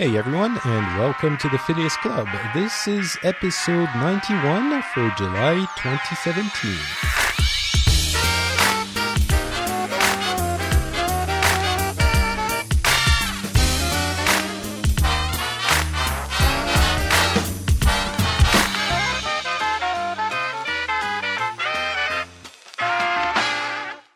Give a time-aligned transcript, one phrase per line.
[0.00, 2.26] Hey everyone, and welcome to the Phileas Club.
[2.54, 7.29] This is episode 91 for July 2017.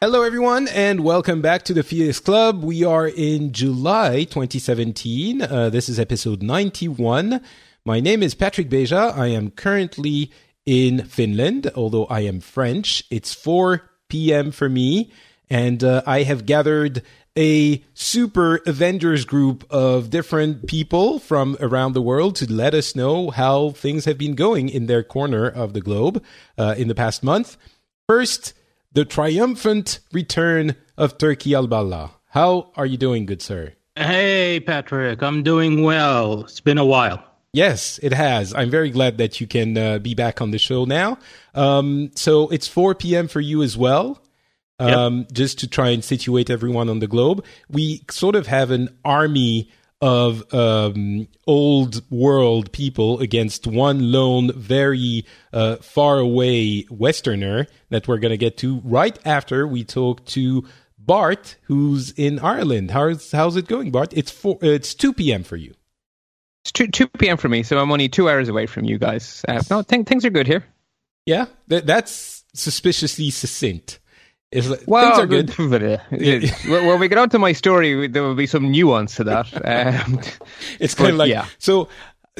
[0.04, 2.62] Hello, everyone, and welcome back to the Phileas Club.
[2.62, 5.40] We are in July 2017.
[5.40, 7.40] Uh, this is episode 91.
[7.86, 9.16] My name is Patrick Beja.
[9.16, 10.30] I am currently
[10.66, 13.04] in Finland, although I am French.
[13.10, 14.50] It's 4 p.m.
[14.50, 15.10] for me,
[15.48, 17.02] and uh, I have gathered
[17.34, 23.30] a super Avengers group of different people from around the world to let us know
[23.30, 26.22] how things have been going in their corner of the globe
[26.58, 27.56] uh, in the past month.
[28.06, 28.52] First,
[28.94, 31.68] the triumphant return of Turki Al
[32.28, 33.74] How are you doing, good sir?
[33.96, 36.42] Hey, Patrick, I'm doing well.
[36.42, 37.22] It's been a while.
[37.52, 38.54] Yes, it has.
[38.54, 41.18] I'm very glad that you can uh, be back on the show now.
[41.54, 43.28] Um, so it's 4 p.m.
[43.28, 44.20] for you as well.
[44.80, 45.32] Um, yep.
[45.32, 49.70] Just to try and situate everyone on the globe, we sort of have an army
[50.00, 58.18] of um, old world people against one lone, very uh, far away Westerner that we're
[58.18, 60.64] going to get to right after we talk to
[60.98, 62.90] Bart, who's in Ireland.
[62.90, 64.12] How's how's it going, Bart?
[64.14, 64.58] It's four.
[64.62, 65.44] It's two p.m.
[65.44, 65.74] for you.
[66.64, 67.36] It's two two p.m.
[67.36, 69.44] for me, so I'm only two hours away from you guys.
[69.46, 70.64] Uh, no, th- things are good here.
[71.26, 74.00] Yeah, th- that's suspiciously succinct.
[74.54, 75.50] It's like, well, things are good.
[76.68, 79.52] when we get on to my story, there will be some nuance to that.
[79.64, 80.20] Um,
[80.78, 81.46] it's kind of like yeah.
[81.58, 81.88] so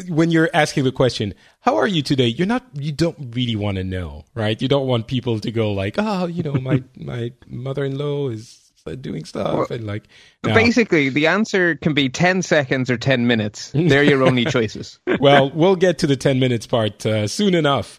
[0.09, 2.65] when you're asking the question, "How are you today?" You're not.
[2.75, 4.61] You don't really want to know, right?
[4.61, 8.61] You don't want people to go like, "Oh, you know, my my mother-in-law is."
[9.01, 10.03] doing stuff well, and like
[10.45, 10.53] no.
[10.53, 15.51] basically the answer can be 10 seconds or 10 minutes they're your only choices well
[15.55, 17.99] we'll get to the 10 minutes part uh, soon enough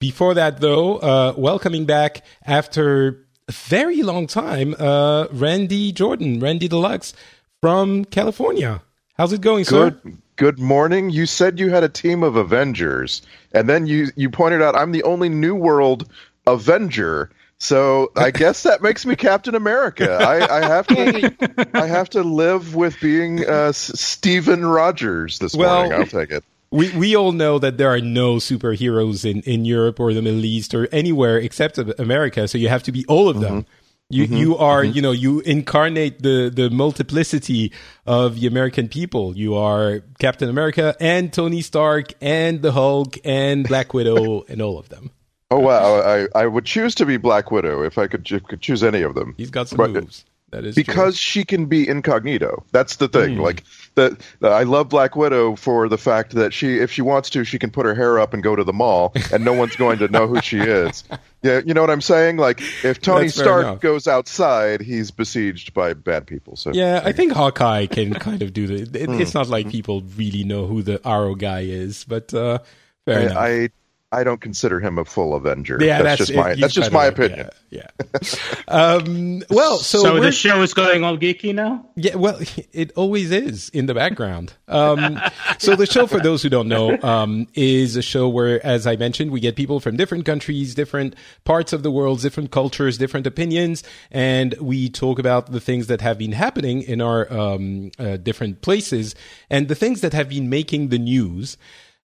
[0.00, 6.68] before that though uh, welcoming back after a very long time, uh, Randy Jordan, Randy
[6.68, 7.14] Deluxe
[7.60, 8.82] from California.
[9.16, 10.12] How's it going, good, sir?
[10.36, 11.10] Good morning.
[11.10, 13.22] You said you had a team of Avengers,
[13.52, 16.10] and then you you pointed out I'm the only New World
[16.46, 17.30] Avenger.
[17.58, 20.12] So I guess that makes me Captain America.
[20.12, 25.82] I, I have to I have to live with being uh, Stephen Rogers this well,
[25.82, 26.00] morning.
[26.00, 26.42] I'll take it
[26.74, 30.44] we we all know that there are no superheroes in, in Europe or the Middle
[30.44, 32.48] East or anywhere except America.
[32.48, 33.62] So you have to be all of them.
[33.62, 33.70] Mm-hmm.
[34.10, 34.36] You mm-hmm.
[34.36, 34.96] you are mm-hmm.
[34.96, 37.72] you know you incarnate the the multiplicity
[38.06, 39.36] of the American people.
[39.36, 44.78] You are Captain America and Tony Stark and the Hulk and Black Widow and all
[44.78, 45.10] of them.
[45.50, 46.00] Oh wow!
[46.00, 49.14] I, I would choose to be Black Widow if I could, could choose any of
[49.14, 49.34] them.
[49.36, 50.24] He's got some but, moves.
[50.54, 51.40] That is because true.
[51.40, 52.64] she can be incognito.
[52.70, 53.38] That's the thing.
[53.38, 53.40] Mm.
[53.40, 53.64] Like
[53.96, 57.58] that, I love Black Widow for the fact that she, if she wants to, she
[57.58, 60.06] can put her hair up and go to the mall, and no one's going to
[60.06, 61.04] know who she is.
[61.42, 62.38] Yeah, you know what I'm saying?
[62.38, 66.56] Like if Tony That's Stark goes outside, he's besieged by bad people.
[66.56, 68.98] So yeah, I think Hawkeye can kind of do the.
[68.98, 69.10] It.
[69.20, 72.60] It's not like people really know who the Arrow guy is, but uh,
[73.04, 73.36] fair I, enough.
[73.36, 73.68] I
[74.14, 75.78] I don't consider him a full Avenger.
[75.80, 77.48] Yeah, that's, that's just my that's just my opinion.
[77.70, 77.88] Yeah.
[77.98, 78.64] yeah.
[78.68, 81.86] um, well, so, so the show is going all geeky now.
[81.96, 82.40] Yeah, well,
[82.72, 84.54] it always is in the background.
[84.68, 85.20] Um,
[85.58, 88.96] so the show, for those who don't know, um, is a show where, as I
[88.96, 91.14] mentioned, we get people from different countries, different
[91.44, 96.00] parts of the world, different cultures, different opinions, and we talk about the things that
[96.00, 99.14] have been happening in our um, uh, different places
[99.50, 101.56] and the things that have been making the news.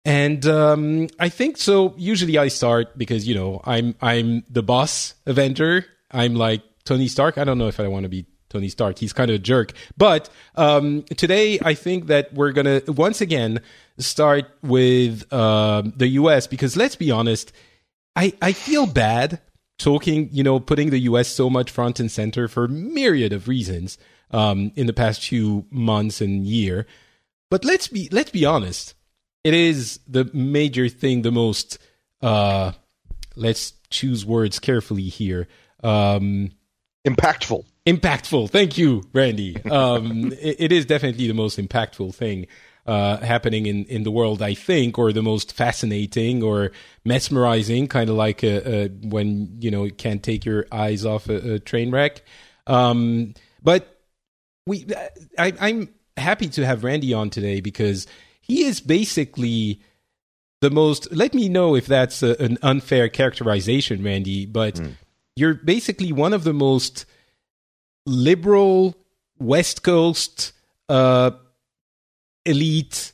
[0.05, 1.95] And um, I think so.
[1.99, 5.85] Usually, I start because you know I'm I'm the boss Avenger.
[6.11, 7.37] I'm like Tony Stark.
[7.37, 8.99] I don't know if I want to be Tony Stark.
[8.99, 9.73] He's kind of a jerk.
[9.99, 13.61] But um, today, I think that we're gonna once again
[13.99, 16.47] start with uh, the U.S.
[16.47, 17.53] because let's be honest,
[18.17, 19.41] I I feel bad
[19.79, 21.29] talking, you know, putting the U.S.
[21.29, 23.99] so much front and center for myriad of reasons
[24.31, 26.87] um, in the past few months and year.
[27.51, 28.95] But let's be let's be honest
[29.45, 31.79] it is the major thing, the most
[32.23, 32.73] uh
[33.37, 35.49] let's choose words carefully here.
[35.83, 36.51] Um
[37.07, 37.65] impactful.
[37.87, 38.51] Impactful.
[38.51, 39.57] Thank you, Randy.
[39.65, 42.47] Um it, it is definitely the most impactful thing
[42.87, 46.73] uh, happening in, in the world, I think, or the most fascinating or
[47.05, 51.29] mesmerizing, kind of like a, a, when you know you can't take your eyes off
[51.29, 52.23] a, a train wreck.
[52.67, 54.01] Um, but
[54.67, 54.87] we,
[55.39, 58.07] I, I'm happy to have Randy on today because
[58.51, 59.81] he is basically
[60.61, 61.13] the most.
[61.13, 64.95] Let me know if that's a, an unfair characterization, Randy, but mm.
[65.37, 67.07] you're basically one of the most
[68.07, 68.97] liberal
[69.39, 70.53] West Coast
[70.89, 71.31] uh,
[72.45, 73.13] elite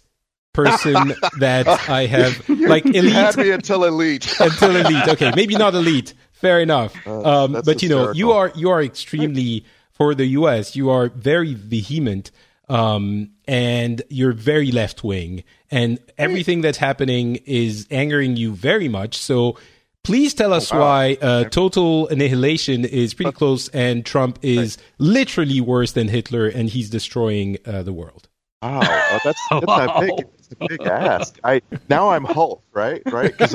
[0.55, 4.35] person that I have like elite me until elite.
[4.41, 5.09] until elite.
[5.09, 6.15] Okay, maybe not elite.
[6.33, 6.95] Fair enough.
[7.07, 10.77] um, that's but you know, you are you are extremely for the U.S.
[10.77, 12.31] You are very vehement,
[12.69, 19.17] um, and you're very left wing, and everything that's happening is angering you very much.
[19.17, 19.59] So.
[20.03, 25.91] Please tell us why uh, total annihilation is pretty close, and Trump is literally worse
[25.91, 28.29] than Hitler, and he's destroying uh, the world.
[28.63, 31.39] Wow, oh, that's, that's a big, that's a big ask.
[31.45, 33.03] I now I'm Hulk, right?
[33.07, 33.37] Right?
[33.37, 33.55] Because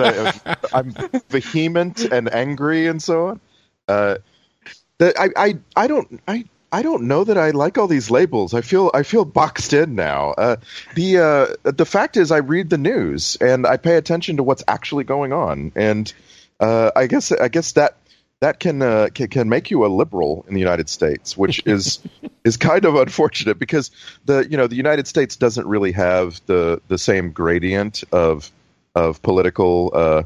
[0.74, 0.94] I'm
[1.30, 3.42] vehement and angry and so on.
[3.88, 4.18] Uh,
[5.00, 8.54] the, I, I, I don't, I, I don't know that I like all these labels.
[8.54, 10.32] I feel, I feel boxed in now.
[10.32, 10.56] Uh,
[10.96, 14.64] the, uh, the fact is, I read the news and I pay attention to what's
[14.68, 16.12] actually going on, and
[16.60, 17.98] uh, I guess, I guess that
[18.42, 22.00] that can, uh, can can make you a liberal in the United States, which is
[22.44, 23.92] is kind of unfortunate because
[24.26, 28.52] the you know the United States doesn't really have the the same gradient of
[28.96, 30.24] of political uh,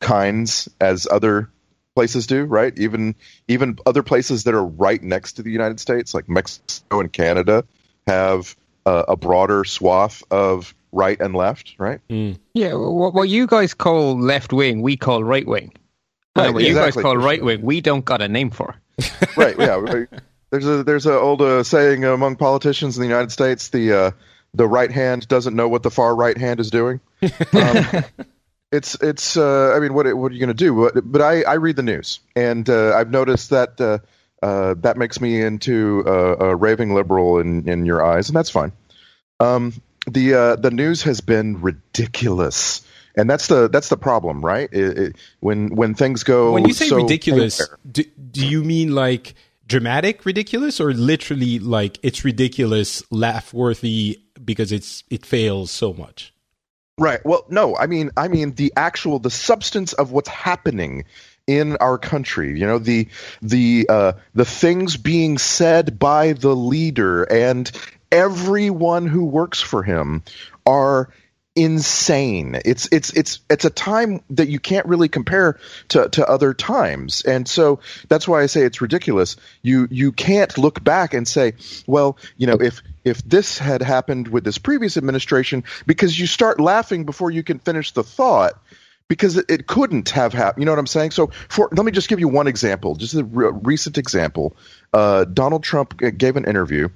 [0.00, 1.48] kinds as other
[1.96, 2.78] places do, right?
[2.78, 3.16] Even
[3.48, 7.64] even other places that are right next to the United States, like Mexico and Canada,
[8.06, 8.54] have
[8.84, 12.00] uh, a broader swath of right and left, right?
[12.54, 15.72] Yeah, what, what you guys call left wing, we call right wing.
[16.36, 18.76] Right, what you guys call right wing, we don't got a name for.
[19.36, 19.56] right.
[19.58, 20.04] Yeah.
[20.50, 24.10] There's a there's a old uh, saying among politicians in the United States: the uh,
[24.54, 27.00] the right hand doesn't know what the far right hand is doing.
[27.52, 28.04] Um,
[28.72, 29.36] it's it's.
[29.36, 30.90] Uh, I mean, what what are you going to do?
[30.92, 33.98] But, but I I read the news, and uh, I've noticed that uh,
[34.42, 38.50] uh, that makes me into uh, a raving liberal in in your eyes, and that's
[38.50, 38.72] fine.
[39.40, 39.72] Um,
[40.06, 42.82] the uh, the news has been ridiculous.
[43.18, 44.68] And that's the that's the problem, right?
[44.70, 48.94] It, it, when when things go when you say so ridiculous, do, do you mean
[48.94, 49.32] like
[49.66, 56.34] dramatic ridiculous or literally like it's ridiculous, laugh worthy because it's it fails so much?
[56.98, 57.24] Right.
[57.26, 61.04] Well, no, I mean, I mean the actual, the substance of what's happening
[61.46, 62.58] in our country.
[62.58, 63.08] You know, the
[63.42, 67.70] the uh, the things being said by the leader and
[68.10, 70.22] everyone who works for him
[70.64, 71.10] are
[71.54, 72.58] insane.
[72.64, 75.58] It's it's it's it's a time that you can't really compare
[75.88, 77.22] to, to other times.
[77.22, 79.36] And so that's why I say it's ridiculous.
[79.62, 81.54] You you can't look back and say,
[81.86, 86.60] well, you know, if if this had happened with this previous administration because you start
[86.60, 88.54] laughing before you can finish the thought
[89.08, 90.62] because it, couldn't have happened.
[90.62, 91.12] You know what I'm saying?
[91.12, 94.56] So, for let me just give you one example, just a re- recent example.
[94.92, 96.88] Uh, Donald Trump gave an interview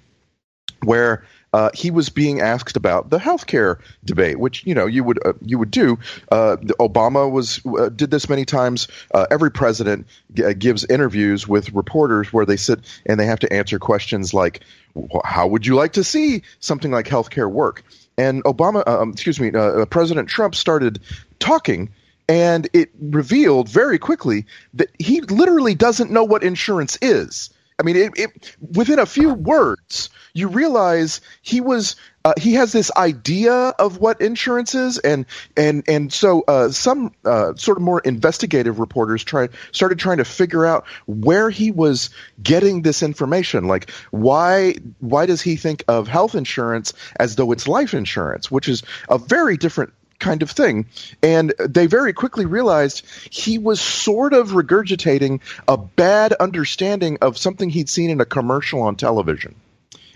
[0.82, 5.24] where uh, he was being asked about the healthcare debate, which you know you would
[5.26, 5.98] uh, you would do.
[6.30, 8.88] Uh, Obama was uh, did this many times.
[9.12, 13.52] Uh, every president g- gives interviews with reporters where they sit and they have to
[13.52, 14.79] answer questions like, "Wh-
[15.24, 17.82] "How would you like to see something like healthcare work?"
[18.18, 21.00] And Obama, um, excuse me, uh, President Trump started
[21.38, 21.90] talking.
[22.28, 27.50] And it revealed very quickly that he literally doesn't know what insurance is.
[27.80, 31.96] I mean, it, it, within a few words, you realize he was
[32.26, 35.24] uh, he has this idea of what insurance is, and
[35.56, 40.26] and and so uh, some uh, sort of more investigative reporters try started trying to
[40.26, 42.10] figure out where he was
[42.42, 43.64] getting this information.
[43.64, 48.68] Like, why why does he think of health insurance as though it's life insurance, which
[48.68, 50.86] is a very different kind of thing.
[51.22, 57.70] And they very quickly realized he was sort of regurgitating a bad understanding of something
[57.70, 59.56] he'd seen in a commercial on television.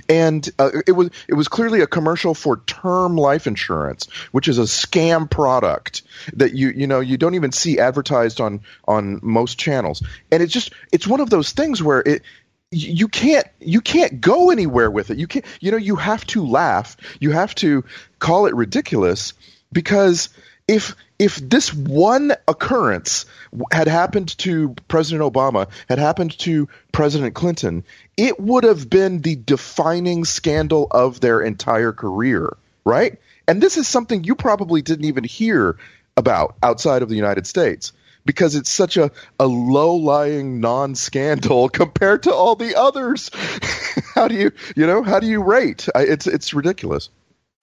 [0.06, 4.58] And uh, it was it was clearly a commercial for term life insurance, which is
[4.58, 6.02] a scam product
[6.34, 10.02] that you you know you don't even see advertised on on most channels.
[10.30, 12.23] And it's just it's one of those things where it
[12.70, 15.16] you can't you can't go anywhere with it.
[15.16, 16.96] You can't you know you have to laugh.
[17.20, 17.84] You have to
[18.18, 19.32] call it ridiculous
[19.75, 20.31] because
[20.66, 23.26] if if this one occurrence
[23.71, 27.85] had happened to President Obama, had happened to President Clinton,
[28.16, 33.19] it would have been the defining scandal of their entire career, right?
[33.47, 35.76] And this is something you probably didn't even hear
[36.16, 37.93] about outside of the United States
[38.25, 43.31] because it's such a, a low lying non scandal compared to all the others.
[44.14, 45.88] how do you you know how do you rate?
[45.95, 47.11] It's it's ridiculous.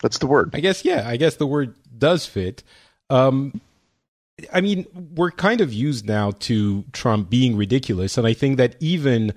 [0.02, 0.52] That's the word.
[0.54, 1.08] I guess yeah.
[1.08, 2.64] I guess the word does fit.
[3.10, 3.62] Um,
[4.52, 8.76] I mean, we're kind of used now to Trump being ridiculous, and I think that
[8.80, 9.34] even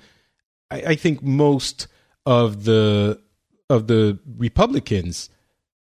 [0.71, 1.87] I, I think most
[2.27, 3.21] of the
[3.69, 5.31] of the Republicans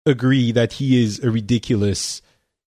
[0.06, 2.22] agree that he is a ridiculous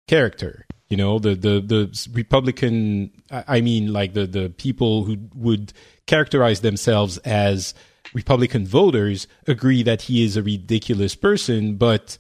[0.08, 0.66] character.
[0.90, 5.74] You know, the the the Republican, I I mean, like the the people who would
[6.06, 7.74] characterize themselves as
[8.16, 12.18] Republican voters agree that he is a ridiculous person, but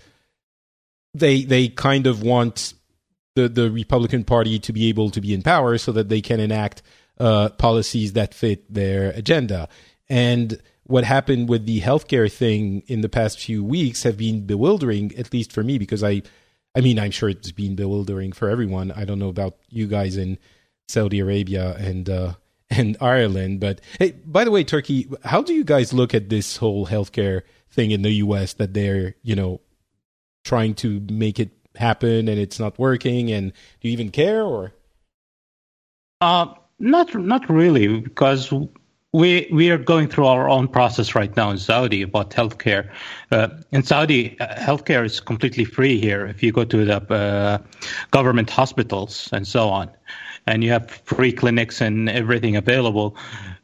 [1.14, 2.74] they they kind of want
[3.36, 6.42] the the Republican Party to be able to be in power so that they can
[6.42, 6.84] enact
[7.18, 9.70] uh, policies that fit their agenda.
[10.10, 15.16] And what happened with the healthcare thing in the past few weeks have been bewildering,
[15.18, 16.22] at least for me, because I,
[16.76, 18.92] I mean, I'm sure it's been bewildering for everyone.
[18.92, 20.38] I don't know about you guys in
[20.88, 22.34] Saudi Arabia and uh,
[22.70, 26.58] and Ireland, but hey, by the way, Turki, how do you guys look at this
[26.58, 28.54] whole healthcare thing in the U.S.
[28.54, 29.62] that they're you know
[30.44, 34.74] trying to make it happen and it's not working, and do you even care or?
[36.22, 38.52] Uh, not not really, because
[39.16, 42.90] we we are going through our own process right now in Saudi about healthcare.
[43.32, 47.58] Uh, in Saudi, uh, healthcare is completely free here if you go to the uh,
[48.12, 49.90] government hospitals and so on,
[50.48, 53.16] and you have free clinics and everything available.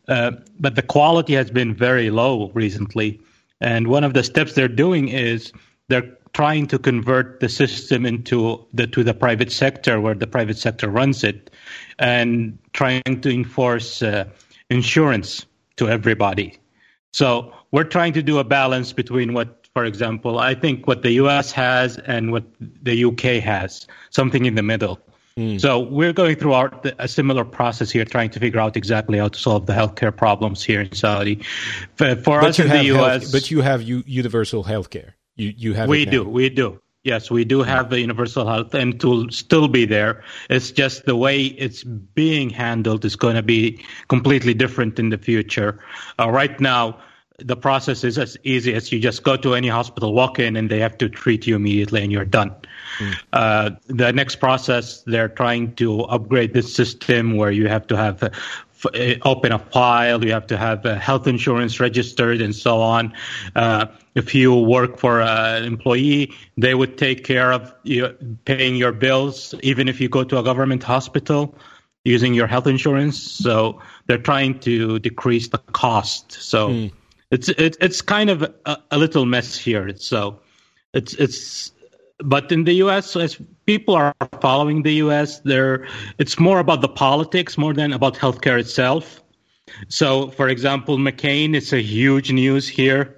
[0.08, 3.20] Uh, but the quality has been very low recently,
[3.60, 5.54] and one of the steps they're doing is
[5.88, 10.58] they're trying to convert the system into the to the private sector where the private
[10.58, 11.52] sector runs it,
[12.00, 14.26] and trying to enforce uh,
[14.70, 15.46] insurance
[15.78, 16.58] to everybody.
[17.14, 21.12] So we're trying to do a balance between what, for example, I think what the
[21.14, 25.00] US has and what the UK has, something in the middle.
[25.38, 25.62] Mm.
[25.62, 29.30] So we're going through our, a similar process here, trying to figure out exactly how
[29.30, 31.44] to solve the healthcare problems here in Saudi.
[31.96, 35.14] For, for us in the US, health, but you have u- universal healthcare.
[35.36, 39.00] You you have we do we do Yes, we do have the universal health and
[39.02, 40.24] to still be there.
[40.52, 45.18] It's just the way it's being handled is going to be completely different in the
[45.18, 45.84] future.
[46.20, 47.00] Uh, right now,
[47.44, 50.70] the process is as easy as you just go to any hospital, walk in, and
[50.70, 52.56] they have to treat you immediately, and you're done.
[53.00, 53.18] Mm.
[53.34, 58.24] Uh, the next process, they're trying to upgrade this system where you have to have
[58.24, 58.30] uh,
[59.24, 63.14] open a file, you have to have health insurance registered, and so on.
[63.56, 68.10] Uh, if you work for an employee, they would take care of you
[68.46, 71.56] paying your bills, even if you go to a government hospital
[72.04, 73.22] using your health insurance.
[73.22, 76.32] So they're trying to decrease the cost.
[76.34, 76.92] So mm.
[77.32, 79.96] It's it, it's kind of a, a little mess here.
[79.98, 80.40] So
[80.94, 81.72] it's it's
[82.24, 86.90] but in the U.S., as people are following the U.S., there it's more about the
[86.90, 89.24] politics more than about healthcare itself.
[89.88, 93.18] So, for example, McCain is a huge news here.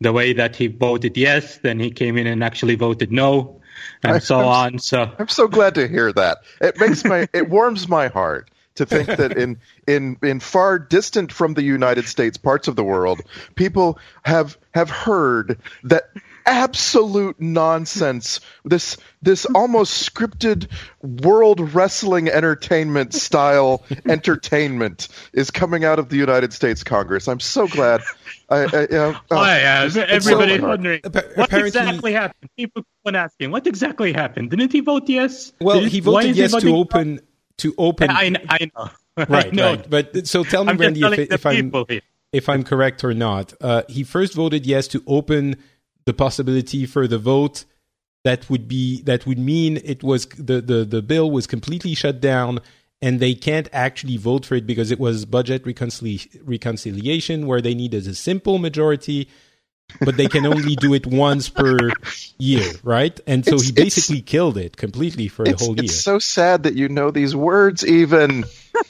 [0.00, 3.62] The way that he voted yes, then he came in and actually voted no,
[4.02, 4.78] and I, so I'm, on.
[4.80, 6.38] So I'm so glad to hear that.
[6.60, 11.32] It makes my it warms my heart to think that in in in far distant
[11.32, 13.20] from the United States parts of the world,
[13.54, 16.04] people have have heard that
[16.46, 18.40] absolute nonsense.
[18.64, 20.68] This this almost scripted
[21.02, 27.28] world wrestling entertainment style entertainment is coming out of the United States Congress.
[27.28, 28.02] I'm so glad.
[28.48, 31.00] I, I you know, oh, oh yeah, everybody's so wondering
[31.34, 32.50] what exactly happened.
[32.56, 34.50] People keep asking, what exactly happened?
[34.50, 35.52] Didn't he vote yes?
[35.60, 37.20] Well, Did, he voted yes to open
[37.58, 38.10] to open.
[38.10, 38.90] I, I know.
[39.28, 39.90] Right, I right.
[39.90, 42.00] But so tell me, I'm Randy, if, if I'm here.
[42.32, 43.54] if I'm correct or not.
[43.60, 45.56] Uh, he first voted yes to open
[46.04, 47.64] the possibility for the vote
[48.26, 52.20] that would be that would mean it was the, the, the bill was completely shut
[52.20, 52.60] down
[53.00, 57.72] and they can't actually vote for it because it was budget reconcili- reconciliation where they
[57.72, 59.28] needed a simple majority
[60.00, 61.90] but they can only do it once per
[62.38, 66.00] year right and so it's, he basically killed it completely for the whole year it's
[66.00, 68.44] so sad that you know these words even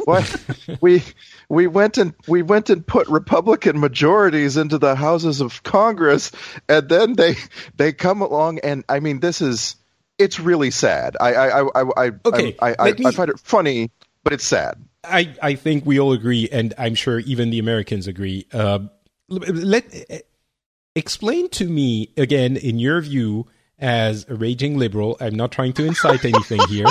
[0.04, 0.44] what
[0.80, 1.02] we
[1.48, 6.32] we went and we went and put Republican majorities into the houses of Congress,
[6.68, 7.36] and then they
[7.76, 9.76] they come along and I mean this is
[10.18, 11.16] it's really sad.
[11.20, 13.90] I I I I okay, I, I, me, I find it funny,
[14.24, 14.82] but it's sad.
[15.04, 18.46] I I think we all agree, and I'm sure even the Americans agree.
[18.52, 18.80] Uh,
[19.28, 19.84] let
[20.96, 23.46] explain to me again, in your view,
[23.78, 25.16] as a raging liberal.
[25.20, 26.86] I'm not trying to incite anything here.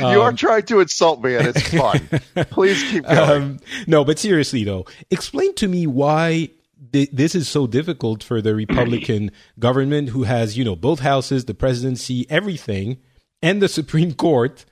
[0.00, 2.08] Um, you are um, trying to insult me, and it's fun.
[2.50, 3.30] Please keep going.
[3.30, 6.50] Um, no, but seriously though, explain to me why
[6.92, 11.46] th- this is so difficult for the Republican government, who has you know both houses,
[11.46, 12.98] the presidency, everything,
[13.42, 14.64] and the Supreme Court.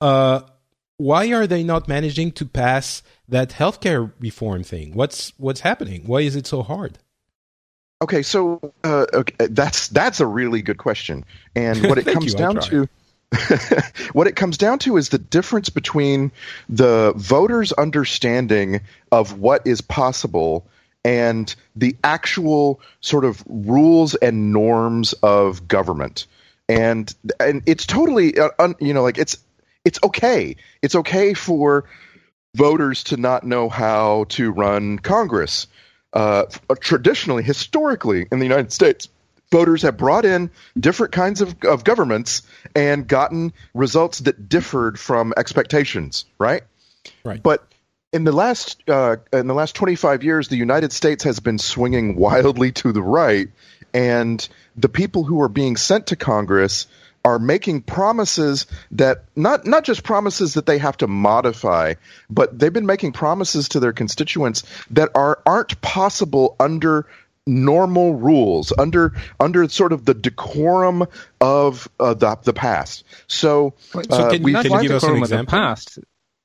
[0.00, 0.42] Uh,
[0.98, 4.94] why are they not managing to pass that healthcare reform thing?
[4.94, 6.02] What's what's happening?
[6.06, 6.98] Why is it so hard?
[8.02, 12.38] Okay, so uh, okay, that's that's a really good question, and what it comes you,
[12.38, 12.88] down to
[14.12, 16.32] what it comes down to is the difference between
[16.68, 18.80] the voters' understanding
[19.12, 20.66] of what is possible
[21.04, 26.26] and the actual sort of rules and norms of government.
[26.68, 29.38] And and it's totally uh, un, you know like it's
[29.84, 30.56] it's okay.
[30.82, 31.84] It's okay for
[32.54, 35.68] voters to not know how to run Congress.
[36.12, 36.44] Uh,
[36.80, 39.08] traditionally, historically, in the United States,
[39.50, 42.42] voters have brought in different kinds of, of governments
[42.74, 46.62] and gotten results that differed from expectations, right?
[47.24, 47.42] Right.
[47.42, 47.64] But
[48.12, 52.16] in the last uh, in the last 25 years, the United States has been swinging
[52.16, 53.48] wildly to the right,
[53.94, 56.86] and the people who are being sent to Congress
[57.24, 61.94] are making promises that not not just promises that they have to modify,
[62.28, 67.06] but they've been making promises to their constituents that are aren't possible under
[67.46, 71.06] normal rules under under sort of the decorum
[71.40, 73.04] of uh, the the past.
[73.26, 75.50] So, So uh, can- we can you give us an decorum of the example?
[75.58, 75.98] past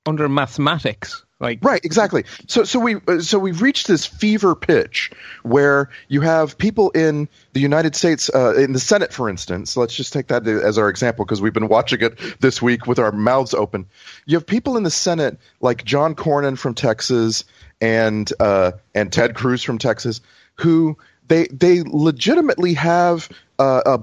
[0.06, 1.24] under mathematics.
[1.40, 2.26] Like Right, exactly.
[2.48, 5.12] So, so we, uh, so we've reached this fever pitch
[5.44, 9.78] where you have people in the United States, uh, in the Senate, for instance.
[9.78, 12.98] Let's just take that as our example because we've been watching it this week with
[12.98, 13.86] our mouths open.
[14.26, 17.44] You have people in the Senate like John Cornyn from Texas
[17.82, 20.22] and uh, and Ted Cruz from Texas
[20.58, 23.98] who they they legitimately have uh, uh,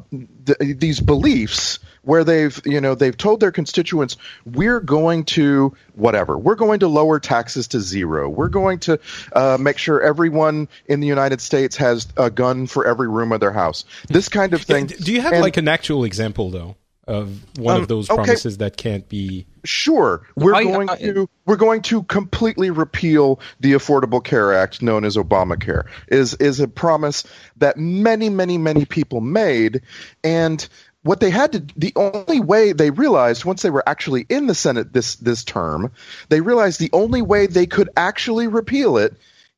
[0.46, 6.36] th- these beliefs where they've you know they've told their constituents we're going to whatever.
[6.36, 8.28] We're going to lower taxes to zero.
[8.28, 9.00] We're going to
[9.32, 13.40] uh, make sure everyone in the United States has a gun for every room of
[13.40, 13.84] their house.
[14.08, 17.76] This kind of thing Do you have And- like an actual example though of one
[17.76, 18.16] Um, of those okay.
[18.24, 19.46] promises that can't be?
[19.64, 24.82] Sure, we're I- going I- to we're going to completely repeal the Affordable Care Act,
[24.82, 25.84] known as Obamacare.
[26.08, 27.24] is is a promise
[27.58, 29.82] that many, many, many people made,
[30.22, 30.66] and
[31.02, 34.54] what they had to the only way they realized once they were actually in the
[34.54, 35.92] Senate this this term,
[36.30, 39.14] they realized the only way they could actually repeal it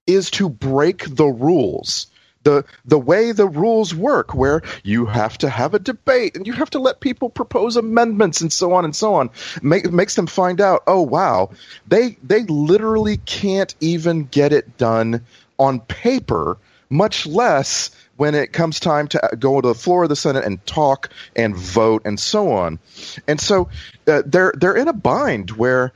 [0.06, 2.06] is to break the rules
[2.46, 6.52] the the way the rules work where you have to have a debate and you
[6.52, 9.30] have to let people propose amendments and so on and so on.
[9.62, 11.50] Make, makes them find out oh wow
[11.88, 15.26] they they literally can't even get it done
[15.58, 16.56] on paper
[16.88, 20.64] much less when it comes time to go to the floor of the Senate and
[20.66, 22.78] talk and vote and so on.
[23.26, 23.68] And so
[24.06, 25.92] uh, they're they're in a bind where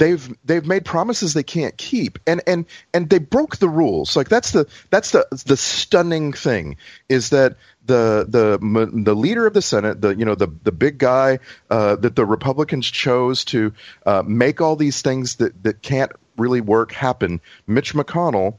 [0.00, 2.18] they've they've made promises they can't keep.
[2.26, 4.16] And and and they broke the rules.
[4.16, 6.76] Like that's the that's the the stunning thing
[7.08, 8.58] is that the the
[9.04, 11.38] the leader of the senate the you know the the big guy
[11.70, 13.72] uh, that the republicans chose to
[14.04, 18.58] uh, make all these things that that can't really work happen mitch mcconnell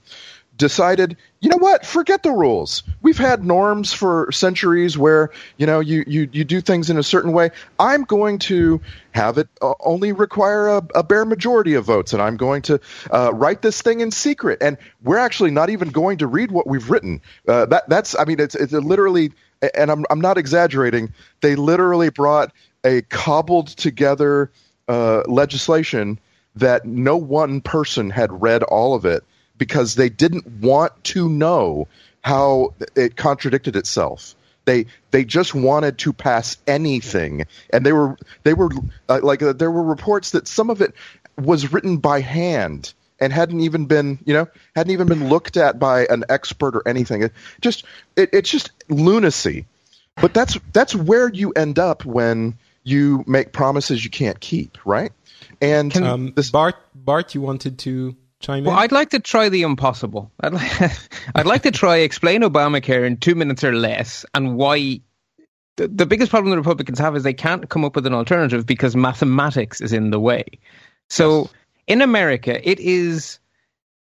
[0.57, 2.83] decided, you know what, forget the rules.
[3.01, 7.03] We've had norms for centuries where, you know, you, you, you do things in a
[7.03, 7.49] certain way.
[7.79, 8.79] I'm going to
[9.11, 12.79] have it uh, only require a, a bare majority of votes, and I'm going to
[13.09, 14.59] uh, write this thing in secret.
[14.61, 17.21] And we're actually not even going to read what we've written.
[17.47, 19.31] Uh, that, that's, I mean, it's, it's literally,
[19.73, 24.51] and I'm, I'm not exaggerating, they literally brought a cobbled together
[24.87, 26.19] uh, legislation
[26.55, 29.23] that no one person had read all of it
[29.61, 31.87] because they didn't want to know
[32.23, 34.33] how it contradicted itself.
[34.65, 38.71] They they just wanted to pass anything, and they were they were
[39.07, 40.95] uh, like uh, there were reports that some of it
[41.37, 45.77] was written by hand and hadn't even been you know hadn't even been looked at
[45.77, 47.21] by an expert or anything.
[47.21, 49.67] It just it, it's just lunacy.
[50.15, 55.11] But that's that's where you end up when you make promises you can't keep, right?
[55.61, 58.83] And Um, this, Bart, Bart, you wanted to chime Well, in?
[58.83, 60.31] I'd like to try the impossible.
[60.41, 60.91] I'd like,
[61.35, 65.01] I'd like to try explain Obamacare in two minutes or less and why.
[65.77, 68.65] The, the biggest problem the Republicans have is they can't come up with an alternative
[68.65, 70.45] because mathematics is in the way.
[71.09, 71.49] So
[71.87, 73.39] in America, it is.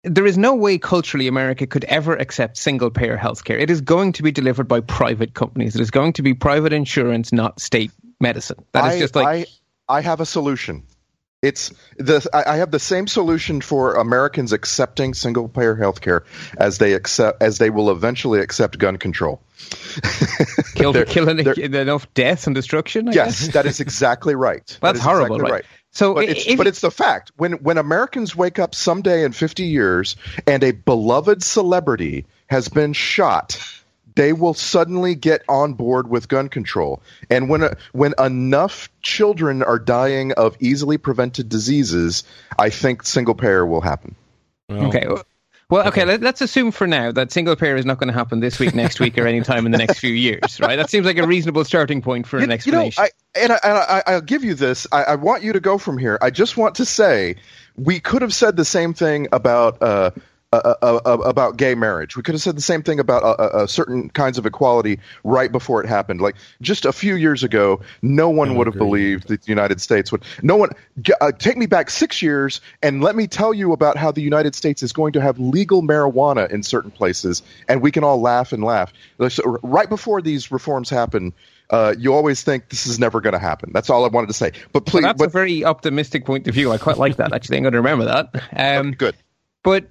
[0.03, 3.59] There is no way culturally America could ever accept single payer healthcare.
[3.59, 5.75] It is going to be delivered by private companies.
[5.75, 8.63] It is going to be private insurance, not state medicine.
[8.71, 10.83] That is I, just like I, I have a solution.
[11.41, 16.23] It's the I have the same solution for Americans accepting single payer healthcare
[16.57, 19.41] as they accept as they will eventually accept gun control.
[20.75, 23.07] kill, They're- killing they're- enough death and destruction.
[23.07, 24.65] I Yes, that is exactly right.
[24.81, 25.65] That That's horrible, exactly right?
[25.91, 29.63] So but it's but it's the fact when when Americans wake up someday in 50
[29.63, 33.57] years and a beloved celebrity has been shot,
[34.19, 37.01] they will suddenly get on board with gun control.
[37.29, 42.25] And when a, when enough children are dying of easily prevented diseases,
[42.59, 44.17] I think single payer will happen.
[44.67, 45.07] Well, Okay.
[45.07, 45.23] Well,
[45.69, 46.03] well, okay.
[46.03, 48.75] Let, let's assume for now that single payer is not going to happen this week,
[48.75, 50.75] next week, or any time in the next few years, right?
[50.75, 53.03] That seems like a reasonable starting point for an You, you know, explanation.
[53.05, 54.85] I, and I, I, I'll give you this.
[54.91, 56.17] I, I want you to go from here.
[56.21, 57.35] I just want to say
[57.77, 60.11] we could have said the same thing about uh,
[60.51, 62.17] uh, uh, uh, about gay marriage.
[62.17, 65.51] We could have said the same thing about uh, uh, certain kinds of equality right
[65.51, 66.21] before it happened.
[66.21, 70.11] Like just a few years ago, no one would have believed that the United States
[70.11, 70.23] would.
[70.41, 70.71] No one.
[71.21, 74.55] Uh, take me back six years and let me tell you about how the United
[74.55, 78.51] States is going to have legal marijuana in certain places, and we can all laugh
[78.51, 78.91] and laugh.
[79.29, 81.33] So, right before these reforms happen.
[81.71, 83.69] Uh, you always think this is never going to happen.
[83.71, 84.53] That's all I wanted to say.
[84.73, 86.71] But please, That's but a very optimistic point of view.
[86.71, 87.31] I quite like that.
[87.31, 88.43] Actually, I'm going to remember that.
[88.79, 89.15] Um, good.
[89.61, 89.85] But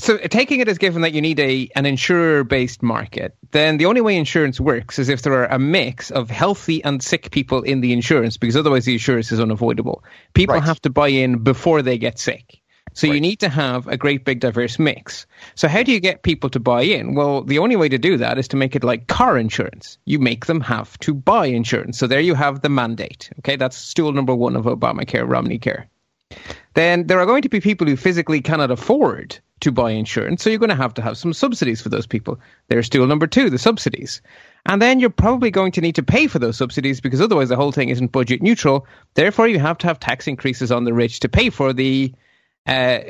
[0.00, 3.86] so taking it as given that you need a an insurer based market, then the
[3.86, 7.62] only way insurance works is if there are a mix of healthy and sick people
[7.62, 10.02] in the insurance, because otherwise the insurance is unavoidable.
[10.34, 10.64] People Right.
[10.64, 12.60] have to buy in before they get sick.
[12.92, 15.24] So you need to have a great big diverse mix.
[15.54, 17.14] So how do you get people to buy in?
[17.14, 19.96] Well, the only way to do that is to make it like car insurance.
[20.06, 21.98] You make them have to buy insurance.
[21.98, 23.30] So there you have the mandate.
[23.38, 25.88] Okay, that's stool number one of Obamacare, Romney Care
[26.74, 30.42] then there are going to be people who physically cannot afford to buy insurance.
[30.42, 32.40] So you're going to have to have some subsidies for those people.
[32.68, 34.22] There's stool number two, the subsidies.
[34.66, 37.56] And then you're probably going to need to pay for those subsidies because otherwise the
[37.56, 38.86] whole thing isn't budget neutral.
[39.14, 42.12] Therefore, you have to have tax increases on the rich to pay for the
[42.66, 43.00] uh,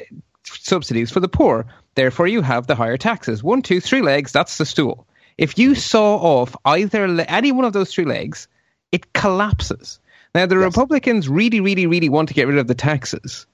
[0.45, 1.67] subsidies for the poor.
[1.95, 3.43] Therefore, you have the higher taxes.
[3.43, 5.07] One, two, three legs, that's the stool.
[5.39, 8.47] If you saw off either le- any one of those three legs,
[8.93, 9.99] it collapses.
[10.35, 13.47] Now, the Republicans really, really, really want to get rid of the taxes,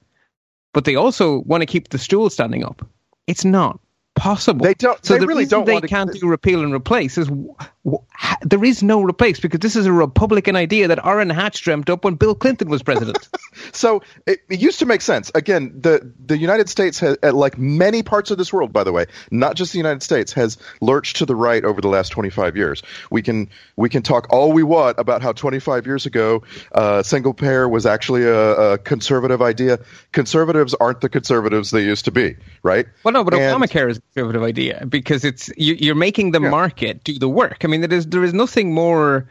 [0.73, 2.87] but they also want to keep the stool standing up.
[3.27, 3.79] It's not
[4.17, 4.65] possible.
[4.65, 7.27] They don't- So they the really reason don't they can't do repeal and replace is
[7.27, 11.29] w- w- ha- there is no replace because this is a Republican idea that Orrin
[11.29, 13.17] Hatch dreamt up when Bill Clinton was president.
[13.73, 15.31] So it, it used to make sense.
[15.33, 19.07] Again, the the United States has, like many parts of this world, by the way,
[19.31, 22.83] not just the United States, has lurched to the right over the last 25 years.
[23.09, 27.33] We can we can talk all we want about how 25 years ago, uh, single
[27.33, 29.79] payer was actually a, a conservative idea.
[30.11, 32.85] Conservatives aren't the conservatives they used to be, right?
[33.03, 36.49] Well, no, but And- Obamacare is idea because it's you, you're making the Yeah.
[36.49, 37.57] market do the work.
[37.63, 39.27] I mean, there is there is nothing more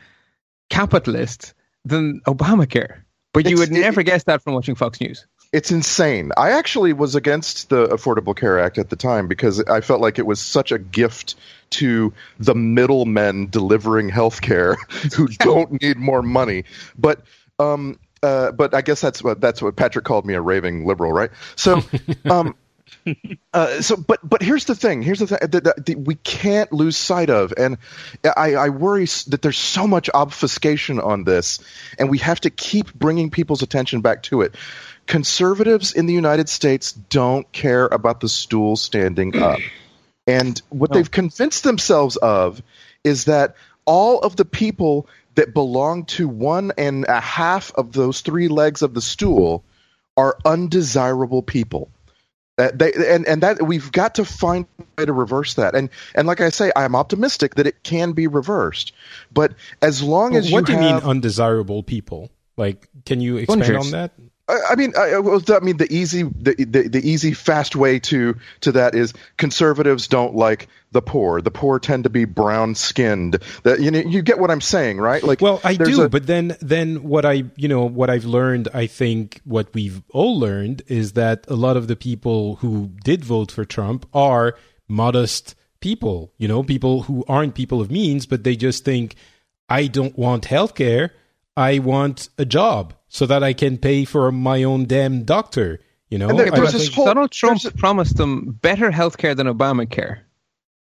[0.70, 3.03] capitalist than Obamacare.
[3.33, 5.27] But you would it- never guess that from watching Fox News.
[5.53, 6.33] It's insane.
[6.37, 10.18] I actually was against the Affordable Care Act at the time because I felt like
[10.18, 11.37] it was such a gift
[11.70, 14.75] to the middlemen delivering health care
[15.14, 16.64] who don't need more money.
[16.99, 17.22] But
[17.59, 21.12] um uh, but I guess that's what that's what Patrick called me a raving liberal,
[21.12, 21.31] right?
[21.55, 21.81] So
[22.25, 22.57] um
[23.53, 25.03] uh, so, but but here's the thing.
[25.03, 27.79] Here's the thing that, we can't lose sight of, and
[28.25, 31.59] I, I worry that there's so much obfuscation on this,
[31.99, 34.55] and we have to keep bringing people's attention back to it.
[35.07, 39.61] Conservatives in the United States don't care about the stool standing up,
[40.27, 42.62] and what they've convinced themselves of
[43.05, 48.20] is that all of the people that belong to one and a half of those
[48.20, 49.62] three legs of the stool
[50.16, 51.90] are undesirable people.
[52.57, 55.75] That they and and that we've got to find a way to reverse that.
[55.75, 58.92] And and like I say, I'm optimistic that it can be reversed.
[59.33, 62.31] But as long as what you do you mean undesirable people?
[62.57, 63.87] Like, can you expand Bunchers.
[63.87, 64.12] on that?
[64.49, 67.99] I I mean, I, well, I mean, the easy, the, the the easy, fast way
[68.01, 71.41] to to that is conservatives don't like the poor.
[71.41, 73.43] The poor tend to be brown skinned.
[73.65, 75.23] That you know, you get what I'm saying, right?
[75.23, 78.69] Like, Well, I do, a- but then then what I you know what I've learned,
[78.73, 83.25] I think what we've all learned is that a lot of the people who did
[83.25, 84.55] vote for Trump are
[84.89, 89.15] modest people, you know, people who aren't people of means, but they just think
[89.69, 91.11] I don't want healthcare,
[91.57, 96.19] I want a job so that I can pay for my own damn doctor, you
[96.19, 96.29] know.
[96.29, 100.19] There- there's this whole- Donald Trump there's a- promised them better health care than Obamacare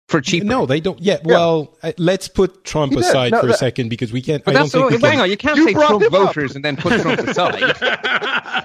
[0.08, 0.46] for cheaper.
[0.46, 1.00] no, they don't.
[1.02, 3.06] Yeah, well, uh, let's put Trump He did.
[3.06, 4.44] aside No, for a second because we can't.
[4.44, 6.02] But I don't that's think we so, hang can, on, you can't You say Trump
[6.04, 6.28] him up.
[6.28, 7.62] voters and then put Trump aside,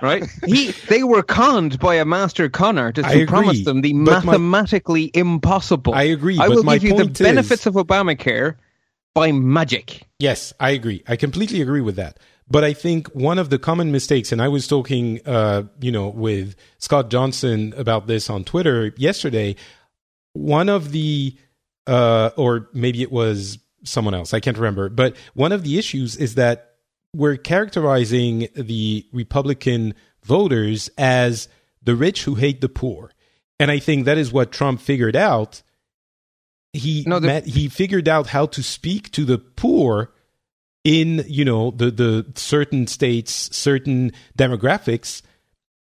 [0.02, 0.24] right?
[0.46, 3.92] He, they were conned by a master con artist I who agree, promised them the
[3.92, 5.94] but my- mathematically impossible.
[5.94, 8.56] I agree, I but will my give you the benefits is- of Obamacare
[9.14, 10.02] by magic.
[10.20, 11.02] Yes, I agree.
[11.08, 12.20] I completely agree with that.
[12.48, 16.08] But I think one of the common mistakes, and I was talking, uh, you know,
[16.08, 19.56] with Scott Johnson about this on Twitter yesterday.
[20.34, 21.36] One of the,
[21.86, 24.90] uh, or maybe it was someone else, I can't remember.
[24.90, 26.74] But one of the issues is that
[27.14, 31.48] we're characterizing the Republican voters as
[31.82, 33.10] the rich who hate the poor.
[33.58, 35.62] And I think that is what Trump figured out.
[36.72, 40.12] He No, the- met, he figured out how to speak to the poor
[40.84, 45.20] in you know the the certain states certain demographics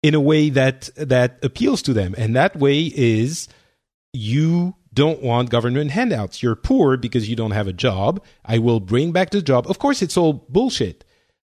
[0.03, 2.15] in a way that that appeals to them.
[2.17, 3.47] And that way is
[4.13, 6.41] you don't want government handouts.
[6.41, 8.23] You're poor because you don't have a job.
[8.43, 9.69] I will bring back the job.
[9.69, 11.05] Of course it's all bullshit.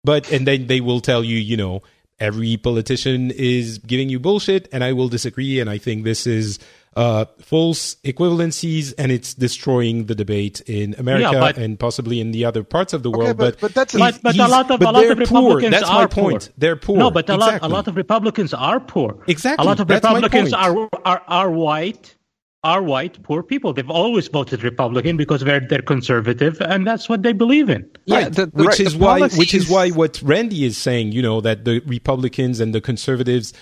[0.04, 1.82] But and then they will tell you you know
[2.18, 6.60] every politician is giving you bullshit and i will disagree and i think this is
[6.96, 12.32] uh, false equivalencies, and it's destroying the debate in America Yeah, but- and possibly in
[12.32, 13.38] the other parts of the Okay, world.
[13.38, 15.42] but- but that's- he's- But, but a lot of but a lot they're of poor.
[15.42, 16.32] Republicans That's are my poor.
[16.32, 16.50] point.
[16.58, 16.98] They're poor.
[16.98, 19.18] No, but a lot a lot of Republicans are poor.
[19.28, 19.64] Exactly.
[19.64, 22.16] A lot of That's Republicans are, are are white,
[22.64, 23.74] are white poor people.
[23.74, 27.86] They've always voted Republican because they're they're conservative and that's what they believe in.
[28.06, 31.12] Yeah, Right, the- the- which the is why which is why what Randy is saying,
[31.12, 33.54] you know, that the Republicans and the conservatives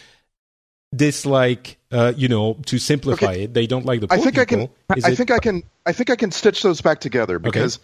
[0.96, 3.44] dislike, uh, you know, to simplify Okay.
[3.44, 4.70] it, they don't like the poor I think I can.
[4.96, 5.64] Is I it- think I can.
[5.86, 7.80] I think I can stitch those back together because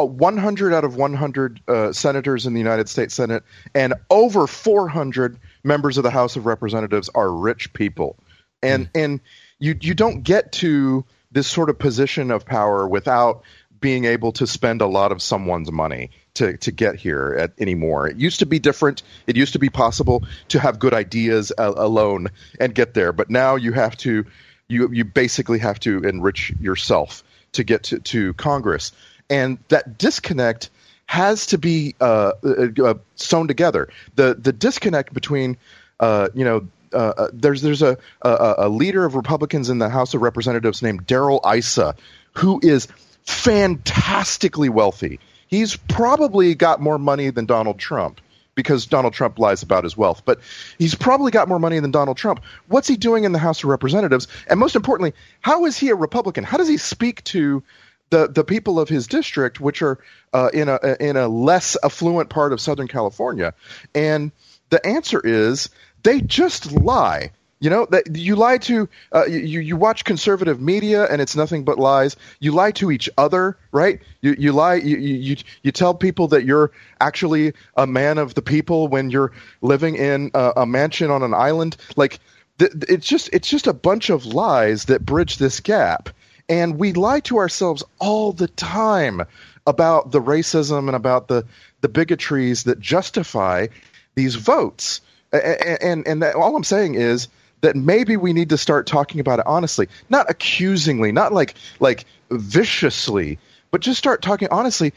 [0.00, 3.42] uh 100 out of 100 uh, senators in the United States Senate
[3.74, 8.16] and over 400 members of the House of Representatives are rich people,
[8.62, 8.98] and Hmm.
[9.00, 9.20] and
[9.58, 13.42] you you don't get to this sort of position of power without
[13.80, 18.08] being able to spend a lot of someone's money to, to get here at, anymore.
[18.08, 19.02] It used to be different.
[19.26, 22.28] It used to be possible to have good ideas uh, alone
[22.60, 24.24] and get there, but now you have to
[24.68, 28.92] you you basically have to enrich yourself to get to, to Congress,
[29.30, 30.70] and that disconnect
[31.06, 33.88] has to be uh, uh, uh, sewn together.
[34.14, 35.56] The the disconnect between
[36.00, 36.68] uh, you know.
[36.90, 41.06] Uh, there's there's a, a a leader of Republicans in the House of Representatives named
[41.06, 41.94] Darrell Issa,
[42.32, 42.88] who is
[43.28, 45.20] fantastically wealthy.
[45.46, 48.20] He's probably got more money than Donald Trump
[48.54, 50.40] because Donald Trump lies about his wealth, but
[50.78, 52.40] he's probably got more money than Donald Trump.
[52.66, 54.26] What's he doing in the House of Representatives?
[54.48, 56.42] And most importantly, how is he a Republican?
[56.42, 57.62] How does he speak to
[58.10, 59.98] the, the people of his district, which are
[60.32, 63.54] uh, in a in a less affluent part of Southern California?
[63.94, 64.32] And
[64.70, 65.70] the answer is
[66.02, 67.30] they just lie.
[67.60, 71.64] You know that you lie to uh, you you watch conservative media and it's nothing
[71.64, 72.14] but lies.
[72.38, 74.00] You lie to each other, right?
[74.20, 78.42] You you lie you you you tell people that you're actually a man of the
[78.42, 81.76] people when you're living in a, a mansion on an island.
[81.96, 82.20] Like
[82.60, 86.10] th- it's just it's just a bunch of lies that bridge this gap,
[86.48, 89.22] and we lie to ourselves all the time
[89.66, 91.44] about the racism and about the
[91.80, 93.66] the bigotries that justify
[94.14, 95.00] these votes.
[95.32, 97.26] A- a- And and that, all I'm saying is
[97.60, 102.04] that maybe we need to start talking about it honestly, not accusingly, not like like
[102.30, 103.38] viciously,
[103.70, 104.92] but just start talking honestly.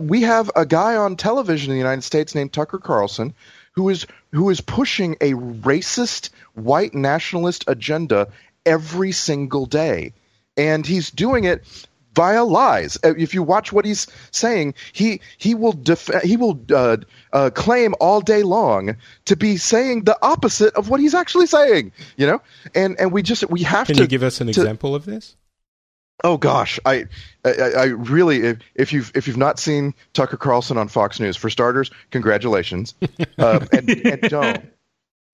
[0.00, 3.34] We have a guy on television in the United States named Tucker Carlson
[3.76, 8.28] who is who is pushing a racist white nationalist agenda
[8.64, 10.12] every single day.
[10.56, 11.64] And he's doing it
[12.16, 12.98] via lies.
[13.04, 16.96] Uh, If you watch what he's saying, he he will def- he will uh,
[17.32, 21.92] uh, claim all day long to be saying the opposite of what he's actually saying.
[22.16, 22.42] You know,
[22.74, 25.04] and and we just we have Can to you give us an to- example of
[25.04, 25.36] this?
[26.24, 27.04] Oh gosh, I,
[27.44, 31.36] I, I really, if, if you've if you've not seen Tucker Carlson on Fox News,
[31.36, 32.94] for starters, congratulations,
[33.38, 34.64] uh, and, and don't.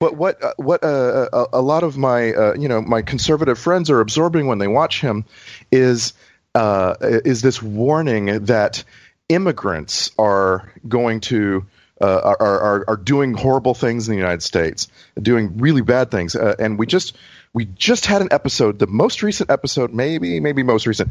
[0.00, 3.60] But what uh, what uh, a, a lot of my uh, you know my conservative
[3.60, 5.24] friends are absorbing when they watch him
[5.70, 6.14] is
[6.54, 8.84] uh, is this warning that
[9.28, 11.64] immigrants are going to
[12.00, 14.88] uh, are, are are doing horrible things in the United States,
[15.20, 17.16] doing really bad things, uh, and we just
[17.54, 21.10] we just had an episode, the most recent episode, maybe maybe most recent,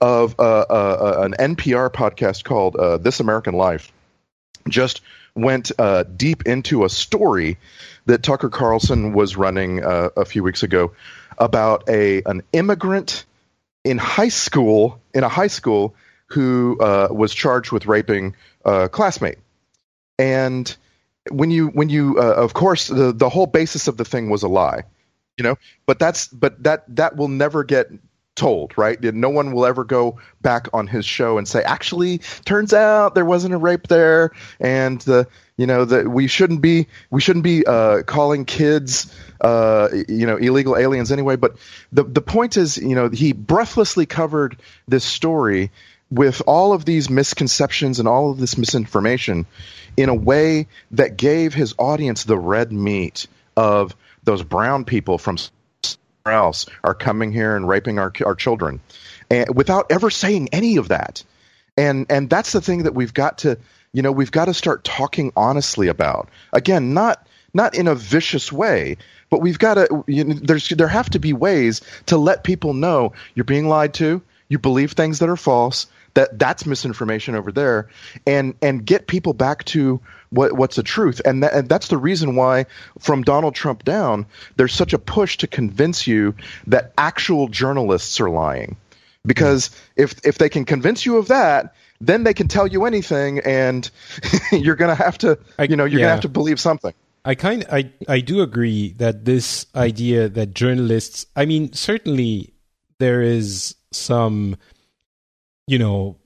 [0.00, 3.92] of uh, uh, uh, an NPR podcast called uh, "This American Life."
[4.68, 5.00] Just
[5.34, 5.72] went
[6.16, 7.56] deep into a story
[8.06, 10.92] that Tucker Carlson was running a few weeks ago
[11.38, 13.24] about a an immigrant
[13.84, 15.94] in high school in a high school
[16.26, 19.38] who uh, was charged with raping a classmate.
[20.18, 20.74] And
[21.30, 24.42] when you when you uh, of course the the whole basis of the thing was
[24.42, 24.84] a lie
[25.36, 25.56] you know?
[25.86, 27.88] But that's but that that will never get
[28.34, 29.00] told right?
[29.02, 33.24] No one will ever go back on his show and say actually turns out there
[33.24, 34.30] wasn't a rape there.
[34.58, 35.26] And the
[35.62, 40.36] you know that we shouldn't be we shouldn't be uh, calling kids uh, you know
[40.36, 41.36] illegal aliens anyway.
[41.36, 41.54] But
[41.92, 44.56] the the point is you know he breathlessly covered
[44.88, 45.70] this story
[46.10, 49.46] with all of these misconceptions and all of this misinformation
[49.96, 53.94] in a way that gave his audience the red meat of
[54.24, 58.80] those brown people from somewhere else are coming here and raping our our children.
[59.30, 61.22] And without ever saying any of that.
[61.76, 63.58] And and that's the thing that we've got to
[63.92, 68.52] you know we've got to start talking honestly about again not not in a vicious
[68.52, 68.96] way
[69.30, 72.74] but we've got to you know, there's there have to be ways to let people
[72.74, 77.52] know you're being lied to you believe things that are false that that's misinformation over
[77.52, 77.88] there
[78.26, 80.00] and and get people back to
[80.30, 81.20] what what's the truth.
[81.24, 82.66] And, and that's the reason why
[82.98, 84.26] from Donald Trump down
[84.56, 86.34] there's such a push to convince you
[86.66, 88.76] that actual journalists are lying.
[89.24, 91.74] Because if if they can convince you of that
[92.06, 93.90] then they can tell you anything and
[94.52, 96.92] you're going to have to I- you know you're going to have to believe something.
[97.24, 102.52] I kind I I do agree that this idea that journalists I mean certainly
[102.98, 104.56] there is some
[105.68, 106.18] you know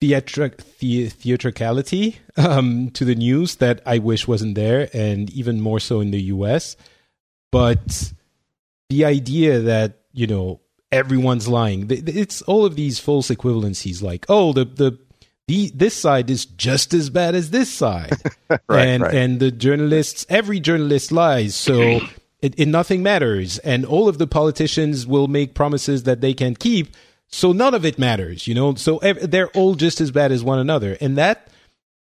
[0.00, 5.80] theatric the, theatricality um, to the news that I wish wasn't there and even more
[5.80, 6.76] so in the US
[7.50, 8.12] but
[8.88, 10.61] the idea that you know
[10.92, 11.86] everyone's lying.
[11.90, 14.98] It's all of these false equivalencies like oh the the
[15.48, 18.12] the, this side is just as bad as this side.
[18.68, 19.14] Right, and right.
[19.14, 21.54] and the journalists every journalist lies.
[21.56, 21.80] So
[22.40, 23.58] it, it nothing matters.
[23.58, 26.94] And all of the politicians will make promises that they can keep.
[27.28, 28.74] So none of it matters you know?
[28.74, 30.96] So ev- they're all just as bad as one another.
[31.00, 31.48] And that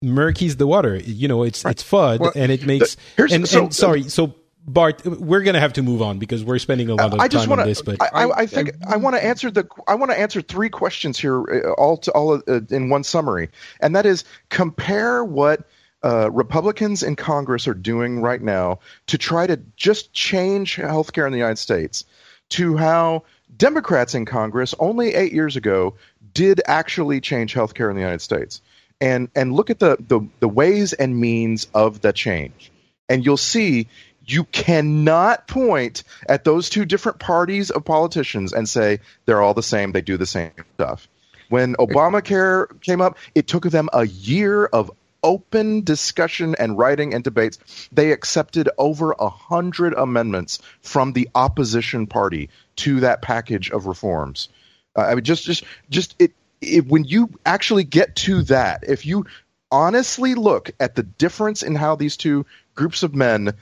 [0.03, 0.97] murkies the water.
[0.97, 4.35] You know it's it's fud Well, and it makes here's- and, so- and sorry so
[4.73, 7.43] bart we're gonna have to move on because we're spending a lot of I just
[7.43, 9.67] time want on this but I, I, I think I, want to answer the.
[9.87, 13.49] I want to answer three questions here, uh, all to all uh, in one summary,
[13.79, 15.67] and that is compare what
[16.03, 21.31] uh, Republicans in Congress are doing right now to try to just change healthcare in
[21.31, 22.05] the United States
[22.49, 23.23] to how
[23.55, 25.95] Democrats in Congress only eight years ago
[26.33, 28.61] did actually change healthcare in the United States,
[28.99, 32.71] and and look at the the, the ways and means of the change,
[33.09, 33.87] and you'll see
[34.25, 39.63] you cannot point at those two different parties of politicians and say they're all the
[39.63, 41.07] same, they do the same stuff.
[41.49, 44.89] When Obamacare came up, it took them a year of
[45.23, 47.89] open discussion and writing and debates.
[47.91, 54.49] They accepted over a hundred amendments from the opposition party to that package of reforms.
[54.95, 56.87] Uh, I mean, just, just, just it, it.
[56.87, 59.25] When you actually get to that, if you
[59.71, 63.53] honestly look at the difference in how these two groups of men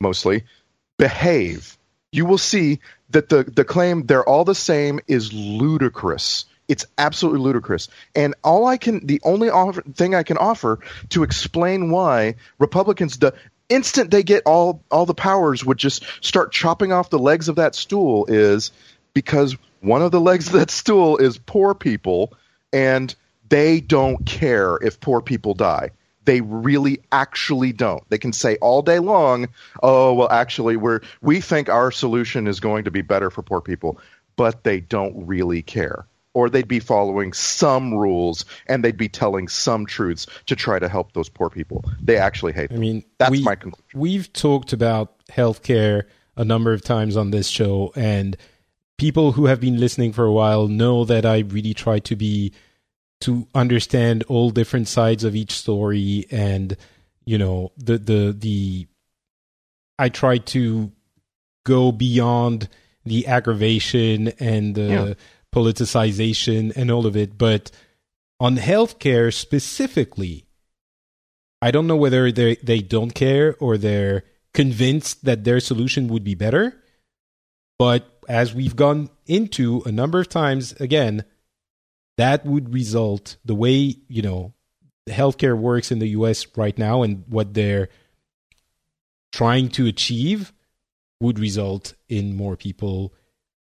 [0.00, 0.44] mostly
[0.98, 1.76] behave,
[2.12, 2.80] you will see
[3.10, 6.46] that the, the claim they're all the same is ludicrous.
[6.68, 7.88] It's absolutely ludicrous.
[8.14, 10.80] And all I can, the only offer, thing I can offer
[11.10, 13.34] to explain why Republicans, the
[13.68, 17.56] instant they get all, all the powers, would just start chopping off the legs of
[17.56, 18.72] that stool is
[19.14, 22.32] because one of the legs of that stool is poor people,
[22.72, 23.14] and
[23.48, 25.90] they don't care if poor people die
[26.26, 28.08] they really actually don't.
[28.10, 29.48] They can say all day long,
[29.82, 33.60] "Oh, well actually we're we think our solution is going to be better for poor
[33.60, 33.98] people,"
[34.36, 36.06] but they don't really care.
[36.34, 40.86] Or they'd be following some rules and they'd be telling some truths to try to
[40.86, 41.82] help those poor people.
[42.02, 43.98] They actually hate I mean, That's we, my conclusion.
[43.98, 46.02] We've talked about healthcare
[46.36, 48.36] a number of times on this show, and
[48.98, 52.52] people who have been listening for a while know that I really try to be
[53.20, 56.76] to understand all different sides of each story, and
[57.24, 58.86] you know the the the.
[59.98, 60.92] I try to
[61.64, 62.68] go beyond
[63.04, 65.14] the aggravation and the Yeah.
[65.54, 67.70] politicization and all of it, but
[68.38, 70.44] on healthcare specifically,
[71.62, 76.24] I don't know whether they they don't care or they're convinced that their solution would
[76.24, 76.82] be better.
[77.78, 81.24] But as we've gone into a number of times again,
[82.16, 84.52] that would result the way, you know,
[85.08, 87.88] healthcare works in the US right now and what they're
[89.32, 90.52] trying to achieve
[91.20, 93.14] would result in more people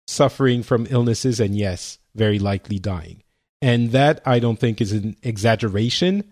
[0.07, 3.23] suffering from illnesses and yes, very likely dying.
[3.63, 6.25] And that I don't think is an exaggeration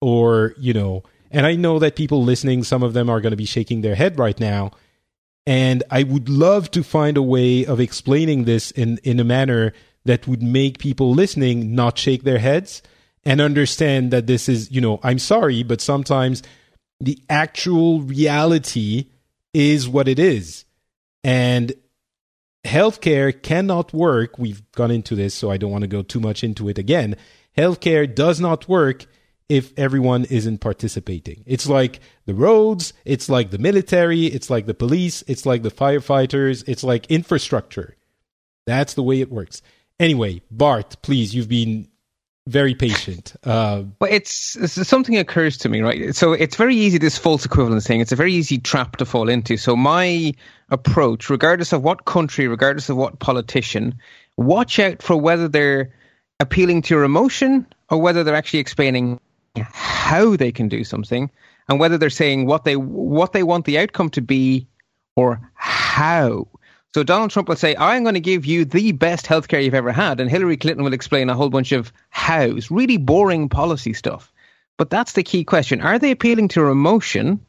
[0.00, 3.36] or, you know, and I know that people listening, some of them are going to
[3.36, 4.72] be shaking their head right now.
[5.46, 9.72] And I would love to find a way of explaining this in, in a manner
[10.08, 12.82] that would make people listening not shake their heads
[13.24, 16.42] and understand that this is, you know, I'm sorry, but sometimes
[16.98, 19.10] the actual reality
[19.52, 20.64] is what it is.
[21.22, 21.74] And
[22.64, 24.38] healthcare cannot work.
[24.38, 27.14] We've gone into this, so I don't want to go too much into it again.
[27.56, 29.04] Healthcare does not work
[29.50, 31.44] if everyone isn't participating.
[31.44, 35.70] It's like the roads, it's like the military, it's like the police, it's like the
[35.70, 37.94] firefighters, it's like infrastructure.
[38.66, 39.60] That's the way it works.
[40.00, 41.88] Anyway, Bart, please, you've been
[42.46, 43.34] very patient.
[43.44, 46.14] Uh, Well, it's, it's something occurs to me, right?
[46.14, 48.00] So it's very easy this false equivalence thing.
[48.00, 49.56] It's a very easy trap to fall into.
[49.56, 50.32] So my
[50.70, 53.98] approach, regardless of what country, regardless of what politician,
[54.36, 55.92] watch out for whether they're
[56.40, 59.20] appealing to your emotion or whether they're actually explaining
[59.56, 61.30] how they can do something
[61.68, 64.68] and whether they're saying what they what they want the outcome to be
[65.16, 66.46] or how.
[66.94, 69.92] So Donald Trump will say, I'm going to give you the best healthcare you've ever
[69.92, 70.20] had.
[70.20, 74.32] And Hillary Clinton will explain a whole bunch of hows, really boring policy stuff.
[74.78, 75.80] But that's the key question.
[75.80, 77.44] Are they appealing to your emotion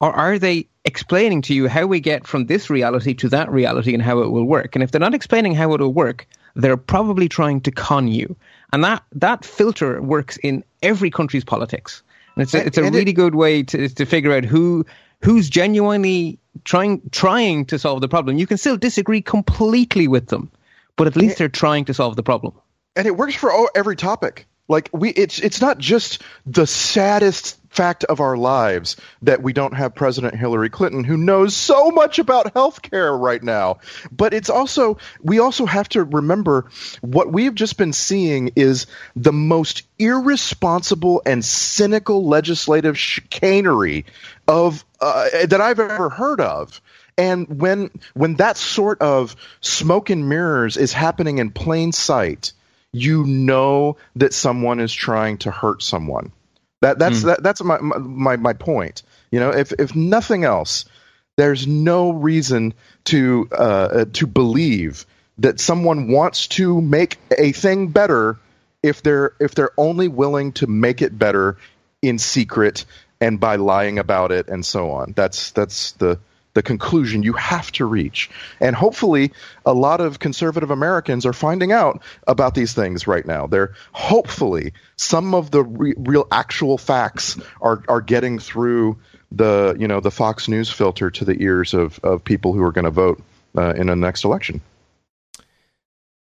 [0.00, 3.94] or are they explaining to you how we get from this reality to that reality
[3.94, 4.74] and how it will work?
[4.74, 6.26] And if they're not explaining how it will work,
[6.56, 8.34] they're probably trying to con you.
[8.72, 12.02] And that, that filter works in every country's politics.
[12.34, 14.84] And it's a, it's a really good way to, to figure out who
[15.22, 18.38] who's genuinely trying trying to solve the problem.
[18.38, 20.50] You can still disagree completely with them,
[20.96, 22.54] but at least they're trying to solve the problem.
[22.96, 24.46] and it works for all, every topic.
[24.70, 29.74] Like we, it's it's not just the saddest fact of our lives that we don't
[29.74, 33.80] have President Hillary Clinton, who knows so much about healthcare right now,
[34.12, 39.32] but it's also we also have to remember what we've just been seeing is the
[39.32, 44.06] most irresponsible and cynical legislative chicanery
[44.46, 46.80] of uh, that I've ever heard of.
[47.18, 52.52] And when when that sort of smoke and mirrors is happening in plain sight,
[52.92, 56.32] you know that someone is trying to hurt someone.
[56.80, 59.02] That that's that, that's my, my my point.
[59.30, 60.86] You know, if if nothing else,
[61.36, 62.74] there's no reason
[63.04, 65.06] to uh, to believe
[65.38, 68.38] that someone wants to make a thing better
[68.82, 71.58] if they're if they're only willing to make it better
[72.02, 72.84] in secret
[73.20, 75.12] and by lying about it and so on.
[75.14, 76.18] That's that's the
[76.54, 78.30] the conclusion you have to reach.
[78.60, 79.32] And hopefully,
[79.64, 83.46] a lot of conservative Americans are finding out about these things right now.
[83.46, 88.98] They're hopefully some of the re- real actual facts are are getting through
[89.32, 92.72] the you know the Fox News filter to the ears of of people who are
[92.72, 93.22] going to vote
[93.56, 94.60] uh, in the next election.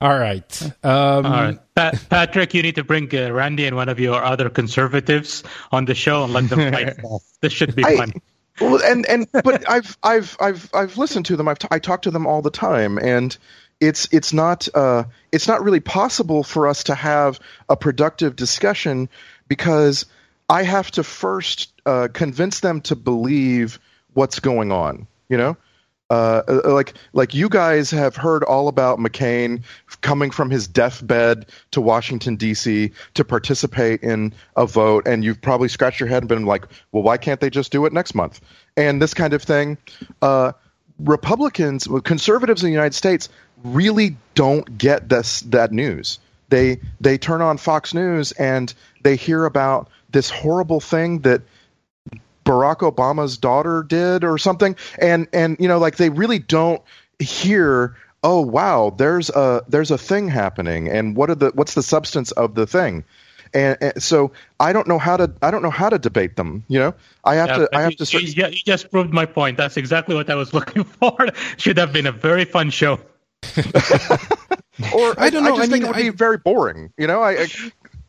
[0.01, 0.61] All right.
[0.83, 1.59] Um, All right.
[1.73, 5.85] Pat, Patrick, you need to bring uh, Randy and one of your other conservatives on
[5.85, 6.97] the show and let them fight.
[7.41, 8.13] this should be I- fun.
[8.59, 11.47] Well, and and but I've I've I've I've listened to them.
[11.47, 13.35] I've t- I talk to them all the time, and
[13.79, 17.39] it's it's not uh, it's not really possible for us to have
[17.69, 19.09] a productive discussion
[19.47, 20.05] because
[20.49, 23.79] I have to first uh, convince them to believe
[24.13, 25.07] what's going on.
[25.27, 25.57] You know,
[26.09, 29.63] uh, uh, like like you guys have heard all about McCain
[30.01, 32.91] coming from his deathbed to Washington D.C.
[33.15, 37.01] to participate in a vote, and you've probably scratched your head and been like, "Well,
[37.01, 38.39] why can't they just do it next month?"
[38.77, 39.77] And this kind of thing.
[40.21, 40.51] Uh,
[40.99, 43.27] Republicans, conservatives in the United States,
[43.63, 46.19] really don't get this that news.
[46.49, 51.41] They they turn on Fox News and they hear about this horrible thing that
[52.45, 56.81] Barack Obama's daughter did or something and and you know like they really don't
[57.19, 61.83] hear oh wow there's a there's a thing happening and what are the what's the
[61.83, 63.03] substance of the thing
[63.53, 66.63] and, and so I don't know how to I don't know how to debate them
[66.67, 66.93] you know
[67.23, 69.57] I have Yeah, to I have you, to sort you, you just proved my point.
[69.57, 71.15] That's exactly what I was looking for.
[71.57, 72.99] Should have been a very fun show.
[74.93, 76.91] or I don't know, I, just I think mean, it would I- be very boring
[76.97, 77.47] you know I,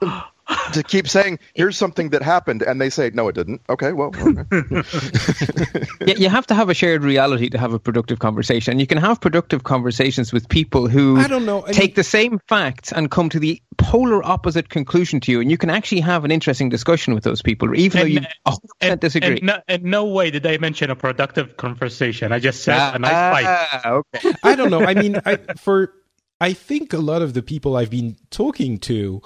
[0.03, 0.25] I
[0.73, 4.13] to keep saying here's something that happened and they say no it didn't okay well
[4.17, 4.83] okay.
[6.07, 8.73] Yeah, you have to have a shared reality to have a productive conversation.
[8.73, 11.67] And you can have productive conversations with people who I don't know.
[11.67, 15.41] I take mean- the same facts and come to the polar opposite conclusion to you.
[15.41, 18.59] And you can actually have an interesting discussion with those people, even though you 100%
[18.81, 19.37] and, disagree.
[19.39, 22.33] and no, and no way did I mention a productive conversation.
[22.33, 23.45] I just said a nice fight.
[23.47, 24.33] Ah, okay.
[24.43, 24.83] I don't know.
[24.83, 25.93] I mean, I, for
[26.41, 29.23] I think a lot of the people I've been talking to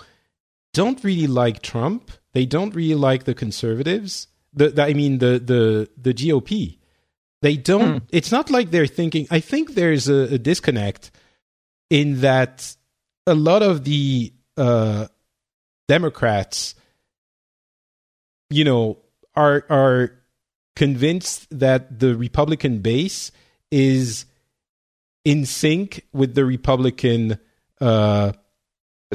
[0.72, 2.10] don't really like Trump.
[2.32, 4.28] They don't really like the conservatives.
[4.52, 6.78] The, the I mean the the the GOP.
[7.42, 8.04] They don't.
[8.12, 9.26] It's not like they're thinking.
[9.30, 11.10] I think there's a, a disconnect
[11.88, 12.76] in that
[13.26, 15.06] a lot of the uh,
[15.88, 16.74] Democrats,
[18.50, 18.98] you know,
[19.34, 20.12] are are
[20.76, 23.32] convinced that the Republican base
[23.70, 24.26] is
[25.24, 27.38] in sync with the Republican
[27.80, 28.32] uh,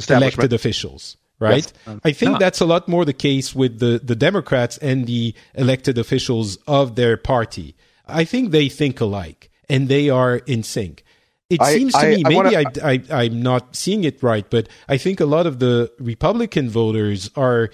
[0.08, 1.70] elected officials, right?
[2.04, 2.38] I think no.
[2.38, 6.96] that's a lot more the case with the, the Democrats and the elected officials of
[6.96, 7.74] their party.
[8.06, 11.04] I think they think alike and they are in sync.
[11.50, 14.22] It I- seems to I- me, I maybe wanna- I, I, I'm not seeing it
[14.22, 17.70] right, but I think a lot of the Republican voters are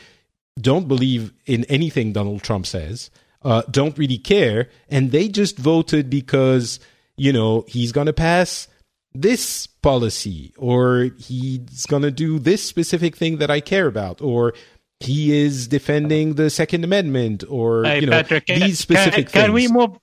[0.61, 3.11] don't believe in anything Donald Trump says,
[3.43, 6.79] uh, don't really care, and they just voted because
[7.17, 8.69] you know he's going to pass
[9.15, 14.55] this policy or he's going to do this specific thing that I care about or
[15.01, 19.33] he is defending the Second Amendment or Hey, you know Patrick, can, these specific can,
[19.33, 19.45] things.
[19.45, 19.99] can we move?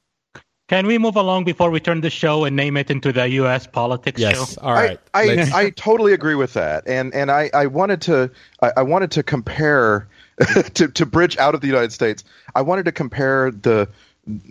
[0.68, 3.66] Can we move along before we turn the show and name it into the U.S.
[3.66, 4.62] politics Yes, show?
[4.62, 4.99] all right.
[5.16, 8.30] I, I, I totally agree with that, and and I, I wanted to
[8.62, 10.07] I, I wanted to compare
[10.76, 12.24] to to bridge out of the United States.
[12.53, 13.89] I wanted to compare the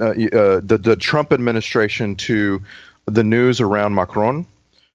[0.00, 2.60] uh, uh, the the Trump administration to
[3.10, 4.46] the news around Macron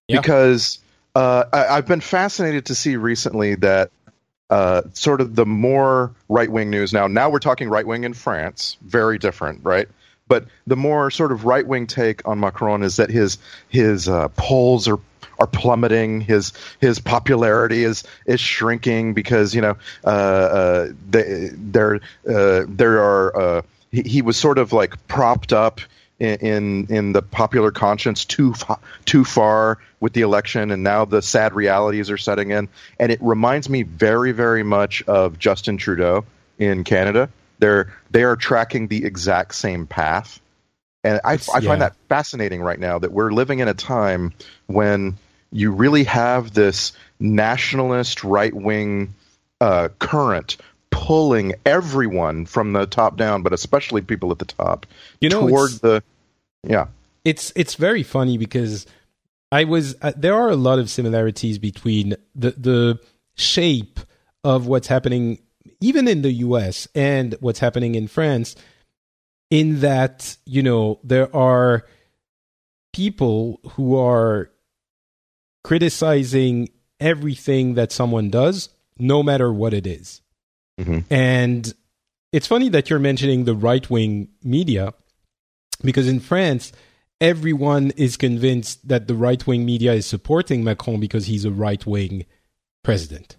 [0.07, 0.21] Yeah.
[0.21, 0.79] because
[1.15, 3.91] uh, I, I've been fascinated to see recently that
[4.49, 7.07] uh, sort of the more right wing news now.
[7.07, 9.87] Now we're talking right wing in France, very different, right?
[10.27, 13.37] But the more sort of right wing take on Macron is that his
[13.69, 14.99] his uh, polls are
[15.39, 16.21] are plummeting.
[16.21, 21.95] His his popularity is is shrinking because you know uh, uh, they, there
[22.27, 23.37] uh, there are.
[23.37, 23.61] Uh,
[23.91, 25.81] he, he was sort of like propped up
[26.23, 31.21] in, in the popular conscience too fa- too far with the election, and now the
[31.21, 32.69] sad realities are setting in.
[32.99, 36.25] And it reminds me very very much of Justin Trudeau
[36.57, 37.29] in Canada.
[37.59, 40.39] They're they are tracking the exact same path,
[41.03, 41.69] and I, I yeah.
[41.69, 44.33] find that fascinating right now that we're living in a time
[44.67, 45.17] when
[45.51, 49.13] you really have this nationalist right wing
[49.61, 50.57] uh, current
[50.89, 54.85] pulling everyone from the top down, but especially people at the top
[55.19, 56.03] You know, toward the
[56.63, 56.87] yeah.
[57.23, 58.85] it's it's very funny because
[59.51, 62.99] I was uh, there are a lot of similarities between the the
[63.35, 63.99] shape
[64.43, 65.39] of what's happening
[65.79, 68.55] even in the US and what's happening in France
[69.49, 71.85] in that you know there are
[72.93, 74.49] people who are
[75.63, 80.21] criticizing everything that someone does no matter what it is.
[80.79, 81.03] Mhm.
[81.09, 81.73] And
[82.31, 84.93] it's funny that you're mentioning the right wing media
[85.83, 86.71] because in France,
[87.21, 91.85] everyone is convinced that the right wing media is supporting Macron because he's a right
[91.85, 92.25] wing
[92.83, 93.37] president.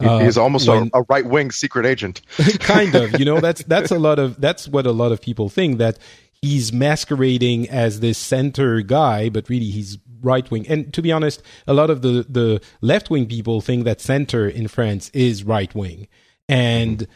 [0.00, 2.20] Uh, He's almost when- a, a right wing secret agent.
[2.60, 5.48] kind of you know that's that's a lot of that's what a lot of people
[5.48, 5.98] think that
[6.42, 11.42] he's masquerading as this center guy but really he's right wing and to be honest
[11.66, 15.74] a lot of the the left wing people think that center in France is right
[15.74, 16.06] wing
[16.48, 17.06] and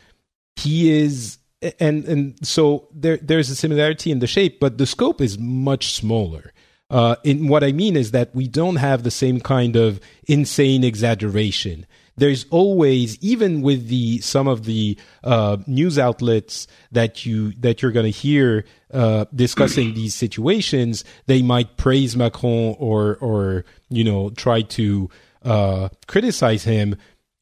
[0.57, 1.39] he is
[1.81, 5.93] and and so there there's a similarity in the shape but the scope is much
[5.93, 6.53] smaller
[6.91, 10.85] uh, in what I mean is that we don't have the same kind of insane
[10.85, 11.87] exaggeration.
[12.17, 17.93] There's always, even with the some of the uh, news outlets that you that you're
[17.93, 24.31] going to hear uh, discussing these situations, they might praise Macron or or you know
[24.31, 25.11] try to
[25.45, 26.97] uh, criticize him,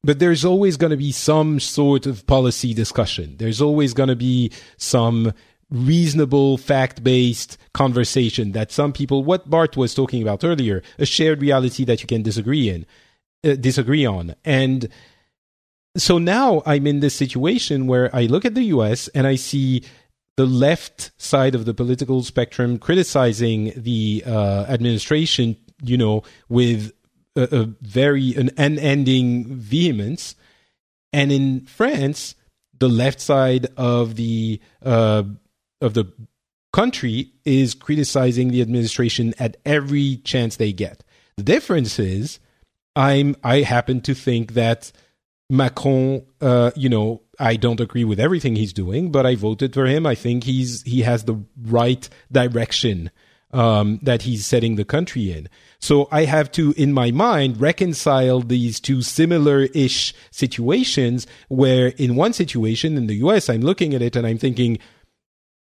[0.04, 3.36] but there's always going to be some sort of policy discussion.
[3.38, 5.32] There's always going to be some
[5.70, 11.84] reasonable fact-based conversation that some people what bart was talking about earlier a shared reality
[11.84, 12.86] that you can disagree in
[13.44, 14.88] uh, disagree on and
[15.96, 19.82] so now i'm in this situation where i look at the us and i see
[20.36, 26.92] the left side of the political spectrum criticizing the uh, administration you know with
[27.36, 30.34] a, a very an unending vehemence
[31.12, 32.34] and in france
[32.78, 35.22] the left side of the uh,
[35.80, 36.12] of the
[36.72, 41.02] country is criticizing the administration at every chance they get.
[41.36, 42.38] The difference is,
[42.94, 44.92] I'm I happen to think that
[45.48, 49.86] Macron, uh, you know, I don't agree with everything he's doing, but I voted for
[49.86, 50.06] him.
[50.06, 53.10] I think he's he has the right direction
[53.56, 55.48] um, that he's setting the country in.
[55.78, 61.26] So I have to, in my mind, reconcile these two similar-ish situations.
[61.48, 64.78] Where in one situation in the U.S., I'm looking at it and I'm thinking,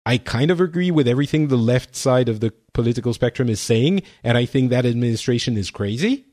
[0.06, 4.02] I kind of agree with everything the left side of the political spectrum is saying,
[4.22, 6.26] and I think that administration is crazy.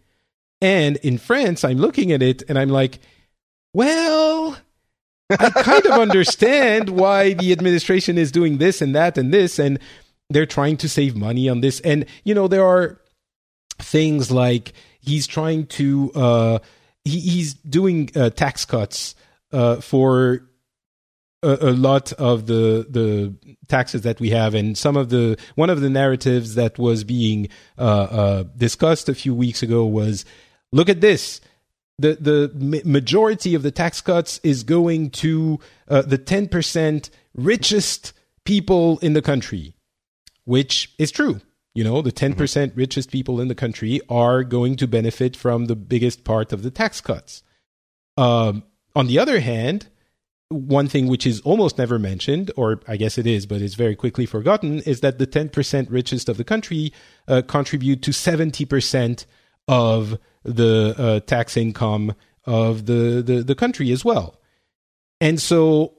[0.61, 2.99] And in France, I'm looking at it and I'm like,
[3.73, 4.57] well,
[5.31, 9.79] I kind of understand why the administration is doing this and that and this, and
[10.31, 11.81] they're trying to save money on this.
[11.81, 13.01] And, you know, there are
[13.79, 16.59] things like he's trying to, uh,
[17.05, 19.15] he, he's doing uh, tax cuts
[19.53, 20.49] uh, for
[21.45, 23.35] a, lot of the the
[23.69, 27.49] taxes that we have, and some of the one of the narratives that was being
[27.79, 30.25] uh, uh, discussed a few weeks ago was,
[30.73, 31.41] look at this.
[31.99, 38.13] The the majority of the tax cuts is going to uh, the ten percent richest
[38.45, 39.74] people in the country,
[40.45, 41.41] which is true.
[41.75, 45.75] You know, the 10% richest people in the country are going to benefit from the
[45.75, 47.43] biggest part of the tax cuts.
[48.17, 48.63] Um,
[48.95, 49.89] on the other hand,
[50.51, 53.97] one thing which is almost never mentioned, or I guess it is, but it's very
[53.97, 56.93] quickly forgotten, is that the 10% richest of the country
[57.27, 59.27] uh, contribute to 70%
[59.67, 62.15] of the uh, tax income
[62.45, 64.39] of the, the, the country as well.
[65.21, 65.95] And so,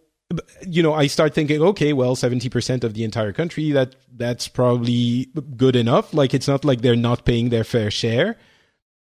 [0.68, 5.30] you know, I start thinking, okay, well, 70% of the entire country, that that's probably
[5.56, 6.14] good enough.
[6.14, 8.38] Like, it's not like they're not paying their fair share.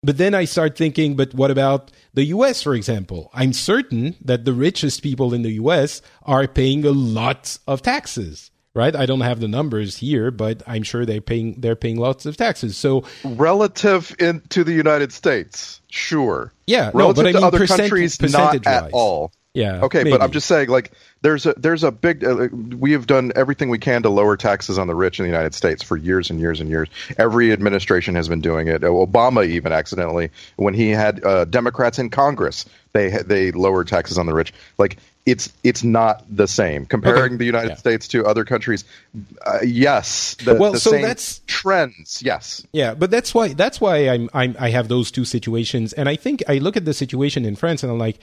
[0.03, 3.29] But then I start thinking, but what about the US, for example?
[3.35, 8.49] I'm certain that the richest people in the US are paying a lot of taxes,
[8.73, 8.95] right?
[8.95, 12.35] I don't have the numbers here, but I'm sure they're paying they're paying lots of
[12.35, 12.77] taxes.
[12.77, 16.51] So Relative in, to the United States, sure.
[16.65, 19.31] yeah, no, Relative but I to other percent, countries, not at all.
[19.53, 19.81] Yeah.
[19.81, 20.11] Okay, maybe.
[20.11, 20.91] but I'm just saying, like,
[21.23, 22.23] there's a there's a big.
[22.23, 25.29] Uh, we have done everything we can to lower taxes on the rich in the
[25.29, 26.87] United States for years and years and years.
[27.17, 28.81] Every administration has been doing it.
[28.83, 34.17] Uh, Obama even accidentally, when he had uh, Democrats in Congress, they they lowered taxes
[34.17, 34.53] on the rich.
[34.77, 36.85] Like it's it's not the same.
[36.85, 37.35] Comparing Okay.
[37.35, 37.75] the United Yeah.
[37.75, 38.85] States to other countries,
[39.45, 42.21] uh, yes, the, Well, the so that's- trends.
[42.23, 46.07] Yes, Yeah, but that's why that's why I'm, I'm I have those two situations, and
[46.07, 48.17] I think I look at the situation in France and I'm like,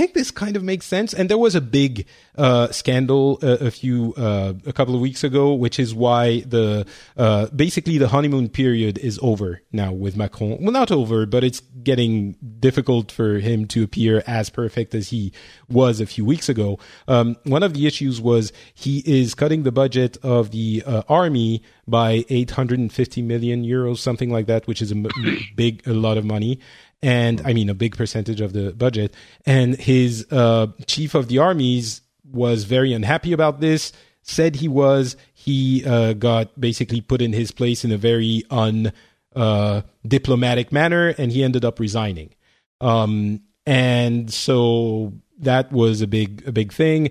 [0.00, 1.12] think this kind of makes sense.
[1.12, 2.06] And there was a big
[2.38, 6.86] uh, scandal uh, a few uh, a couple of weeks ago, which is why the
[7.18, 10.58] uh, basically the honeymoon period is over now with Macron.
[10.62, 15.32] Well, not over, but it's getting difficult for him to appear as perfect as he
[15.68, 16.78] was a few weeks ago.
[17.06, 21.62] Um, one of the issues was he is cutting the budget of the uh, army
[21.86, 24.96] by 850 million euros, something like that, which is a
[25.56, 26.58] big, a lot of money.
[27.02, 29.14] And I mean, a big percentage of the budget.
[29.46, 33.92] And his uh, chief of the armies was very unhappy about this,
[34.22, 35.16] said he was.
[35.32, 38.92] He uh, got basically put in his place in a very un
[39.34, 42.34] uh, diplomatic manner, and he ended up resigning.
[42.80, 47.10] Um, and so that was a big, a big thing.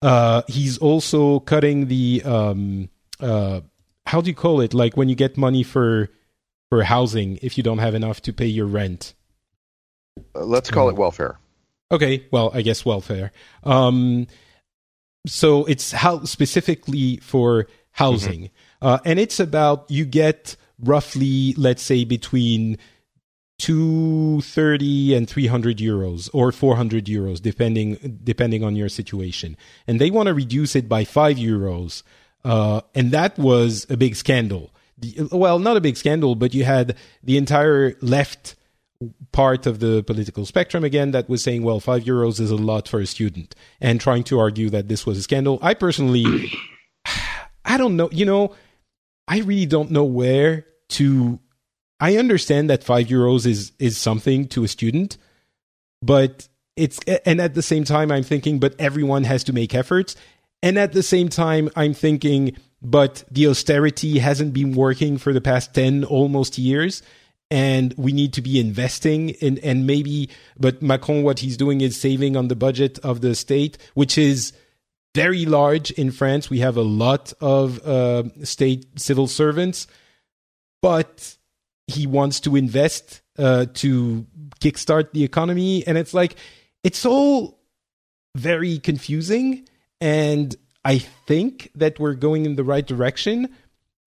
[0.00, 2.88] Uh, he's also cutting the um,
[3.20, 3.60] uh,
[4.06, 4.74] how do you call it?
[4.74, 6.10] Like when you get money for
[6.72, 9.12] for housing if you don't have enough to pay your rent.
[10.34, 10.92] Uh, let's call Mm.
[10.92, 11.38] it welfare.
[11.90, 13.30] Okay, well, I guess welfare.
[13.62, 14.26] Um,
[15.26, 18.48] so it's how specifically for housing,
[18.80, 22.78] uh, and it's about you get roughly, let's say, between
[23.58, 29.58] two thirty and three hundred euros or four hundred euros, depending depending on your situation,
[29.86, 32.02] and they want to reduce it by five euros,
[32.46, 34.70] uh, and that was a big scandal.
[35.30, 38.56] Well, not a big scandal, but you had the entire left
[39.32, 42.88] part of the political spectrum again that was saying, well, five euros is a lot
[42.88, 45.58] for a student, and trying to argue that this was a scandal.
[45.62, 46.52] I personally,
[47.64, 48.08] I don't know.
[48.12, 48.54] You know,
[49.28, 51.40] I really don't know where to.
[52.00, 55.16] I understand that five euros is is something to a student,
[56.00, 60.16] but it's and at the same time I'm thinking, but everyone has to make efforts,
[60.62, 65.40] and at the same time I'm thinking, but the austerity hasn't been working for the
[65.40, 67.02] past ten almost years
[67.50, 72.00] and we need to be investing in and maybe but macron what he's doing is
[72.00, 74.52] saving on the budget of the state which is
[75.14, 76.48] very large in france.
[76.48, 79.86] We have a lot of uh, state civil servants
[80.80, 81.36] but
[81.86, 84.26] he wants to invest uh, to
[84.60, 85.86] kickstart the economy.
[85.86, 86.36] And it's like
[86.84, 87.58] it's all
[88.34, 89.68] very confusing
[90.02, 93.48] and i think that we're going in the right direction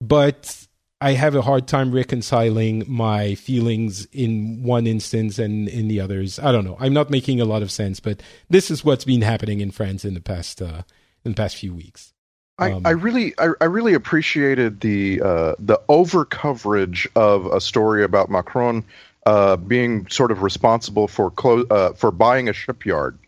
[0.02, 0.68] but
[1.02, 6.40] I have a hard time reconciling my feelings in one instance and in the others.
[6.40, 6.78] I don't know.
[6.80, 10.06] I'm not making a lot of sense, but this is what's been happening in France
[10.06, 10.84] in the past uh,
[11.26, 12.14] in the past few weeks.
[12.58, 17.60] I, Um, I really I, I really appreciated the uh, the over coverage of a
[17.60, 18.86] story about Macron
[19.26, 23.20] uh, being sort of responsible for clo- uh, for buying a shipyard.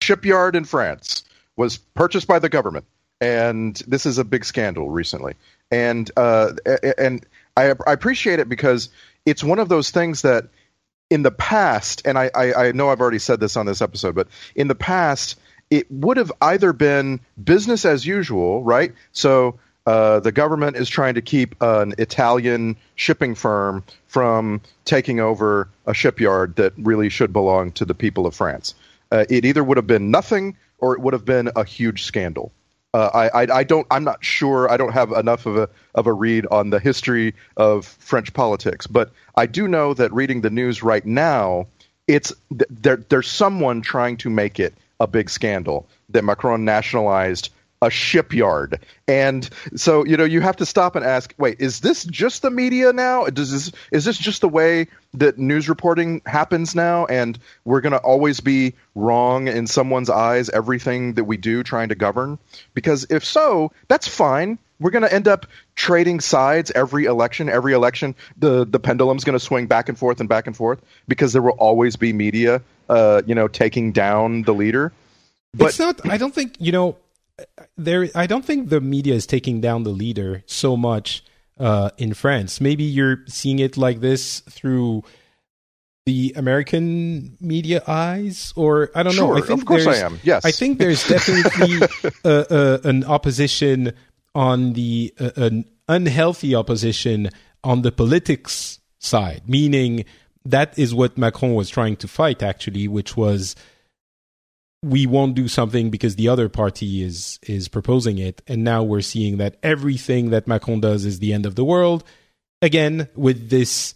[0.00, 1.24] Shipyard in France
[1.58, 2.86] was purchased by the government,
[3.20, 5.34] and this is a big scandal recently.
[5.70, 6.52] And uh,
[6.96, 8.88] and I, I appreciate it because
[9.26, 10.48] it's one of those things that
[11.10, 14.14] in the past, and I, I, I know I've already said this on this episode,
[14.14, 15.38] but in the past,
[15.70, 18.94] it would have either been business as usual, right?
[19.12, 25.68] So uh, the government is trying to keep an Italian shipping firm from taking over
[25.86, 28.74] a shipyard that really should belong to the people of France.
[29.10, 32.52] Uh, it either would have been nothing or it would have been a huge scandal.
[32.94, 33.86] Uh, I, I, I don't.
[33.90, 34.70] I'm not sure.
[34.70, 38.86] I don't have enough of a of a read on the history of French politics,
[38.86, 41.66] but I do know that reading the news right now,
[42.06, 42.96] it's th- there.
[42.96, 47.50] There's someone trying to make it a big scandal that Macron nationalized
[47.80, 52.04] a shipyard, and so you know you have to stop and ask, wait, is this
[52.04, 53.26] just the media now?
[53.26, 57.92] Does this is this just the way that news reporting happens now, and we're going
[57.92, 62.38] to always be wrong in someone's eyes everything that we do trying to govern?
[62.74, 64.58] Because if so, that's fine.
[64.80, 67.48] We're going to end up trading sides every election.
[67.48, 70.80] Every election, the the pendulum's going to swing back and forth and back and forth
[71.08, 74.92] because there will always be media, uh, you know, taking down the leader.
[75.54, 76.08] But it's not.
[76.08, 76.96] I don't think you know.
[77.76, 81.24] There, I don't think the media is taking down the leader so much
[81.58, 82.60] uh, in France.
[82.60, 85.04] Maybe you're seeing it like this through
[86.06, 89.34] the American media eyes, or I don't know.
[89.34, 90.18] I Sure, think of course I am.
[90.22, 90.44] Yes.
[90.44, 91.86] I think there's definitely
[92.24, 93.92] uh, uh, an opposition
[94.34, 97.28] on the uh, an unhealthy opposition
[97.62, 100.04] on the politics side, meaning
[100.44, 103.54] that is what Macron was trying to fight actually, which was
[104.82, 109.00] we won't do something because the other party is is proposing it, and now we're
[109.00, 112.04] seeing that everything that Macron does is the end of the world.
[112.62, 113.94] Again, with this,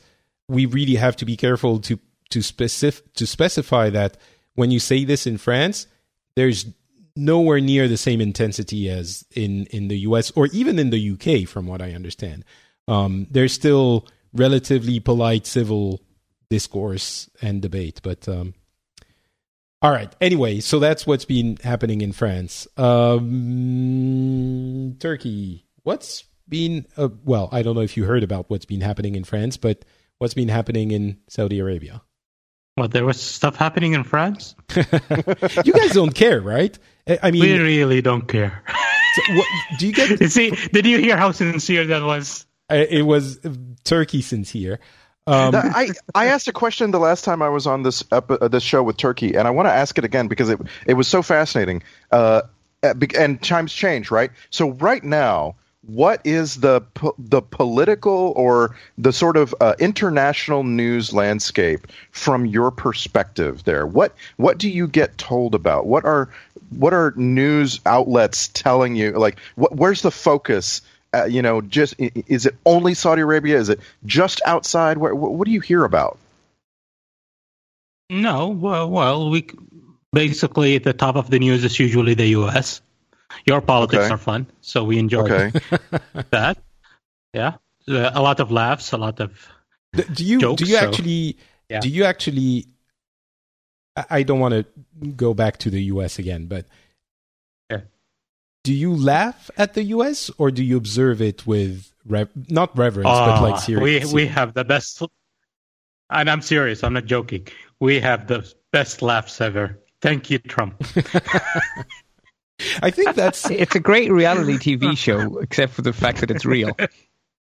[0.49, 1.99] we really have to be careful to
[2.31, 4.17] to specif- to specify that
[4.55, 5.87] when you say this in France,
[6.35, 6.67] there's
[7.15, 11.49] nowhere near the same intensity as in in the US or even in the UK,
[11.49, 12.45] from what I understand.
[12.89, 16.01] Um, there's still relatively polite civil
[16.51, 18.55] discourse and debate, but um,
[19.83, 20.15] all right.
[20.21, 22.69] Anyway, so that's what's been happening in France.
[22.77, 24.17] Um,
[25.01, 25.67] Turki.
[25.83, 27.49] What's been uh, well?
[27.51, 29.85] I don't know if you heard about what's been happening in France, but
[30.19, 32.01] what's been happening in Saudi Arabia?
[32.77, 34.55] Well, there was stuff happening in France.
[34.77, 36.79] you guys don't care, right?
[37.23, 38.63] I mean, We really don't care.
[39.15, 39.47] so what,
[39.79, 40.31] do you get?
[40.31, 42.47] See, did you hear how sincere that was?
[42.71, 43.41] Uh, it was
[43.85, 44.79] Turki sincere.
[45.27, 48.49] Um, I, I asked a question the last time I was on this epi- uh,
[48.49, 51.07] this show with Turki, and I want to ask it again because it it was
[51.07, 51.83] so fascinating.
[52.11, 52.43] Uh,
[52.83, 54.33] and times change, right?
[54.51, 55.55] So right now,
[55.87, 62.47] what is the po- the political or the sort of uh, international news landscape from
[62.47, 63.65] your perspective?
[63.65, 65.87] There, what what do you get told about?
[65.87, 66.29] What are
[66.71, 69.13] what are news outlets telling you?
[69.13, 70.83] Like, where's the focus?
[71.15, 73.59] Uh, you know, just i- i- is it only Saudi Arabia?
[73.59, 74.97] Is it just outside?
[74.99, 76.19] Where, what, what do you hear about?
[78.11, 79.47] No, well, well, we
[80.13, 82.83] basically at the top of the news is usually the U.S.
[83.47, 84.13] Your politics Okay.
[84.13, 85.53] are fun, so we enjoy Okay,
[86.31, 86.59] that.
[87.33, 87.55] Yeah,
[87.89, 89.49] Uh, a lot of laughs, a lot of
[90.13, 91.37] do you jokes, do you so- actually
[91.71, 91.81] Yeah.
[91.81, 92.67] do you actually?
[93.97, 94.65] I- I don't want to
[95.17, 96.19] go back to the U.S.
[96.19, 96.73] again, but Yeah.
[98.65, 100.31] Do you laugh at the U.S.
[100.39, 104.13] or do you observe it with rev- not reverence but like Ah, serious?
[104.13, 105.03] We we have the best,
[106.11, 106.85] and I'm serious.
[106.85, 107.49] I'm not joking.
[107.81, 109.79] We have the best laughs ever.
[110.01, 110.83] Thank you, Trump.
[112.83, 116.45] I think that's It's a great reality TV show, except for the fact that it's
[116.45, 116.77] real.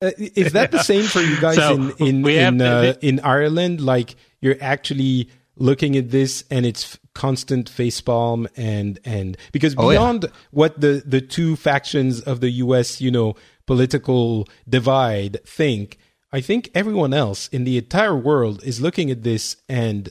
[0.03, 3.81] Uh, is that the same for you guys So, in in in, uh, in Ireland?
[3.81, 9.99] Like you're actually looking at this and it's constant facepalm and and because Oh, yeah.
[9.99, 13.01] beyond what the the two factions of the U.S.
[13.01, 13.35] you know
[13.67, 15.97] political divide think,
[16.33, 20.11] I think everyone else in the entire world is looking at this and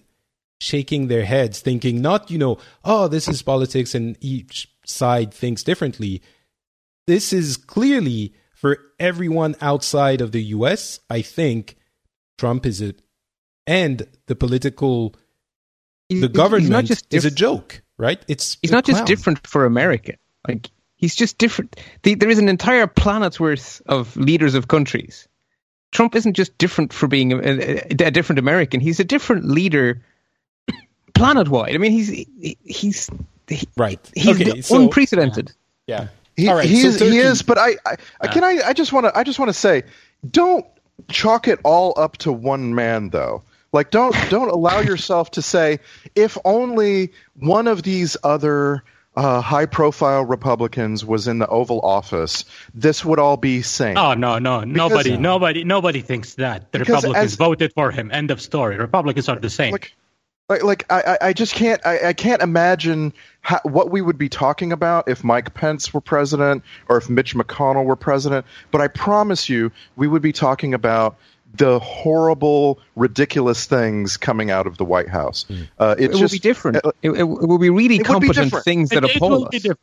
[0.60, 5.64] shaking their heads, thinking not you know oh this is politics and each side thinks
[5.64, 6.22] differently
[7.06, 11.02] this is clearly for everyone outside of the US.
[11.10, 11.76] I think
[12.38, 13.02] Trump is it
[13.68, 15.16] and the political
[16.22, 18.22] the government not just is a joke, right?
[18.28, 20.14] It's He's a not just different for America.
[20.48, 21.76] Like he's just different.
[22.04, 25.28] The, there is an entire planet's worth of leaders of countries.
[25.92, 28.80] Trump isn't just different for being a, a, a different American.
[28.80, 30.02] He's a different leader
[31.14, 31.76] planet wide.
[31.76, 33.10] I mean, he's he, he's
[33.48, 34.00] he, right.
[34.16, 35.52] he's okay, so unprecedented.
[35.88, 36.08] yeah.
[36.36, 37.00] he, All right, he so is.
[37.00, 37.42] Turki- He is.
[37.42, 38.60] But I, I, I can I.
[38.66, 39.18] I just want to.
[39.18, 39.84] I just want to say,
[40.32, 40.66] don't
[41.10, 43.44] chalk it all up to one man, though.
[43.74, 45.80] Like, don't don't allow yourself to say
[46.16, 48.84] if only one of these other
[49.16, 53.98] uh, high-profile Republicans was in the Oval Office, this would all be sane.
[53.98, 56.72] Oh no, no, nobody, uh, nobody, nobody thinks that.
[56.72, 58.12] The Republicans as- voted for him.
[58.12, 58.78] End of story.
[58.78, 59.72] Republicans are the same.
[59.72, 59.94] like
[60.50, 64.18] like like I, I- I just can't I, I can't imagine how, what we would
[64.18, 68.46] be talking about if Mike Pence were president or if Mitch McConnell were president.
[68.72, 71.18] But I promise you, we would be talking about
[71.54, 75.46] the horrible, ridiculous things coming out of the White House.
[75.80, 76.78] Uh, It it's will just be different.
[76.84, 79.16] uh, It, it, it will be really It would be competent things that It- it
[79.18, 79.50] appall will us.
[79.52, 79.80] be different.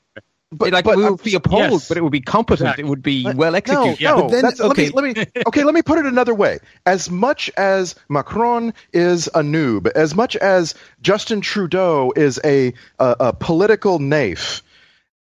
[0.52, 1.88] but, like but we will I'm- be appalled, yes.
[1.88, 2.66] but it would be competent.
[2.66, 2.84] Exactly.
[2.84, 4.00] It would be But- well No, executed.
[4.00, 4.22] Yeah, no.
[4.22, 4.90] but then- that's, okay.
[4.90, 5.62] Let me, let me okay.
[5.62, 6.58] Let me put it another way.
[6.86, 13.16] As much as Macron is a noob, as much as Justin Trudeau is a a,
[13.20, 14.62] a political naif,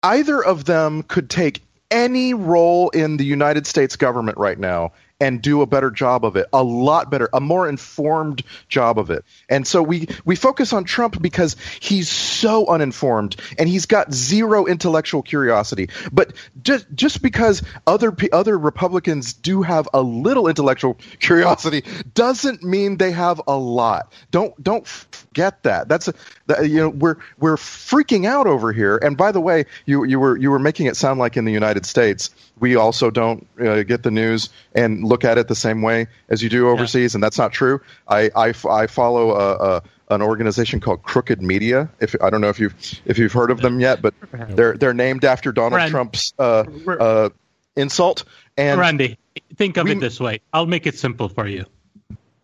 [0.04, 1.62] either of them could take
[1.92, 4.92] any role in the United States government right now
[5.26, 9.10] and do a better job of it, a lot better, a more informed job of
[9.10, 9.26] it.
[9.50, 14.68] And so we we focus on Trump because he's so uninformed and he's got zero
[14.68, 15.90] intellectual curiosity.
[16.12, 22.98] But just just because other other Republicans do have a little intellectual curiosity doesn't mean
[22.98, 24.14] they have a lot.
[24.30, 25.88] Don't don't forget that.
[25.90, 26.14] That's a,
[26.46, 28.98] that, you know we're we're freaking out over here.
[28.98, 31.52] And by the way, you you were you were making it sound like in the
[31.52, 32.30] United States
[32.60, 36.42] we also don't uh, get the news and look at it the same way as
[36.42, 37.82] you do overseas, and that's not true.
[38.08, 41.90] I I follow a, a an organization called Crooked Media.
[42.00, 42.76] If I don't know if you've
[43.06, 44.14] if you've heard of them yet, but
[44.50, 47.30] they're they're named after Donald Ran- Trump's uh, uh,
[47.76, 48.24] insult.
[48.58, 49.18] And Randy,
[49.56, 50.42] think of we- it this way.
[50.54, 51.66] I'll make it simple for you.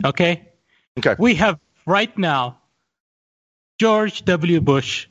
[0.04, 0.50] Okay?
[0.98, 2.58] okay, We have right now
[3.80, 4.60] George W.
[4.62, 5.08] Bush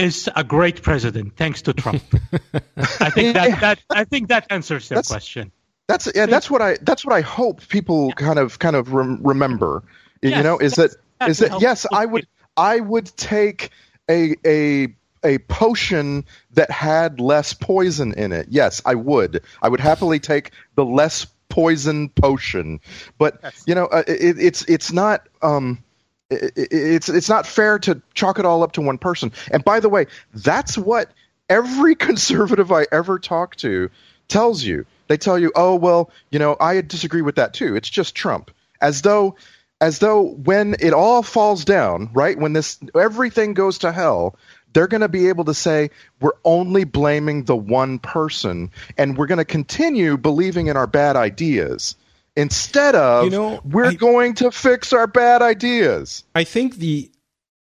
[0.00, 2.02] is a great president thanks to Trump.
[2.76, 5.52] I think that, that I think that answers your That's- question.
[5.88, 6.26] That's yeah.
[6.26, 6.76] That's what I.
[6.82, 9.82] That's what I hope people kind of kind of rem- remember.
[10.22, 12.26] Y- you know, is that's- that that yes, I people would
[12.56, 13.70] I would take
[14.08, 14.94] a a
[15.24, 19.42] a potion that had less poison in it, yes, I would.
[19.62, 22.80] I would happily take the less poison potion.
[23.18, 25.28] But you know, uh, it, it's it's not.
[25.42, 25.82] Um,
[26.30, 29.32] it, it's it's not fair to chalk it all up to one person.
[29.50, 31.10] And by the way, that's what
[31.48, 33.90] every conservative I ever talk to
[34.28, 34.86] tells you.
[35.08, 37.76] They tell you, "Oh, well, you know, I disagree with that too.
[37.76, 38.50] It's just Trump."
[38.80, 39.36] As though
[39.80, 42.38] as though when it all falls down, right?
[42.38, 44.36] When this everything goes to hell,
[44.72, 49.26] they're going to be able to say we're only blaming the one person and we're
[49.26, 51.96] going to continue believing in our bad ideas
[52.36, 56.24] instead of You know, we're I- going to fix our bad ideas.
[56.34, 57.10] I think the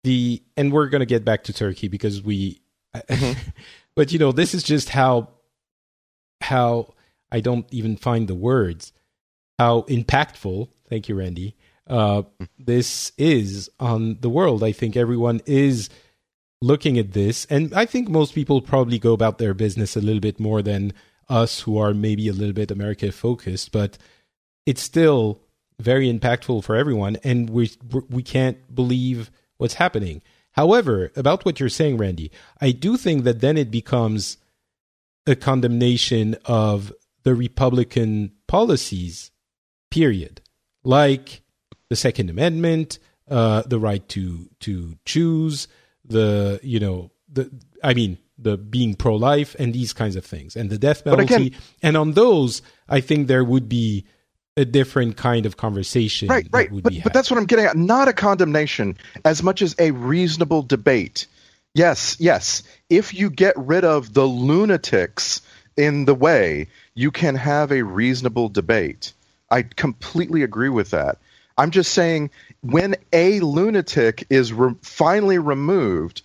[0.04, 2.60] the and we're going to get back to Turki because we
[3.96, 5.28] but you know this is just how
[6.40, 6.94] how
[7.32, 8.92] I don't even find the words
[9.58, 11.56] how impactful thank you Randy
[11.88, 12.22] uh
[12.58, 15.88] this is on the world I think everyone is
[16.62, 20.20] looking at this and I think most people probably go about their business a little
[20.20, 20.92] bit more than
[21.28, 23.98] us who are maybe a little bit America focused but
[24.66, 25.40] it's still
[25.80, 27.70] very impactful for everyone and we
[28.10, 30.22] we can't believe what's happening.
[30.52, 34.38] However about what you're saying randy i do think that then it becomes
[35.26, 36.92] a condemnation of
[37.24, 39.30] the republican policies
[39.90, 40.40] period.
[40.82, 41.42] Like
[41.88, 42.98] the second amendment
[43.28, 45.68] uh the right to to choose
[46.04, 47.50] the you know the
[47.82, 51.60] i mean the being pro-life and these kinds of things and the death penalty again-
[51.82, 54.04] and on those i think there would be
[54.56, 56.72] a different kind of conversation Right, that right.
[56.72, 57.76] would But, but that's what I'm getting at.
[57.76, 61.26] Not a condemnation as much as a reasonable debate.
[61.74, 62.62] Yes, yes.
[62.88, 65.42] If you get rid of the lunatics
[65.76, 69.12] in the way, you can have a reasonable debate.
[69.50, 71.18] I completely agree with that.
[71.58, 72.30] I'm just saying
[72.62, 76.22] when a lunatic is re- finally removed,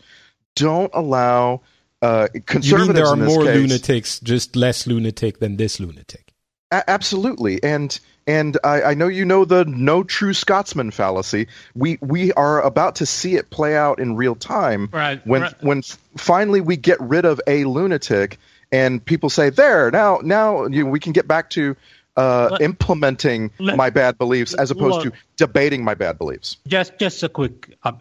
[0.55, 1.61] don't allow
[2.01, 6.33] uh, you mean there are more case, lunatics, just less lunatic than this lunatic?
[6.71, 11.47] A- absolutely, and and I, I know you know the no true Scotsman fallacy.
[11.75, 14.89] We we are about to see it play out in real time.
[14.91, 15.63] Right, When right.
[15.63, 15.81] when
[16.17, 18.37] finally we get rid of a lunatic,
[18.71, 21.75] and people say, "There now now you, we can get back to."
[22.17, 26.57] Uh, Let- implementing let- my bad beliefs as opposed to debating my bad beliefs.
[26.67, 27.77] Just just a quick.
[27.83, 27.93] Uh,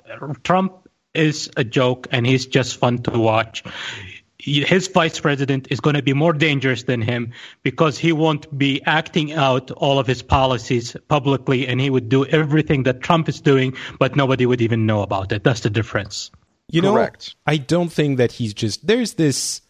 [0.43, 3.63] Trump is a joke, and he's just fun to watch.
[4.43, 7.33] His vice president is going to be more dangerous than him
[7.63, 12.25] because he won't be acting out all of his policies publicly, and he would do
[12.27, 15.45] everything that Trump is doing, but nobody would even know about it.
[15.45, 16.31] That's the difference.
[16.69, 17.35] You know, Correct.
[17.47, 18.87] I don't think that he's just.
[18.87, 19.61] There's this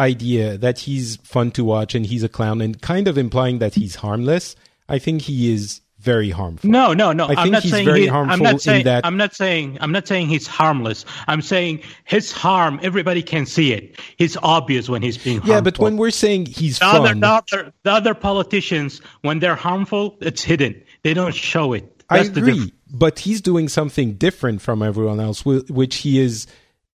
[0.00, 3.74] idea that he's fun to watch and he's a clown, and kind of implying that
[3.74, 4.56] he's harmless.
[4.88, 6.70] I think he is very harmful.
[6.70, 7.24] No, no, no.
[7.26, 9.34] I think not he's saying very he- harmful I'm not in saying, that- I'm not
[9.34, 9.78] saying.
[9.80, 11.04] I'm not saying he's harmless.
[11.26, 12.78] I'm saying his harm.
[12.82, 13.98] Everybody can see it.
[14.16, 15.54] He's obvious when he's being harmful.
[15.54, 19.56] Yeah, but when we're saying he's the other, the other, the other politicians, when they're
[19.56, 20.82] harmful, it's hidden.
[21.02, 22.02] They don't show it.
[22.10, 26.46] I That's the agree, but he's doing something different from everyone else, which he is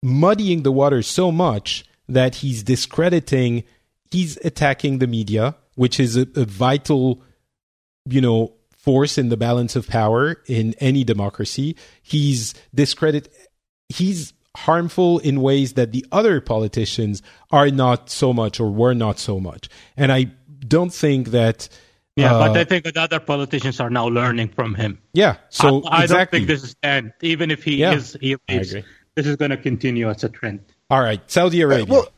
[0.02, 3.64] muddying the water so much that he's discrediting,
[4.10, 7.22] he's attacking the media, which is a, a vital,
[8.08, 11.76] you know, force in the balance of power in any democracy.
[12.02, 13.32] He's discredit,
[13.88, 19.18] he's harmful in ways that the other politicians are not so much or were not
[19.18, 19.68] so much.
[19.96, 20.24] And I
[20.66, 21.68] don't think that.
[22.16, 24.98] Yeah, uh, but I think that other politicians are now learning from him.
[25.14, 25.36] yeah.
[25.48, 26.40] So I, I exactly.
[26.40, 27.12] don't think this is end.
[27.22, 28.74] Even if he Yeah, is, he I leaves,
[29.14, 30.60] this is going to continue as a trend.
[30.90, 31.86] All right, Saudi Arabia.
[31.86, 32.08] well-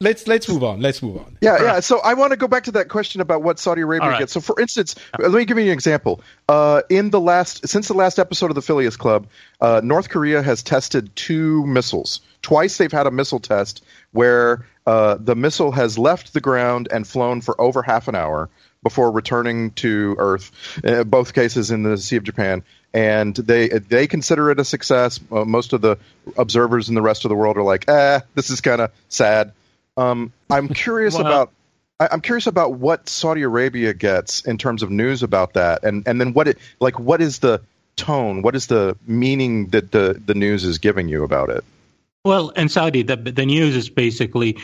[0.00, 0.80] let's let's move on.
[0.80, 1.36] Let's move on.
[1.40, 1.80] Yeah, yeah.
[1.80, 4.20] So I want to go back to that question about what Saudi Arabia All right.
[4.20, 4.32] gets.
[4.32, 6.20] So, for instance, let me give you an example.
[6.48, 9.26] Uh, in the last, since the last episode of the Phileas Club,
[9.60, 12.20] uh, North Korea has tested two missiles.
[12.42, 17.06] Twice they've had a missile test where uh, the missile has left the ground and
[17.06, 18.48] flown for over half an hour
[18.84, 20.52] before returning to Earth.
[20.84, 22.62] Uh, both cases in the Sea of Japan.
[22.94, 25.20] And they they consider it a success.
[25.30, 25.98] Uh, most of the
[26.38, 29.52] observers in the rest of the world are like, "Eh, this is kind of sad."
[29.98, 31.52] Um, I'm curious Well- about
[32.00, 36.06] I, I'm curious about what Saudi Arabia gets in terms of news about that, and
[36.06, 36.98] and then what it like.
[36.98, 37.60] What is the
[37.96, 38.42] tone?
[38.42, 41.64] What is the meaning that the the news is giving you about it?
[42.24, 44.56] Well, in Saudi, the, the news is basically,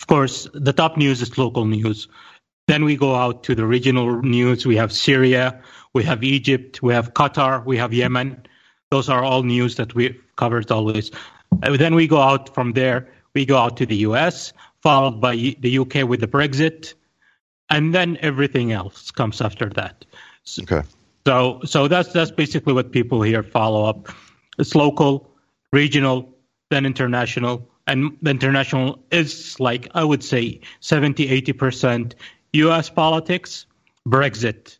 [0.00, 2.08] of course, the top news is local news.
[2.68, 4.66] Then we go out to the regional news.
[4.66, 5.60] We have Syria,
[5.92, 8.44] we have Egypt, we have Qatar, we have Yemen.
[8.90, 11.10] Those are all news that we covered always.
[11.62, 13.08] Uh, then we go out from there.
[13.36, 16.94] We go out to the US, followed by the UK with the Brexit,
[17.68, 20.06] and then everything else comes after that.
[20.58, 20.80] Okay.
[21.26, 24.08] So so that's that's basically what people here follow up.
[24.58, 25.30] It's local,
[25.70, 26.34] regional,
[26.70, 32.14] then international, and the international is like I would say 70, 80 percent
[32.54, 32.88] U.S.
[32.88, 33.66] politics,
[34.08, 34.78] Brexit.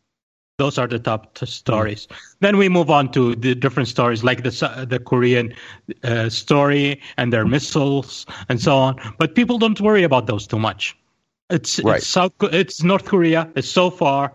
[0.59, 2.07] Those are the top t- stories.
[2.07, 2.17] Mm.
[2.41, 5.55] Then we move on to the different stories, like the the Korean
[6.03, 8.97] uh, story and their missiles and so on.
[9.19, 10.97] But people don't worry about those too much.
[11.51, 11.99] It's right.
[11.99, 13.51] it's South, it's North Korea.
[13.55, 14.33] It's so far.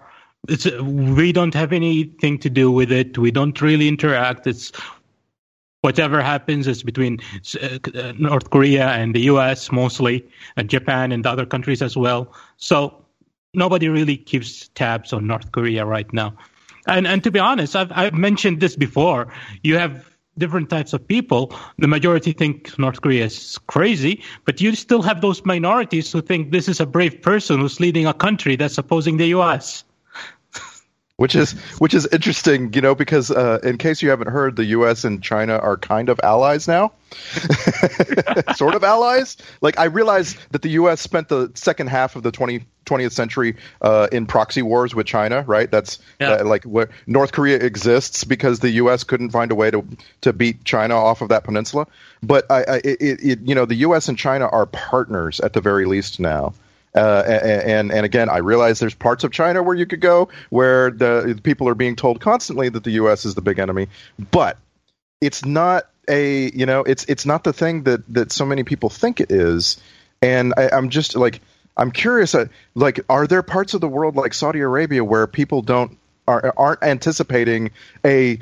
[0.47, 3.17] It's we don't have anything to do with it.
[3.17, 4.45] We don't really interact.
[4.45, 4.71] It's
[5.81, 7.19] whatever happens is between
[7.59, 9.71] uh, North Korea and the U.S.
[9.71, 10.23] mostly,
[10.55, 12.31] and Japan and other countries as well.
[12.57, 13.00] So
[13.53, 16.33] nobody really keeps tabs on North Korea right now.
[16.87, 19.31] And and to be honest, I've I've mentioned this before.
[19.63, 21.53] You have different types of people.
[21.77, 26.51] The majority think North Korea is crazy, but you still have those minorities who think
[26.51, 29.83] this is a brave person who's leading a country that's opposing the U.S
[31.21, 34.65] which is which is interesting, you know, because uh, in case you haven't heard, the
[34.65, 35.03] U.S.
[35.03, 36.93] and China are kind of allies now,
[38.55, 39.37] sort of allies.
[39.61, 40.99] Like I realize that the U.S.
[40.99, 45.43] spent the second half of the 20, 20th century uh, in proxy wars with China,
[45.45, 45.69] right?
[45.69, 46.31] That's yeah.
[46.31, 49.03] uh, like where North Korea exists because the U.S.
[49.03, 49.85] couldn't find a way to
[50.21, 51.85] to beat China off of that peninsula.
[52.23, 54.07] But I, I it, it, you know, the U.S.
[54.07, 56.55] and China are partners at the very least now.
[56.93, 60.91] Uh, and and again, I realize there's parts of China where you could go where
[60.91, 63.25] the people are being told constantly that the U.S.
[63.25, 63.87] is the big enemy,
[64.31, 64.57] but
[65.21, 68.89] it's not a you know it's it's not the thing that that so many people
[68.89, 69.81] think it is.
[70.21, 71.41] And I, I'm just like
[71.77, 75.61] I'm curious, uh, like are there parts of the world like Saudi Arabia where people
[75.61, 77.71] don't are, aren't anticipating
[78.05, 78.39] a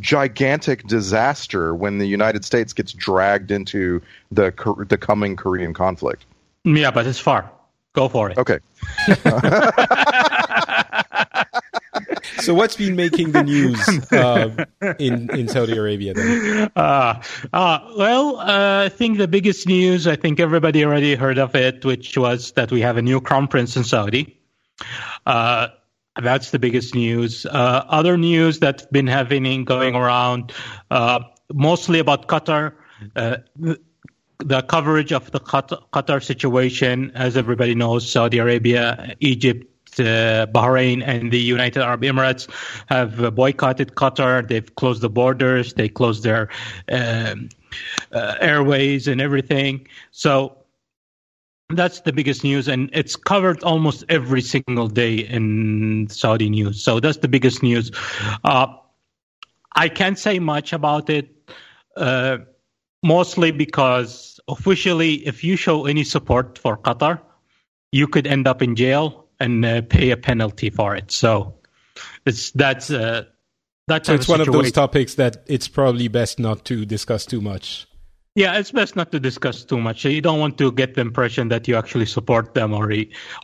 [0.00, 4.52] gigantic disaster when the United States gets dragged into the
[4.88, 6.24] the coming Korean conflict?
[6.64, 7.50] Yeah, but it's far.
[7.94, 8.38] Go for it.
[8.38, 8.58] Okay.
[12.38, 14.64] so what's been making the news uh,
[14.98, 16.72] in in Saudi Arabia then?
[16.74, 17.22] Uh,
[17.52, 21.84] uh, well, uh, I think the biggest news, I think everybody already heard of it,
[21.84, 24.40] which was that we have a new crown prince in Saudi.
[25.24, 25.68] Uh,
[26.20, 27.46] that's the biggest news.
[27.46, 30.52] Uh, other news that's been happening going around,
[31.52, 32.72] mostly about Qatar
[34.44, 39.66] the coverage of the Qatar situation, as everybody knows, Saudi Arabia, Egypt,
[39.98, 42.48] uh, Bahrain and the United Arab Emirates
[42.86, 44.46] have boycotted Qatar.
[44.46, 45.74] They've closed the borders.
[45.74, 46.50] They closed their
[46.90, 47.48] um,
[48.12, 49.86] uh, airways and everything.
[50.10, 50.58] So
[51.70, 56.82] that's the biggest news, and it's covered almost every single day in Saudi news.
[56.82, 57.90] So that's the biggest news.
[58.44, 58.66] Uh,
[59.76, 61.30] I can't say much about it.
[61.96, 62.38] Uh,
[63.04, 67.20] mostly because officially, if you show any support for Qatar,
[67.92, 71.10] you could end up in jail and uh, pay a penalty for it.
[71.10, 71.54] So
[72.26, 73.24] it's that's uh,
[73.86, 77.40] that's so it's one of those topics that it's probably best not to discuss too
[77.40, 77.86] much.
[78.34, 80.04] Yeah, it's best not to discuss too much.
[80.04, 82.90] You don't want to get the impression that you actually support them or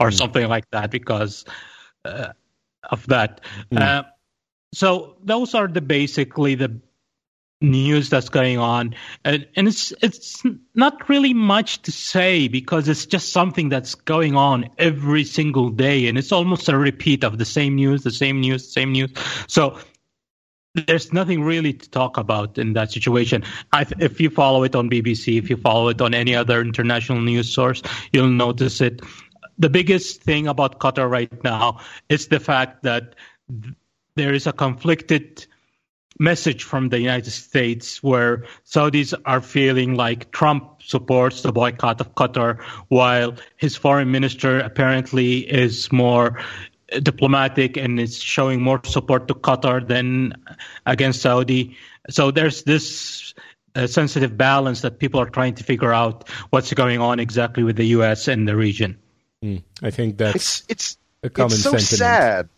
[0.01, 0.13] or mm.
[0.13, 1.45] something like that because
[2.05, 2.33] uh,
[2.91, 3.41] of that.
[3.71, 4.05] Mm.
[4.75, 6.81] so those are the basically the
[7.61, 8.95] news that's going on
[9.25, 10.43] and, and it's it's
[10.75, 16.09] not really much to say because it's just something that's going on every single day
[16.09, 19.11] and it's almost a repeat of the same news the same news the same news
[19.47, 19.79] so
[20.75, 23.43] there's nothing really to talk about in that situation.
[23.73, 27.21] I, if you follow it on BBC, if you follow it on any other international
[27.21, 27.83] news source,
[28.13, 29.03] you'll notice it.
[29.59, 33.17] The biggest thing about Qatar right now is the fact that
[34.15, 35.47] there is a conflicted
[36.21, 42.15] message from the United States where Saudis are feeling like Trump supports the boycott of
[42.15, 46.39] Qatar, while his foreign minister apparently is more
[47.03, 50.35] diplomatic and is showing more support to Qatar than
[50.85, 51.77] against Saudi.
[52.11, 53.33] So there's this
[53.75, 57.77] uh, sensitive balance that people are trying to figure out what's going on exactly with
[57.77, 58.29] the U.S.
[58.29, 58.99] and the region.
[59.43, 61.99] Mm, I think that's it's it's, a common it's so sentiment.
[61.99, 62.49] sad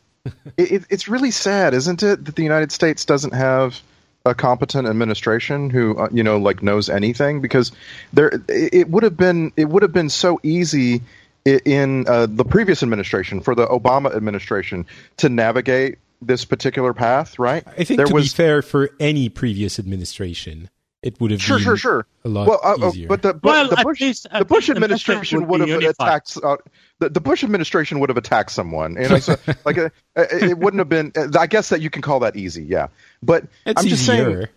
[0.56, 3.80] it, it's really sad, isn't it, that the United States doesn't have
[4.24, 7.72] a competent administration who uh, you know like knows anything because
[8.12, 11.02] there it, it would have been it would have been so easy
[11.44, 17.64] in uh, the previous administration for the Obama administration to navigate this particular path, right?
[17.66, 20.70] I think there to was, be fair for any previous administration,
[21.02, 22.06] it would have sure, been sure, sure.
[22.24, 23.08] a lot well, uh, easier.
[23.08, 26.38] But the, but well, the Bush, least, the Bush administration would, would have attacked.
[26.42, 26.58] Uh,
[27.00, 28.94] the, the, Bush administration would have attacked someone.
[28.94, 31.12] You know, so, like uh, uh, it wouldn't have been.
[31.16, 32.88] Uh, I guess that you can call that easy, yeah.
[33.20, 34.50] But it's I'm just easier.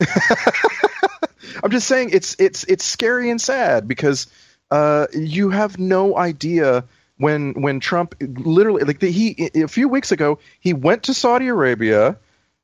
[0.00, 0.18] saying.
[1.62, 4.28] I'm just saying it's it's it's scary and sad because
[4.70, 6.84] uh, you have no idea
[7.18, 11.48] when when Trump literally like the, he a few weeks ago he went to Saudi
[11.48, 12.16] Arabia,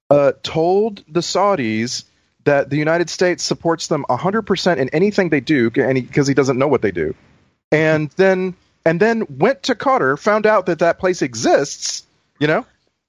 [0.08, 2.04] uh, told the Saudis
[2.48, 6.66] that the United States supports them 100% in anything they do because he doesn't know
[6.66, 7.14] what they do.
[7.70, 8.54] And then
[8.86, 12.06] and then went to Qatar, found out that that place exists,
[12.38, 12.64] you know,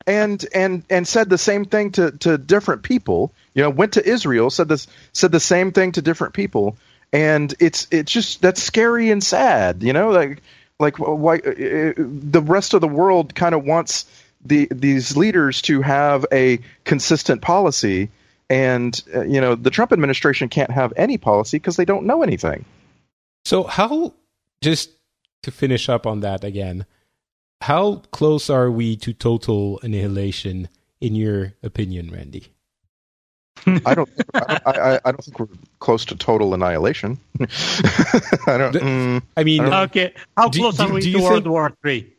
[0.06, 3.32] and and and said the same thing to to different people.
[3.54, 6.76] You know, went to Israel, said this said the same thing to different people,
[7.14, 9.84] and it's it's just that's scary and sad.
[9.84, 10.42] You know, like
[10.80, 14.06] like why uh, uh the rest of the world kind of wants
[14.44, 18.10] the these leaders to have a consistent policy
[18.50, 22.24] and uh, you know the Trump administration can't have any policy because they don't know
[22.24, 22.66] anything.
[23.46, 24.14] So how
[24.62, 24.92] just
[25.44, 26.86] to finish up on that again,
[27.62, 30.68] how close are we to total annihilation
[31.00, 32.48] in your opinion, Randy?
[33.86, 34.10] I don't.
[34.34, 35.48] I, I, I, don't think we're
[35.80, 37.20] close to total annihilation.
[37.40, 37.46] I
[38.58, 38.74] don't.
[38.76, 40.14] Mm, I mean, I okay.
[40.38, 42.14] How close do, are we to World think, War Three?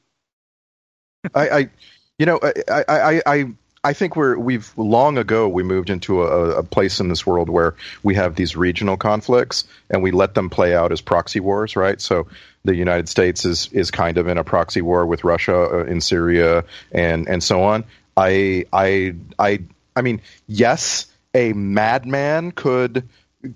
[1.34, 1.70] I, I,
[2.18, 3.46] you know, I, I, I,
[3.82, 7.48] I think we're we've long ago we moved into a, a, place in this world
[7.48, 11.76] where we have these regional conflicts and we let them play out as proxy wars,
[11.76, 11.98] right?
[11.98, 12.26] So
[12.62, 16.02] the United States is is kind of in a proxy war with Russia uh, in
[16.02, 17.84] Syria and and so on.
[18.18, 19.60] I I I
[19.96, 23.08] I mean, yes, a madman could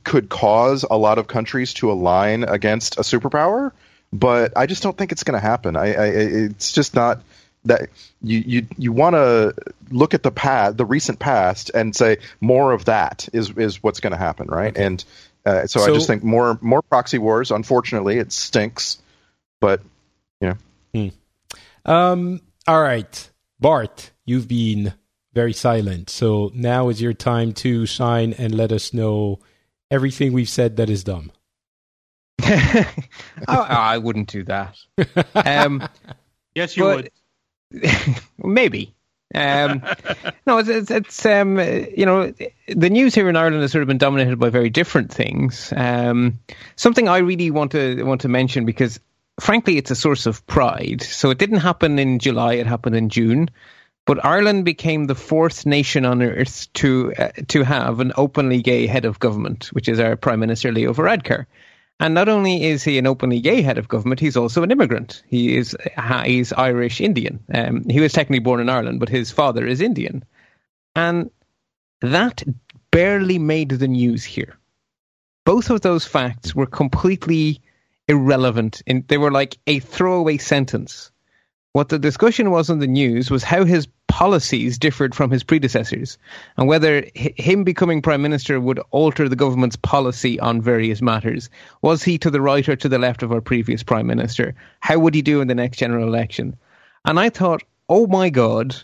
[0.05, 3.73] could cause a lot of countries to align against a superpower,
[4.11, 5.77] but I just don't think it's going to happen.
[5.77, 7.23] I, I it's just not
[7.65, 7.89] that
[8.23, 9.55] you you you want to
[9.91, 14.01] look at the past, the recent past, and say more of that is is what's
[14.01, 14.73] going to happen, right?
[14.73, 14.85] Okay.
[14.85, 15.05] And
[15.47, 17.51] uh, so, so, I just think more more proxy wars.
[17.51, 18.99] Unfortunately, it stinks,
[19.61, 19.81] but
[20.41, 21.11] you know.
[21.85, 21.91] Hmm.
[21.91, 22.41] Um.
[22.67, 24.95] All right, Bart, you've been
[25.35, 29.41] very silent, so now is your time to shine and let us know
[29.91, 31.31] everything we've said that is dumb.
[32.41, 32.87] I,
[33.49, 34.77] I, wouldn't do that.
[35.35, 35.87] Um,
[36.55, 37.11] yes, you would.
[38.45, 38.95] maybe.
[39.35, 39.83] Um,
[40.47, 42.33] no, it's, it's, it's um, you know
[42.69, 45.73] the news here in Ireland has sort of been dominated by very different things.
[45.77, 46.39] Um,
[46.77, 49.01] something I really want to want to mention because
[49.41, 51.03] frankly it's a source of pride.
[51.03, 53.51] So it didn't happen in July; it happened in June.
[54.07, 58.87] But Ireland became the fourth nation on earth to uh, to have an openly gay
[58.87, 61.47] head of government, which is our Prime Minister Leo Varadkar.
[62.01, 65.23] And not only is he an openly gay head of government, he's also an immigrant.
[65.27, 65.77] He is
[66.25, 67.43] he's Irish Indian.
[67.53, 70.25] Um, he was technically born in Ireland, but his father is Indian,
[70.97, 71.31] and
[72.01, 72.43] that
[72.91, 74.59] barely made the news here.
[75.45, 77.61] Both of those facts were completely
[78.09, 78.83] irrelevant.
[78.87, 81.11] In, they were like a throwaway sentence
[81.75, 86.19] what the discussion was in the news was how his policies differed from his predecessors
[86.57, 91.51] and whether him becoming prime minister would alter the government's policy on various matters.
[91.83, 94.55] Was he to the right or to the left of our previous prime minister?
[94.79, 96.57] How would he do in the next general election?
[97.05, 98.77] And I thought, oh my God,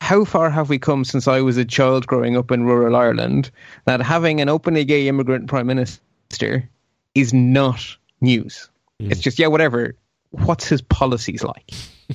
[0.00, 3.52] how far have we come since I was a child growing up in rural Ireland
[3.84, 6.68] that having an openly gay immigrant prime minister
[7.14, 8.68] is not news?
[9.00, 9.12] Mm.
[9.12, 9.94] It's just, yeah, whatever.
[10.30, 11.70] What's his policies like?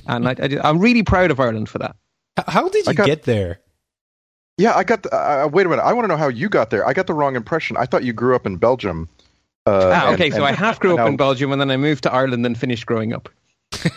[0.06, 1.96] And I, I, am really proud of Ireland for that.
[2.46, 3.60] How did you got, get there?
[4.58, 5.04] Yeah, I got.
[5.04, 5.82] The, uh, wait a minute.
[5.82, 6.86] I want to know how you got there.
[6.86, 7.76] I got the wrong impression.
[7.76, 9.08] I thought you grew up in Belgium.
[9.66, 10.26] Uh, ah, okay.
[10.26, 12.12] And, so and, I half grew up now, in Belgium, and then I moved to
[12.12, 13.28] Ireland and finished growing up.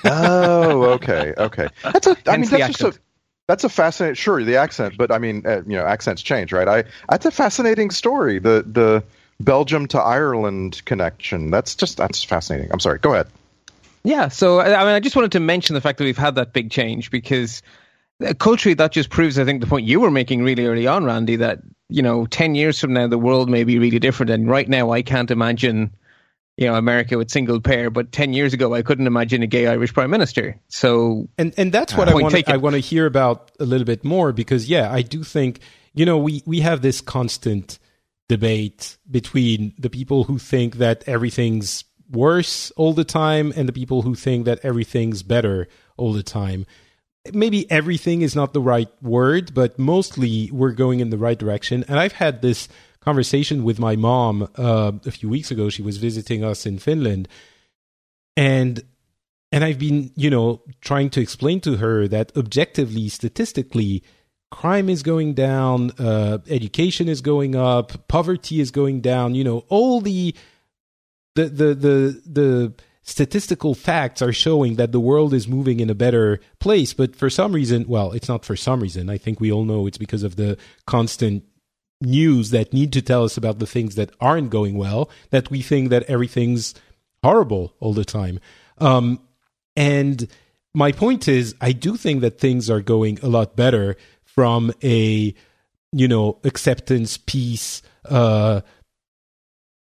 [0.05, 1.67] oh, okay, okay.
[1.83, 2.17] That's a.
[2.27, 2.99] I mean, that's just a.
[3.47, 4.15] That's a fascinating.
[4.15, 6.67] Sure, the accent, but I mean, uh, you know, accents change, right?
[6.67, 6.83] I.
[7.09, 8.37] That's a fascinating story.
[8.37, 9.03] The the
[9.39, 11.49] Belgium to Ireland connection.
[11.49, 12.71] That's just that's fascinating.
[12.71, 12.99] I'm sorry.
[12.99, 13.27] Go ahead.
[14.03, 16.53] Yeah, so I mean, I just wanted to mention the fact that we've had that
[16.53, 17.61] big change because
[18.25, 21.05] uh, culturally that just proves, I think, the point you were making really early on,
[21.05, 24.29] Randy, that you know, ten years from now the world may be really different.
[24.31, 25.91] And right now, I can't imagine,
[26.57, 29.67] you know, America with single payer, but ten years ago, I couldn't imagine a gay
[29.67, 30.59] Irish prime minister.
[30.69, 32.49] So, and and that's what uh, I want.
[32.49, 35.59] I want to hear about a little bit more because, yeah, I do think
[35.93, 37.77] you know we we have this constant
[38.29, 44.01] debate between the people who think that everything's worse all the time and the people
[44.01, 45.67] who think that everything's better
[45.97, 46.65] all the time.
[47.33, 51.85] Maybe everything is not the right word, but mostly we're going in the right direction.
[51.87, 52.67] And I've had this
[52.99, 55.69] conversation with my mom uh, a few weeks ago.
[55.69, 57.27] She was visiting us in Finland,
[58.35, 58.83] and
[59.51, 64.01] and I've been, you know, trying to explain to her that objectively, statistically,
[64.49, 69.35] crime is going down, uh, education is going up, poverty is going down.
[69.35, 70.33] You know, all the
[71.35, 75.95] the the the the statistical facts are showing that the world is moving in a
[75.95, 79.09] better place but for some reason well it's not for some reason.
[79.09, 81.43] I think we all know it's because of the constant
[81.99, 85.61] news that need to tell us about the things that aren't going well that we
[85.61, 86.73] think that everything's
[87.23, 88.39] horrible all the time.
[88.79, 89.19] Um,
[89.75, 90.27] and
[90.73, 95.33] my point is i do think that things are going a lot better from a
[95.91, 98.61] you know, acceptance, peace, uh,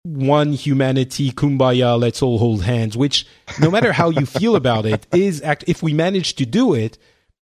[0.05, 3.27] one humanity, kumbaya, let's all hold hands, which
[3.61, 6.99] no matter how you feel about it is act, if we manage to do it,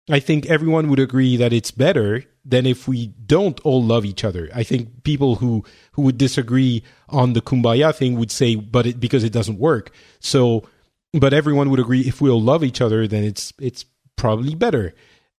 [0.09, 4.23] I think everyone would agree that it's better than if we don't all love each
[4.23, 4.49] other.
[4.53, 5.63] I think people who,
[5.93, 9.91] who would disagree on the kumbaya thing would say, but it, because it doesn't work.
[10.19, 10.67] So,
[11.13, 14.93] but everyone would agree if we all love each other, then it's, it's probably better.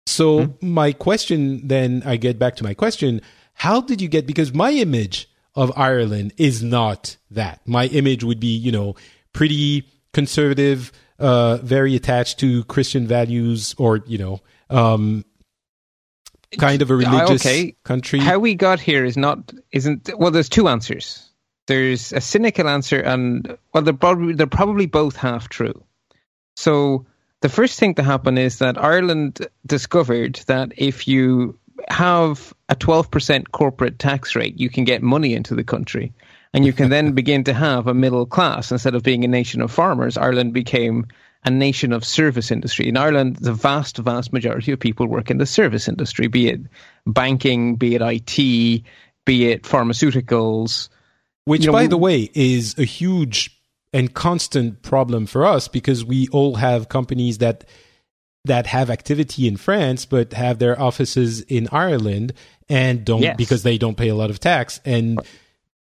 [0.07, 0.71] So mm-hmm.
[0.71, 3.21] my question then, I get back to my question.
[3.55, 7.61] How did you get, because my image of Ireland is not that.
[7.67, 8.97] My image would be, you know,
[9.33, 15.25] pretty conservative, uh, very attached to Christian values or, you know, um,
[16.59, 17.77] kind of a religious okay.
[17.85, 18.19] country.
[18.19, 21.31] How we got here is not, isn't, well, there's two answers.
[21.67, 25.85] There's a cynical answer and, well, they're probably, they're probably both half true.
[26.57, 27.07] So
[27.41, 33.51] the first thing to happen is that Ireland discovered that if you have a 12%
[33.53, 36.13] corporate tax rate, you can get money into the country.
[36.55, 38.71] And you can then begin to have a middle class.
[38.71, 41.07] Instead of being a nation of farmers, Ireland became
[41.45, 42.89] a nation of service industry.
[42.89, 46.61] In Ireland, the vast, vast majority of people work in the service industry, be it
[47.07, 48.85] banking, be it IT,
[49.25, 50.89] be it pharmaceuticals.
[51.45, 53.59] Which, you know, by the way, is a huge
[53.93, 57.65] and constant problem for us because we all have companies that
[58.45, 62.33] that have activity in France but have their offices in Ireland
[62.69, 63.37] and don't yes.
[63.37, 64.81] because they don't pay a lot of tax.
[64.85, 65.21] And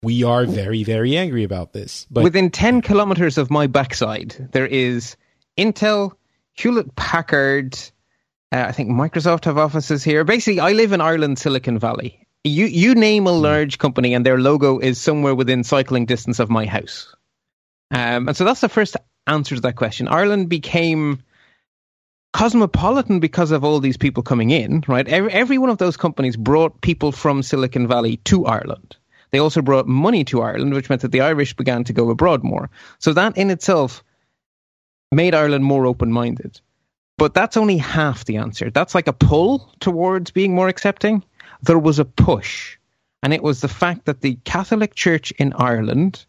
[0.01, 2.07] we are very very angry about this.
[2.09, 5.15] But within 10 kilometers of my backside there is
[5.57, 6.13] Intel
[6.53, 7.77] Hewlett Packard
[8.51, 10.23] uh, I think Microsoft have offices here.
[10.23, 12.25] Basically I live in Ireland Silicon Valley.
[12.43, 16.49] You you name a large company and their logo is somewhere within cycling distance of
[16.49, 17.13] my house.
[17.91, 18.97] Um, and so that's the first
[19.27, 20.07] answer to that question.
[20.07, 21.23] Ireland became
[22.33, 25.07] cosmopolitan because of all these people coming in, right?
[25.07, 28.97] Every, every one of those companies brought people from Silicon Valley to Ireland.
[29.31, 32.43] They also brought money to Ireland, which meant that the Irish began to go abroad
[32.43, 32.69] more.
[32.99, 34.03] So that in itself
[35.11, 36.59] made Ireland more open minded.
[37.17, 38.69] But that's only half the answer.
[38.69, 41.23] That's like a pull towards being more accepting.
[41.63, 42.77] There was a push,
[43.23, 46.25] and it was the fact that the Catholic Church in Ireland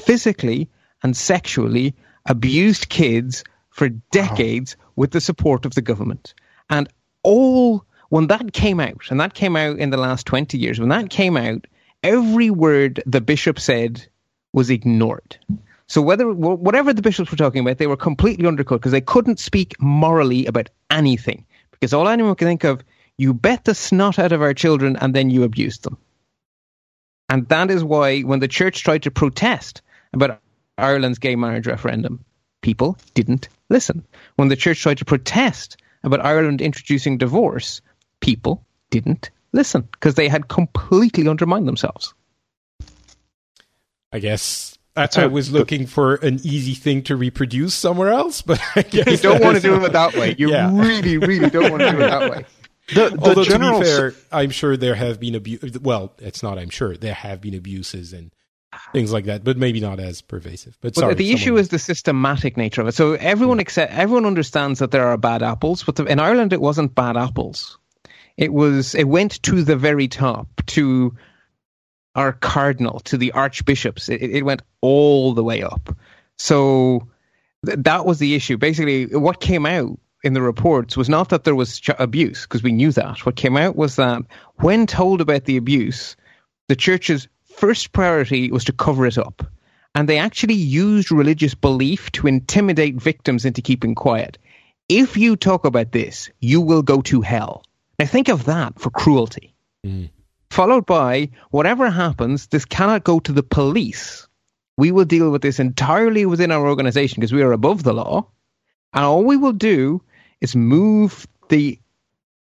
[0.00, 0.68] physically
[1.02, 1.94] and sexually
[2.26, 3.42] abused kids
[3.78, 4.92] for decades wow.
[4.96, 6.34] with the support of the government.
[6.68, 6.88] And
[7.22, 10.88] all, when that came out, and that came out in the last 20 years, when
[10.88, 11.66] that came out,
[12.02, 14.04] every word the bishop said
[14.52, 15.38] was ignored.
[15.86, 19.38] So whether whatever the bishops were talking about, they were completely undercut because they couldn't
[19.38, 21.46] speak morally about anything.
[21.70, 22.82] Because all anyone can think of,
[23.16, 25.96] you bet the snot out of our children and then you abused them.
[27.28, 29.82] And that is why when the church tried to protest
[30.12, 30.40] about
[30.76, 32.24] Ireland's gay marriage referendum,
[32.62, 34.06] people didn't listen.
[34.36, 37.80] When the church tried to protest about Ireland introducing divorce,
[38.20, 42.14] people didn't listen because they had completely undermined themselves.
[44.12, 48.42] I guess that's why I was looking for an easy thing to reproduce somewhere else,
[48.50, 50.34] but I guess you don't want to do it that way.
[50.38, 50.70] You yeah.
[50.72, 52.44] really, really don't want to do it that way.
[52.94, 55.78] The, the Although to be fair, I'm sure there have been abuse.
[55.78, 56.58] Well, it's not.
[56.58, 58.30] I'm sure there have been abuses and
[58.92, 60.76] things like that, but maybe not as pervasive.
[60.80, 62.94] But sorry, the issue is the systematic nature of it.
[62.94, 66.60] So everyone accept, everyone understands that there are bad apples, but the, in Ireland it
[66.60, 67.78] wasn't bad apples.
[68.36, 71.16] It was it went to the very top to
[72.14, 74.08] our cardinal, to the archbishops.
[74.08, 75.94] It, it went all the way up.
[76.36, 77.08] So
[77.64, 78.56] th- that was the issue.
[78.56, 82.62] Basically, what came out in the reports was not that there was ch- abuse because
[82.62, 83.24] we knew that.
[83.24, 84.22] What came out was that
[84.56, 86.16] when told about the abuse,
[86.68, 87.28] the churches
[87.58, 89.44] first priority was to cover it up.
[89.94, 94.38] And they actually used religious belief to intimidate victims into keeping quiet.
[94.88, 97.64] If you talk about this, you will go to hell.
[97.98, 99.54] Now think of that for cruelty.
[99.84, 100.10] Mm.
[100.50, 104.28] Followed by whatever happens, this cannot go to the police.
[104.76, 108.28] We will deal with this entirely within our organization because we are above the law.
[108.92, 110.00] And all we will do
[110.40, 111.80] is move the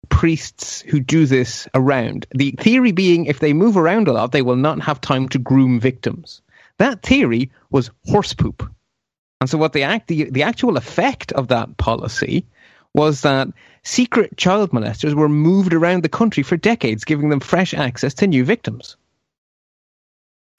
[0.10, 2.26] priests who do this around.
[2.32, 5.40] The theory being if they move around a lot, they will not have time to
[5.40, 6.42] groom victims.
[6.78, 8.68] That theory was horse poop.
[9.40, 12.46] And so what the act the, the actual effect of that policy
[12.94, 13.48] was that
[13.84, 18.28] secret child molesters were moved around the country for decades, giving them fresh access to
[18.28, 18.98] new victims.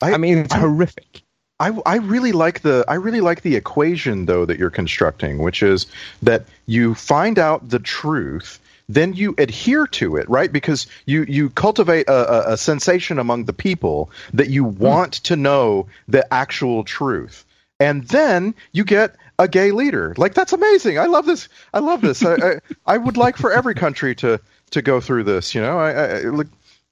[0.01, 1.23] I, I mean, it's I, horrific.
[1.61, 5.63] I, I really like the I really like the equation though that you're constructing, which
[5.63, 5.87] is
[6.23, 10.53] that you find out the truth then you adhere to it, right?
[10.53, 14.79] Because you you cultivate a, a, a sensation among the people that you hmm.
[14.79, 15.23] want mm.
[15.25, 17.45] to know the actual truth,
[17.81, 20.15] and then you get a gay leader.
[20.17, 20.99] Like that's amazing.
[20.99, 21.49] I love this.
[21.73, 22.25] I love this.
[22.25, 22.55] I, I,
[22.87, 24.41] I would like for every country to
[24.71, 25.55] to go through this.
[25.55, 26.49] You know, I, I like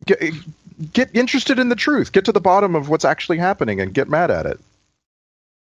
[0.06, 0.20] get,
[0.92, 4.08] get interested in the truth, get to the bottom of what's actually happening, and get
[4.08, 4.60] mad at it.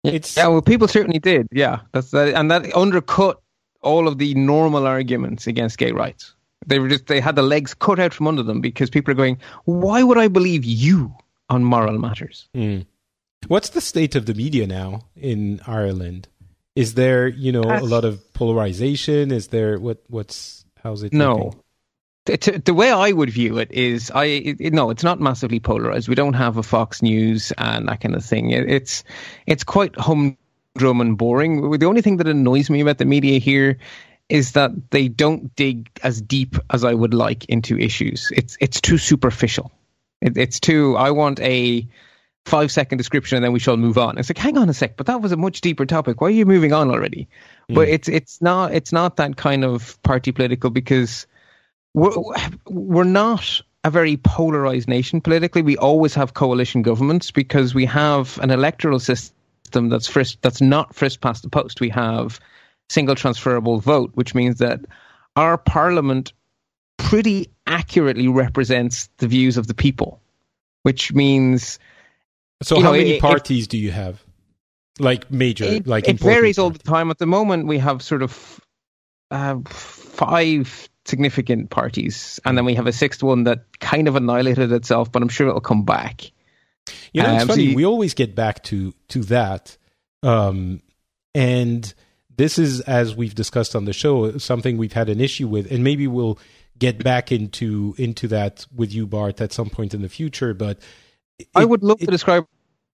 [0.03, 1.47] It's yeah, well, people certainly did.
[1.51, 3.41] Yeah, that's that, and that undercut
[3.83, 6.33] all of the normal arguments against gay rights.
[6.65, 9.15] They were just they had the legs cut out from under them because people are
[9.15, 11.13] going, "Why would I believe you
[11.49, 12.85] on moral matters?" Mm.
[13.47, 16.29] What's the state of the media now in Ireland?
[16.75, 19.31] Is there, you know, That's, a lot of polarization?
[19.31, 21.13] Is there what what's how's it?
[21.13, 21.53] No.
[22.25, 26.07] The, the way I would view it is, I it, no, it's not massively polarized.
[26.07, 28.51] We don't have a Fox News and that kind of thing.
[28.51, 29.03] It, it's
[29.45, 29.93] it's quite
[30.75, 31.71] humdrum and boring.
[31.71, 33.77] The only thing that annoys me about the media here
[34.29, 38.31] is that they don't dig as deep as I would like into issues.
[38.35, 39.71] It's it's too superficial.
[40.21, 40.95] It, it's too.
[40.97, 41.87] I want a
[42.45, 44.17] five second description and then we shall move on.
[44.17, 46.19] It's like, hang on a sec, but that was a much deeper topic.
[46.19, 47.27] Why are you moving on already?
[47.69, 47.75] Mm.
[47.75, 51.27] But it's it's not it's not that kind of party political because
[51.93, 52.11] we're
[52.65, 55.61] we're not a very polarized nation politically.
[55.61, 59.35] We always have coalition governments because we have an electoral system
[59.73, 61.81] that's first that's not first past the post.
[61.81, 62.39] We have
[62.89, 64.81] single transferable vote, which means that
[65.35, 66.33] our parliament
[66.97, 70.21] pretty accurately represents the views of the people,
[70.83, 71.79] which means
[72.61, 74.23] so, how know, many it, parties it, do you have?
[74.99, 76.59] Like major, it, like it varies parties.
[76.59, 77.09] all the time.
[77.09, 78.61] At the moment, we have sort of
[79.31, 84.71] uh, five significant parties, and then we have a sixth one that kind of annihilated
[84.71, 86.31] itself, but I'm sure it'll come back.
[87.13, 87.75] You know, it's funny.
[87.75, 89.77] We always get back to to that,
[90.21, 90.81] um,
[91.33, 91.93] and
[92.35, 95.83] this is, as we've discussed on the show, something we've had an issue with, and
[95.83, 96.39] maybe we'll
[96.79, 100.53] get back into into that with you, Bart, at some point in the future.
[100.53, 100.79] But
[101.39, 102.45] it, I would love it, to describe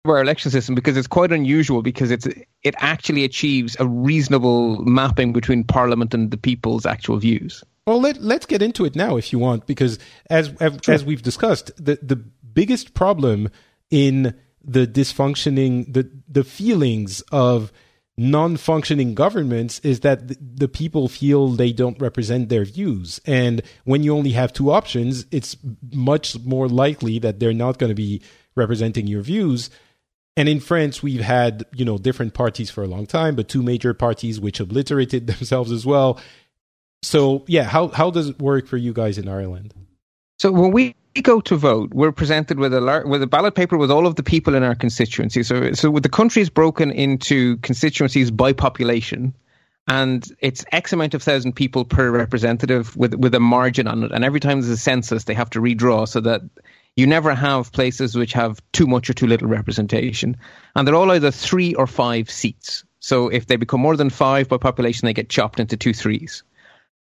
[0.06, 2.28] our election system because it's quite unusual because it's
[2.64, 7.64] it actually achieves a reasonable mapping between parliament and the people's actual views.
[7.86, 10.00] Well, let let's get into it now if you want because
[10.30, 10.94] as as, sure.
[10.94, 13.50] as we've discussed, the the biggest problem
[13.90, 17.72] in the dysfunctioning the the feelings of
[18.18, 23.22] non-functioning governments is that the people feel they don't represent their views.
[23.26, 25.56] And when you only have two options it's
[25.94, 28.22] much more likely that they're not going to be
[28.56, 29.70] representing your views.
[30.36, 33.64] And in France we've had you know different parties for a long time but two
[33.64, 36.20] major parties which obliterated themselves as well.
[37.02, 39.74] So yeah how how does it work for you guys in Ireland?
[40.38, 43.92] So when we go to vote, we're presented with a with a ballot paper with
[43.92, 45.44] all of the people in our constituency.
[45.44, 49.36] So, so the country is broken into constituencies by population,
[49.88, 54.12] and it's X amount of thousand people per representative with with a margin on it.
[54.12, 56.42] And every time there's a census, they have to redraw so that
[56.96, 60.38] you never have places which have too much or too little representation.
[60.76, 62.84] And they're all either three or five seats.
[63.00, 66.44] So if they become more than five by population, they get chopped into two threes.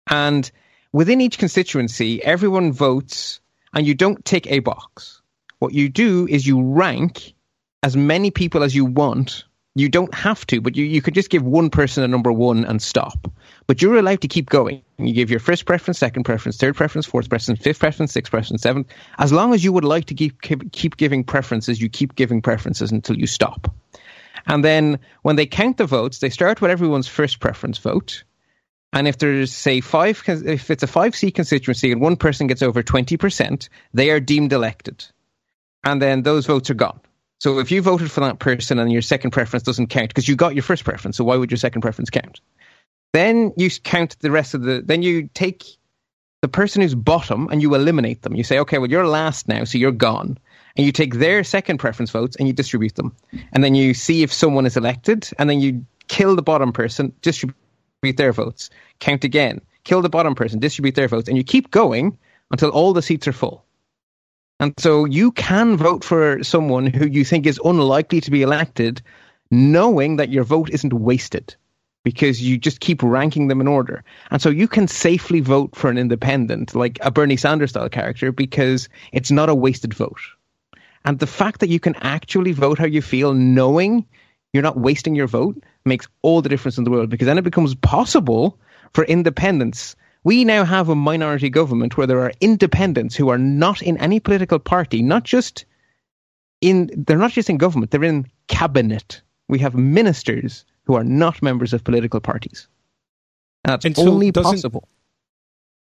[0.08, 0.50] And
[0.92, 3.40] within each constituency, everyone votes
[3.74, 5.20] and you don't tick a box.
[5.58, 7.34] What you do is you rank
[7.82, 9.44] as many people as you want.
[9.74, 12.64] You don't have to, but you, you could just give one person a number one
[12.64, 13.30] and stop.
[13.66, 14.82] But you're allowed to keep going.
[14.98, 18.62] You give your first preference, second preference, third preference, fourth preference, fifth preference, sixth preference,
[18.62, 18.86] seventh.
[19.18, 22.40] As long as you would like to keep, keep, keep giving preferences, you keep giving
[22.40, 23.74] preferences until you stop.
[24.46, 28.24] And then when they count the votes, they start with everyone's first preference vote
[28.96, 32.62] and if there's, say, five, if it's a five seat constituency and one person gets
[32.62, 35.04] over 20%, they are deemed elected.
[35.84, 36.98] And then those votes are gone.
[37.38, 40.34] So if you voted for that person and your second preference doesn't count because you
[40.34, 42.40] got your first preference, so why would your second preference count?
[43.12, 45.66] Then you count the rest of the, then you take
[46.40, 48.34] the person who's bottom and you eliminate them.
[48.34, 50.38] You say, okay, well, you're last now, so you're gone.
[50.74, 53.14] And you take their second preference votes and you distribute them.
[53.52, 57.12] And then you see if someone is elected and then you kill the bottom person,
[57.20, 57.56] distribute
[58.12, 58.70] their votes
[59.00, 62.16] count again, kill the bottom person, distribute their votes, and you keep going
[62.50, 63.64] until all the seats are full.
[64.60, 69.02] And so you can vote for someone who you think is unlikely to be elected,
[69.50, 71.54] knowing that your vote isn't wasted
[72.04, 74.04] because you just keep ranking them in order.
[74.30, 78.30] And so you can safely vote for an independent, like a Bernie Sanders style character,
[78.30, 80.20] because it's not a wasted vote.
[81.04, 84.06] And the fact that you can actually vote how you feel, knowing
[84.56, 87.44] you're not wasting your vote, makes all the difference in the world because then it
[87.44, 88.58] becomes possible
[88.94, 89.94] for independents.
[90.24, 94.18] We now have a minority government where there are independents who are not in any
[94.18, 95.66] political party, not just
[96.62, 99.20] in they're not just in government, they're in cabinet.
[99.48, 102.66] We have ministers who are not members of political parties.
[103.62, 104.88] And that's and so only possible.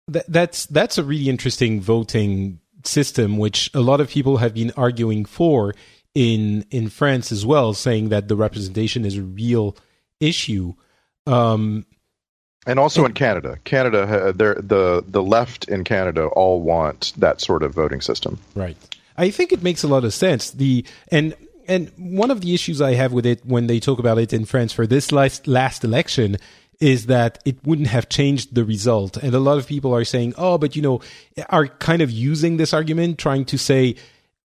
[0.10, 4.72] That, that's that's a really interesting voting system, which a lot of people have been
[4.76, 5.74] arguing for
[6.16, 9.76] in in France as well, saying that the representation is a real
[10.20, 10.74] issue.
[11.28, 11.86] Um,
[12.66, 17.76] And also in Canada, Canada, the the left in Canada all want that sort of
[17.76, 18.40] voting system.
[18.56, 18.78] Right.
[19.18, 20.52] I think it makes a lot of sense.
[20.52, 21.36] The and
[21.68, 24.46] and one of the issues I have with it when they talk about it in
[24.46, 26.38] France for this last last election
[26.80, 29.16] is that it wouldn't have changed the result.
[29.18, 31.02] And a lot of people are saying, "Oh, but you know,"
[31.50, 33.96] are kind of using this argument trying to say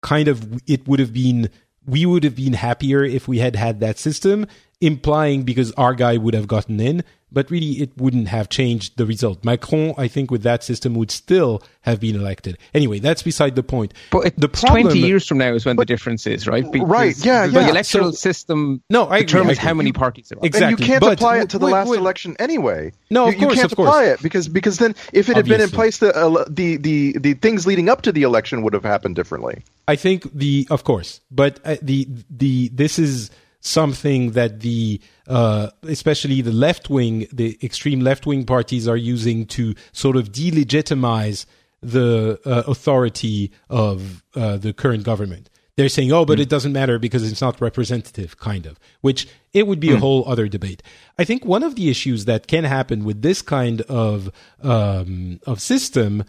[0.05, 1.49] kind of it would have been
[1.87, 4.47] we would have been happier if we had had that system
[4.87, 7.03] implying because our guy would have gotten in
[7.33, 11.11] but really it wouldn't have changed the result macron i think with that system would
[11.11, 15.27] still have been elected anyway that's beside the point But it, the problem 20 years
[15.27, 16.65] from now is when the difference is, right?
[16.73, 17.71] Right, yeah, the yeah.
[17.71, 19.69] electoral So- system No, I agree, determines agree.
[19.69, 20.47] how many parties there are.
[20.47, 20.73] Exactly.
[20.73, 21.99] And you can't but- apply it to the wait, last wait.
[21.99, 22.93] election anyway.
[23.11, 23.89] No, you, of course, you can't of course.
[23.89, 27.19] apply it because because then if it had been in place, the, uh, the the
[27.19, 29.63] the things leading up to the election would have happened differently.
[29.89, 33.31] I think the of course, but uh, the the this is
[33.65, 39.47] something that the uh, especially the left wing, the extreme left wing parties are using
[39.47, 41.47] to sort of delegitimize
[41.83, 45.51] the uh, authority of uh, the current government.
[45.77, 48.79] They're saying, "Oh, but it doesn't matter because it's not representative," kind of.
[49.01, 50.83] Which it would be a whole other debate.
[51.19, 54.31] I think one of the issues that can happen with this kind of
[54.63, 56.25] um, of system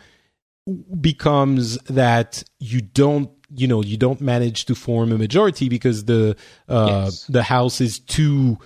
[1.00, 6.36] becomes that you don't you know you don't manage to form a majority because the
[6.70, 7.26] uh Yes.
[7.28, 8.58] the house is too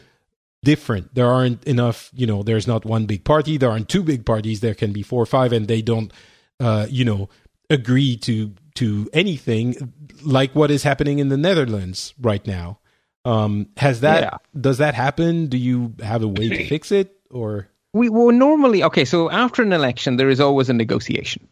[0.63, 4.25] different there aren't enough you know there's not one big party there aren't two big
[4.25, 6.11] parties there can be four or five and they don't
[6.59, 7.29] uh you know
[7.69, 9.93] agree to to anything
[10.23, 12.79] like what is happening in the Netherlands right now
[13.25, 14.37] um has that Yeah.
[14.59, 18.83] does that happen do you have a way to fix it or We well normally
[18.83, 19.05] okay.
[19.05, 21.47] So after an election, there is always a negotiation,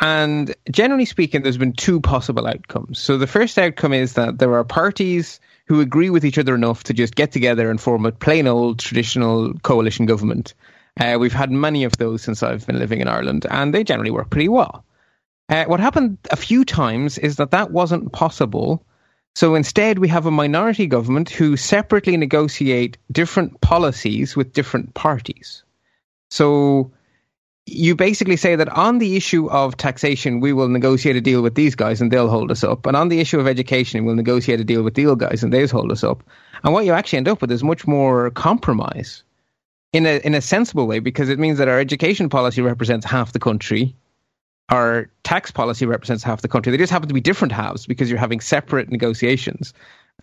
[0.00, 2.98] and generally speaking, there's been two possible outcomes.
[2.98, 6.84] So the first outcome is that there are parties who agree with each other enough
[6.84, 10.54] to just get together and form a plain old traditional coalition government.
[11.00, 14.10] Uh, we've had many of those since I've been living in Ireland, and they generally
[14.10, 14.84] work pretty well.
[15.48, 18.84] Uh, what happened a few times is that that wasn't possible.
[19.34, 25.62] So instead, we have a minority government who separately negotiate different policies with different parties.
[26.30, 26.90] So
[27.66, 31.56] you basically say that on the issue of taxation, we will negotiate a deal with
[31.56, 32.86] these guys and they'll hold us up.
[32.86, 35.66] And on the issue of education, we'll negotiate a deal with these guys and they'll
[35.68, 36.22] hold us up.
[36.62, 39.24] And what you actually end up with is much more compromise
[39.92, 43.32] in a in a sensible way because it means that our education policy represents half
[43.32, 43.96] the country.
[44.68, 46.70] Our tax policy represents half the country.
[46.72, 49.72] They just happen to be different halves because you're having separate negotiations.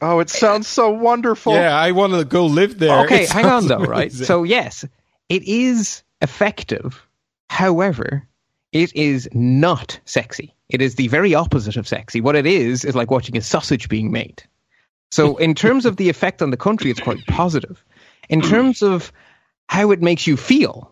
[0.02, 1.54] Oh, it sounds so wonderful.
[1.54, 4.12] yeah i want to go live there Okay, hang on sounds though, right?
[4.12, 4.86] So yes,
[5.30, 7.06] it is effective.
[7.54, 8.28] However,
[8.72, 10.56] it is not sexy.
[10.70, 12.20] It is the very opposite of sexy.
[12.20, 14.42] What it is is like watching a sausage being made.
[15.12, 17.86] So in terms of the effect on the country, it's quite positive.
[18.28, 19.12] In terms of
[19.70, 20.92] how it makes you feel,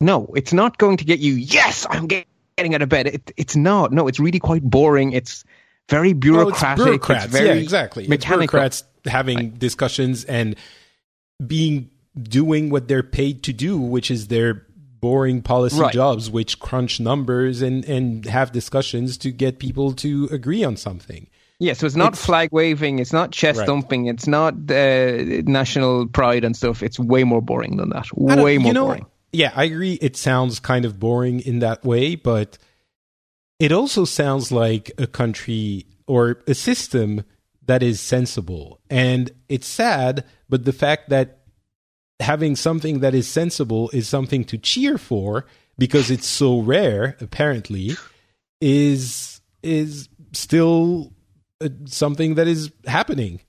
[0.00, 1.32] no, it's not going to get you.
[1.32, 3.08] Yes, I'm getting out of bed.
[3.08, 3.90] It, it's not.
[3.90, 5.10] No, it's really quite boring.
[5.10, 5.42] It's
[5.88, 6.78] very Well, bureaucratic.
[6.78, 7.24] it's bureaucrats.
[7.24, 8.04] It's very yeah, exactly.
[8.04, 8.46] It's mechanical.
[8.46, 10.54] bureaucrats having discussions and
[11.44, 14.67] being doing what they're paid to do, which is their
[15.00, 15.92] boring policy Right.
[15.92, 21.28] jobs, which crunch numbers and and have discussions to get people to agree on something.
[21.60, 23.66] Yeah, so it's not It's- flag waving, it's not chest Right.
[23.66, 26.82] thumping, it's not uh, national pride and stuff.
[26.82, 28.06] It's way more boring than that.
[28.14, 29.06] Way more know, boring.
[29.32, 29.94] Yeah, I agree.
[30.00, 32.58] It sounds kind of boring in that way, but
[33.58, 37.24] it also sounds like a country or a system
[37.66, 38.80] that is sensible.
[38.88, 41.37] And it's sad, but the fact that
[42.20, 45.46] having something that is sensible is something to cheer for
[45.78, 47.92] because it's so rare, apparently,
[48.60, 51.12] is is still
[51.60, 53.40] uh, something that is happening.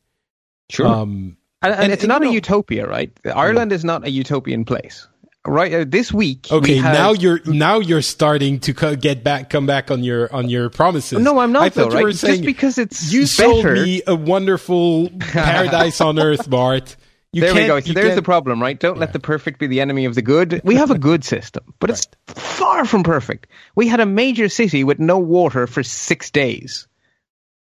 [0.69, 0.87] Sure.
[0.87, 3.11] Um, and, and and- it's not you a utopia, right?
[3.25, 5.07] Ireland is not a utopian place.
[5.47, 6.47] Right uh, this week.
[6.51, 10.31] we Okay, now you're now you're starting to co- get back, come back on your
[10.35, 11.17] on your promises.
[11.19, 12.15] No, I'm not I thought though, you were right?
[12.15, 16.97] saying Just because it's you sold me a wonderful paradise on earth, Bart.
[17.31, 17.79] You there we go.
[17.79, 18.79] So there's the problem, right?
[18.79, 20.61] Don't let the perfect be the enemy of the good.
[20.63, 23.47] We have a good system, but it's far from perfect.
[23.75, 26.87] We had a major city with no water for six days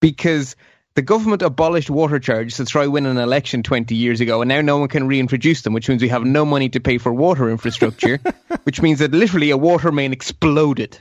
[0.00, 0.54] because
[0.96, 4.60] the government abolished water charges to try win an election 20 years ago, and now
[4.60, 7.50] no one can reintroduce them, which means we have no money to pay for water
[7.50, 8.20] infrastructure,
[8.64, 10.98] which means that literally a water main exploded,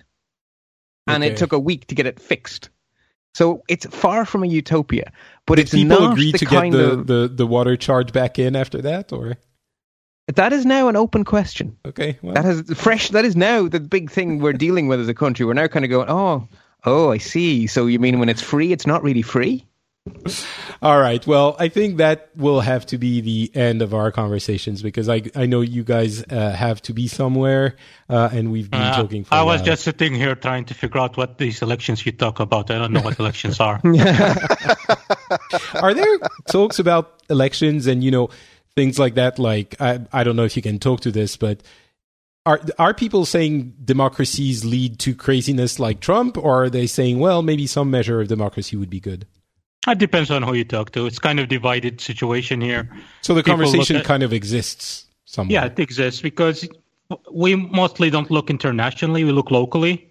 [1.06, 1.34] and Okay.
[1.34, 2.70] it took a week to get it fixed.
[3.36, 5.12] So it's far from a utopia,
[5.46, 8.40] but Did it's people not agree to get the, of the the water charge back
[8.40, 9.36] in after that, or
[10.34, 11.78] that is now an open question.
[11.86, 12.18] okay?
[12.22, 13.10] Well, That has fresh.
[13.10, 15.46] That is now the big thing we're dealing with as a country.
[15.46, 16.48] We're now kind of going, oh,
[16.86, 17.68] oh, I see.
[17.68, 19.68] So you mean when it's free, it's not really free?
[20.82, 21.26] All right.
[21.26, 25.24] Well, I think that will have to be the end of our conversations because I
[25.36, 27.78] I know you guys uh, have to be somewhere,
[28.10, 29.34] uh, and we've been Uh, talking for.
[29.34, 29.66] I a was while.
[29.68, 32.70] just sitting here trying to figure out what these elections you talk about.
[32.70, 33.80] I don't know what elections are.
[35.76, 36.18] Are there
[36.50, 38.30] talks about elections and you know
[38.76, 39.40] things like that?
[39.40, 41.62] Like I I don't know if you can talk to this, but.
[42.46, 47.42] Are are people saying democracies lead to craziness like Trump, or are they saying, well,
[47.42, 49.26] maybe some measure of democracy would be good?
[49.88, 51.06] It depends on who you talk to.
[51.06, 52.90] It's kind of divided situation here.
[53.22, 55.54] So the People conversation at- kind of exists somewhere.
[55.54, 56.68] Yeah, it exists because
[57.32, 59.24] we mostly don't look internationally.
[59.24, 60.10] We look locally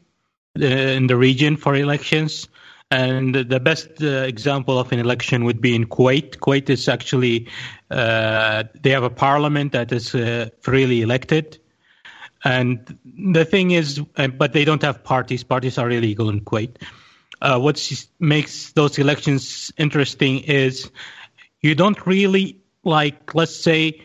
[0.60, 2.48] uh, in the region for elections.
[2.90, 6.36] And the best uh, example of an election would be in Kuwait.
[6.40, 7.48] Kuwait is actually,
[7.90, 11.58] uh, they have a parliament that is uh, freely elected.
[12.44, 15.42] And the thing is, uh, but they don't have parties.
[15.42, 16.76] Parties are illegal in Kuwait.
[17.42, 17.76] Uh, what
[18.20, 20.90] makes those elections interesting is
[21.60, 24.00] you don't really like, let's say,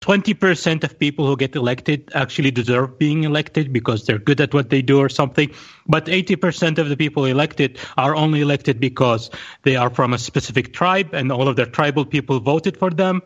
[0.00, 4.68] 20% of people who get elected actually deserve being elected because they're good at what
[4.68, 5.50] they do or something.
[5.86, 9.30] But 80% of the people elected are only elected because
[9.62, 13.22] they are from a specific tribe and all of their tribal people voted for them.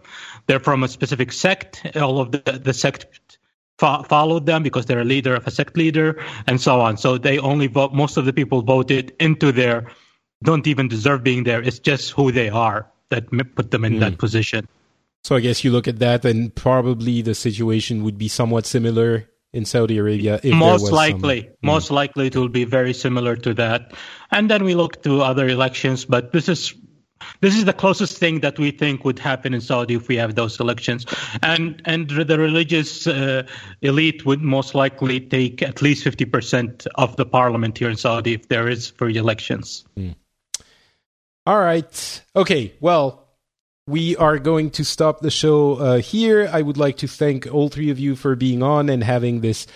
[0.46, 1.84] They're from a specific sect.
[1.96, 3.06] All of the, the sect
[3.78, 6.96] fo- followed them because they're a leader of a sect leader and so on.
[6.96, 9.90] So they only vote, most of the people voted into their,
[10.42, 11.62] don't even deserve being there.
[11.62, 14.18] It's just who they are that put them in that hmm.
[14.18, 14.68] position.
[15.24, 19.28] So I guess you look at that, and probably the situation would be somewhat similar
[19.52, 20.36] in Saudi Arabia.
[20.36, 21.66] If there most was some- likely hmm.
[21.66, 23.92] most likely it will be very similar to that
[24.30, 26.74] and then we look to other elections but this is
[27.40, 30.34] this is the closest thing that we think would happen in Saudi if we have
[30.34, 31.06] those elections,
[31.42, 33.42] and and the religious uh,
[33.82, 38.34] elite would most likely take at least fifty percent of the parliament here in Saudi
[38.34, 39.84] if there is free elections.
[41.46, 42.22] All right.
[42.36, 42.74] Okay.
[42.80, 43.28] Well,
[43.86, 46.48] we are going to stop the show uh, here.
[46.52, 49.66] I would like to thank all three of you for being on and having this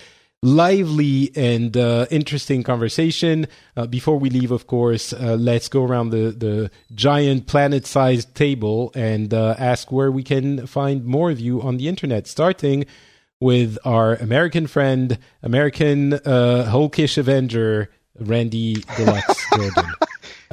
[0.42, 3.46] lively and uh, interesting conversation.
[3.76, 8.34] Uh, before we leave, of course, uh, let's go around the, the giant planet sized
[8.34, 12.84] table and uh, ask where we can find more of you on the internet, starting
[13.40, 19.92] with our American friend, American uh, Hulkish Avenger, Randy Deluxe Jordan.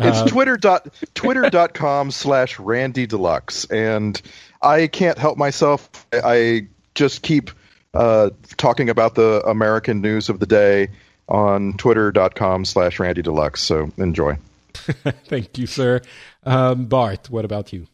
[0.02, 3.66] It's twitter dot twitter.com slash Randy Deluxe.
[3.66, 4.20] And
[4.62, 5.90] I can't help myself.
[6.14, 7.52] I just keep
[7.94, 10.90] uh, talking about the American news of the day
[11.28, 13.62] on twitter.com slash Randy Deluxe.
[13.62, 14.38] So enjoy.
[14.74, 16.02] Thank you, sir.
[16.44, 17.88] Um, Bart, what about you?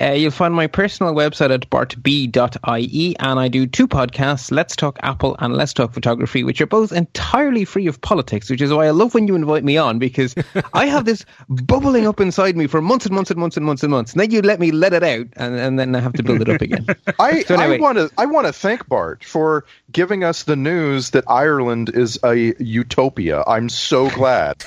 [0.00, 4.98] Uh, you'll find my personal website at bartb.ie, and I do two podcasts, Let's Talk
[5.02, 8.86] Apple and Let's Talk Photography, which are both entirely free of politics, which is why
[8.86, 10.34] I love when you invite me on, because
[10.72, 13.82] I have this bubbling up inside me for months and months and months and months
[13.82, 14.12] and months.
[14.12, 16.40] And then you let me let it out, and, and then I have to build
[16.40, 16.86] it up again.
[17.18, 17.76] I, So anyway.
[17.76, 21.90] I want to I want to thank Bart for giving us the news that Ireland
[21.92, 23.44] is a utopia.
[23.46, 24.60] I'm so glad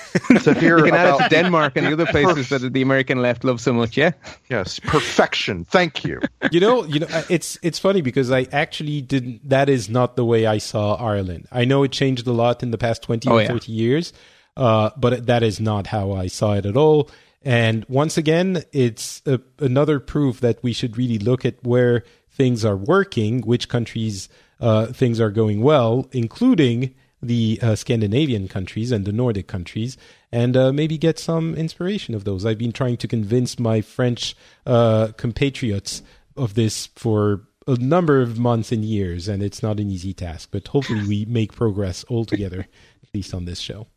[0.44, 3.22] to hear You can add it to Denmark and the other places that the American
[3.22, 4.12] left love so much, yeah?
[4.50, 4.80] yes
[5.24, 5.66] perfection.
[5.66, 6.22] Thank you.
[6.52, 9.48] You know, you know, uh, it's it's funny because I actually didn't.
[9.50, 11.48] That is not the way I saw Ireland.
[11.52, 13.48] I know it changed a lot in the past twenty Oh, or yeah.
[13.48, 14.14] thirty years,
[14.58, 17.10] uh, but that is not how I saw it at all.
[17.42, 22.66] And once again, it's a, another proof that we should really look at where things
[22.66, 24.30] are working, which countries
[24.60, 26.94] uh, things are going well, including
[27.26, 29.98] the uh, Scandinavian countries and the Nordic countries,
[30.32, 32.46] and uh, maybe get some inspiration of those.
[32.46, 34.36] I've been trying to convince my French
[34.66, 36.04] uh, compatriots
[36.36, 40.50] of this for a number of months and years, and it's not an easy task.
[40.52, 42.68] But hopefully, we make progress all together,
[43.04, 43.88] at least on this show.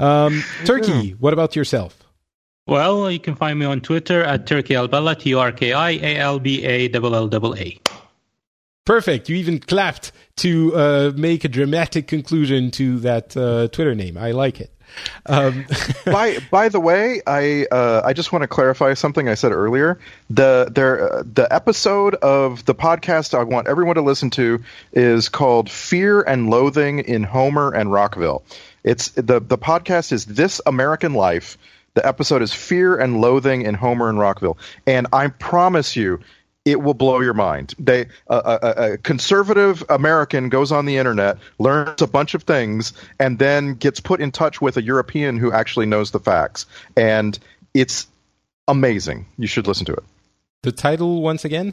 [0.00, 2.02] Um, Turki, what about yourself?
[2.66, 5.90] Well, you can find me on Twitter at Turki Alballaa, T U R K I
[5.90, 7.80] A L B A L L A A.
[8.86, 9.28] Perfect.
[9.28, 14.16] You even clapped to uh, make a dramatic conclusion to that uh, Twitter name.
[14.16, 14.70] I like it.
[15.26, 15.66] Um,
[16.06, 19.98] by by the way, I uh, I just want to clarify something I said earlier.
[20.30, 25.28] The there uh, the episode of the podcast I want everyone to listen to is
[25.28, 28.44] called Fear and Loathing in Homer and Rockville.
[28.84, 31.58] It's the the podcast is This American Life.
[31.94, 36.20] The episode is Fear and Loathing in Homer and Rockville, and I promise you.
[36.66, 37.74] It will blow your mind.
[37.78, 42.92] They a, a, a conservative American goes on the internet, learns a bunch of things,
[43.18, 46.66] and then gets put in touch with a European who actually knows the facts.
[46.96, 47.38] And
[47.72, 48.08] it's
[48.68, 49.26] amazing.
[49.38, 50.04] You should listen to it.
[50.62, 51.72] the title once again.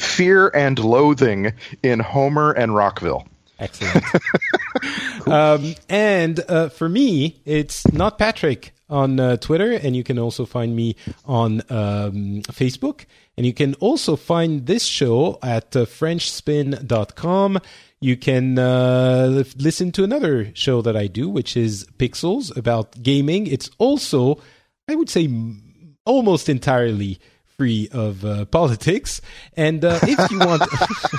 [0.00, 3.26] Fear and Loathing in Homer and Rockville.
[3.58, 4.04] Excellent.
[5.26, 10.44] um, and uh, for me, it's not Patrick on uh, Twitter, and you can also
[10.44, 13.06] find me on um, Facebook.
[13.36, 17.58] And you can also find this show at uh, FrenchSpin.com.
[18.00, 23.46] You can uh, listen to another show that I do, which is Pixels about gaming.
[23.46, 24.40] It's also,
[24.88, 25.28] I would say,
[26.04, 27.18] almost entirely
[27.58, 29.20] free of uh, politics.
[29.56, 30.62] And uh, if you want,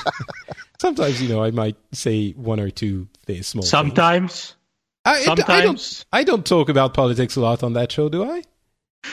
[0.80, 3.64] sometimes you know I might say one or two things, small.
[3.64, 4.56] Sometimes.
[5.06, 5.50] I, Sometimes.
[5.50, 6.06] I don't.
[6.12, 8.44] I don't talk about politics a lot on that show, do I?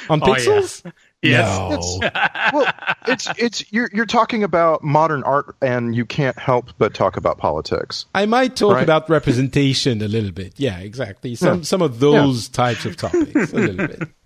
[0.08, 0.90] On Oh, yeah.
[1.24, 2.00] Pixels?
[2.02, 2.52] Yes.
[2.52, 2.58] No.
[2.60, 2.72] well,
[3.08, 7.38] it's it's you're you're talking about modern art, and you can't help but talk about
[7.38, 8.06] politics.
[8.14, 8.82] I might talk Right.
[8.82, 10.54] about representation a little bit.
[10.56, 11.34] Yeah, exactly.
[11.34, 14.02] Some some of those types of topics a little bit.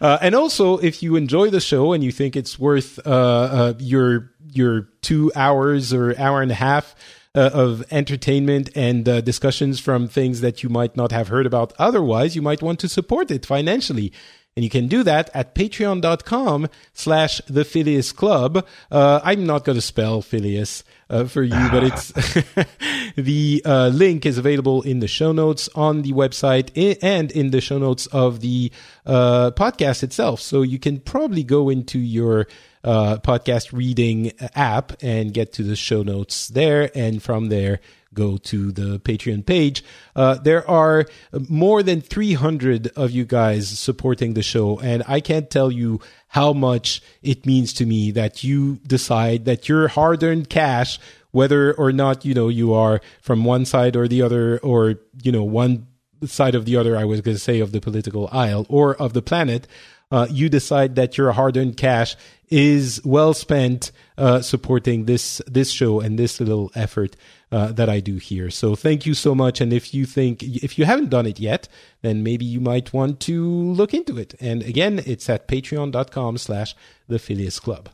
[0.00, 3.74] Uh, and also, if you enjoy the show and you think it's worth uh, uh,
[3.78, 6.96] your your two hours or hour and a half
[7.36, 11.72] uh, of entertainment and uh, discussions from things that you might not have heard about
[11.78, 14.12] otherwise, you might want to support it financially.
[14.56, 18.64] And you can do that at patreon.com slash the Phileas Club.
[18.88, 22.12] Uh, I'm not going to spell Phileas uh, for you, but it's
[23.16, 26.70] the uh, link is available in the show notes on the website
[27.02, 28.70] and in the show notes of the
[29.04, 30.40] uh, podcast itself.
[30.40, 32.46] So you can probably go into your
[32.84, 36.96] uh, podcast reading app and get to the show notes there.
[36.96, 37.80] And from there,
[38.14, 39.84] go to the Patreon page.
[40.14, 41.06] Uh, there are
[41.48, 46.52] more than 300 of you guys supporting the show, and I can't tell you how
[46.52, 50.98] much it means to me that you decide that your hard-earned cash,
[51.30, 55.32] whether or not you know you are from one side or the other, or you
[55.32, 55.86] know one
[56.24, 59.12] side of the other, I was going to say of the political aisle or of
[59.12, 59.66] the planet,
[60.10, 62.16] uh, you decide that your hard-earned cash
[62.50, 67.16] is well spent uh, supporting this this show and this little effort
[67.50, 68.50] uh, that I do here.
[68.50, 69.60] So thank you so much.
[69.60, 71.68] And if you think if you haven't done it yet,
[72.02, 74.34] then maybe you might want to look into it.
[74.40, 76.74] And again, it's at patreon.com slash
[77.08, 77.90] the Phileas Club.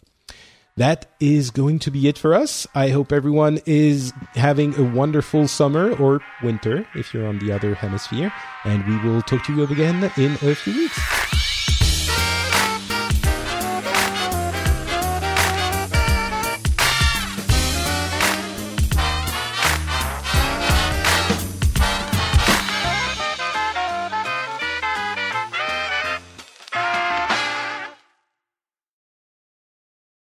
[0.76, 2.66] That is going to be it for us.
[2.74, 7.74] I hope everyone is having a wonderful summer or winter if you're on the other
[7.74, 8.32] hemisphere.
[8.64, 11.49] And we will talk to you again in a few weeks.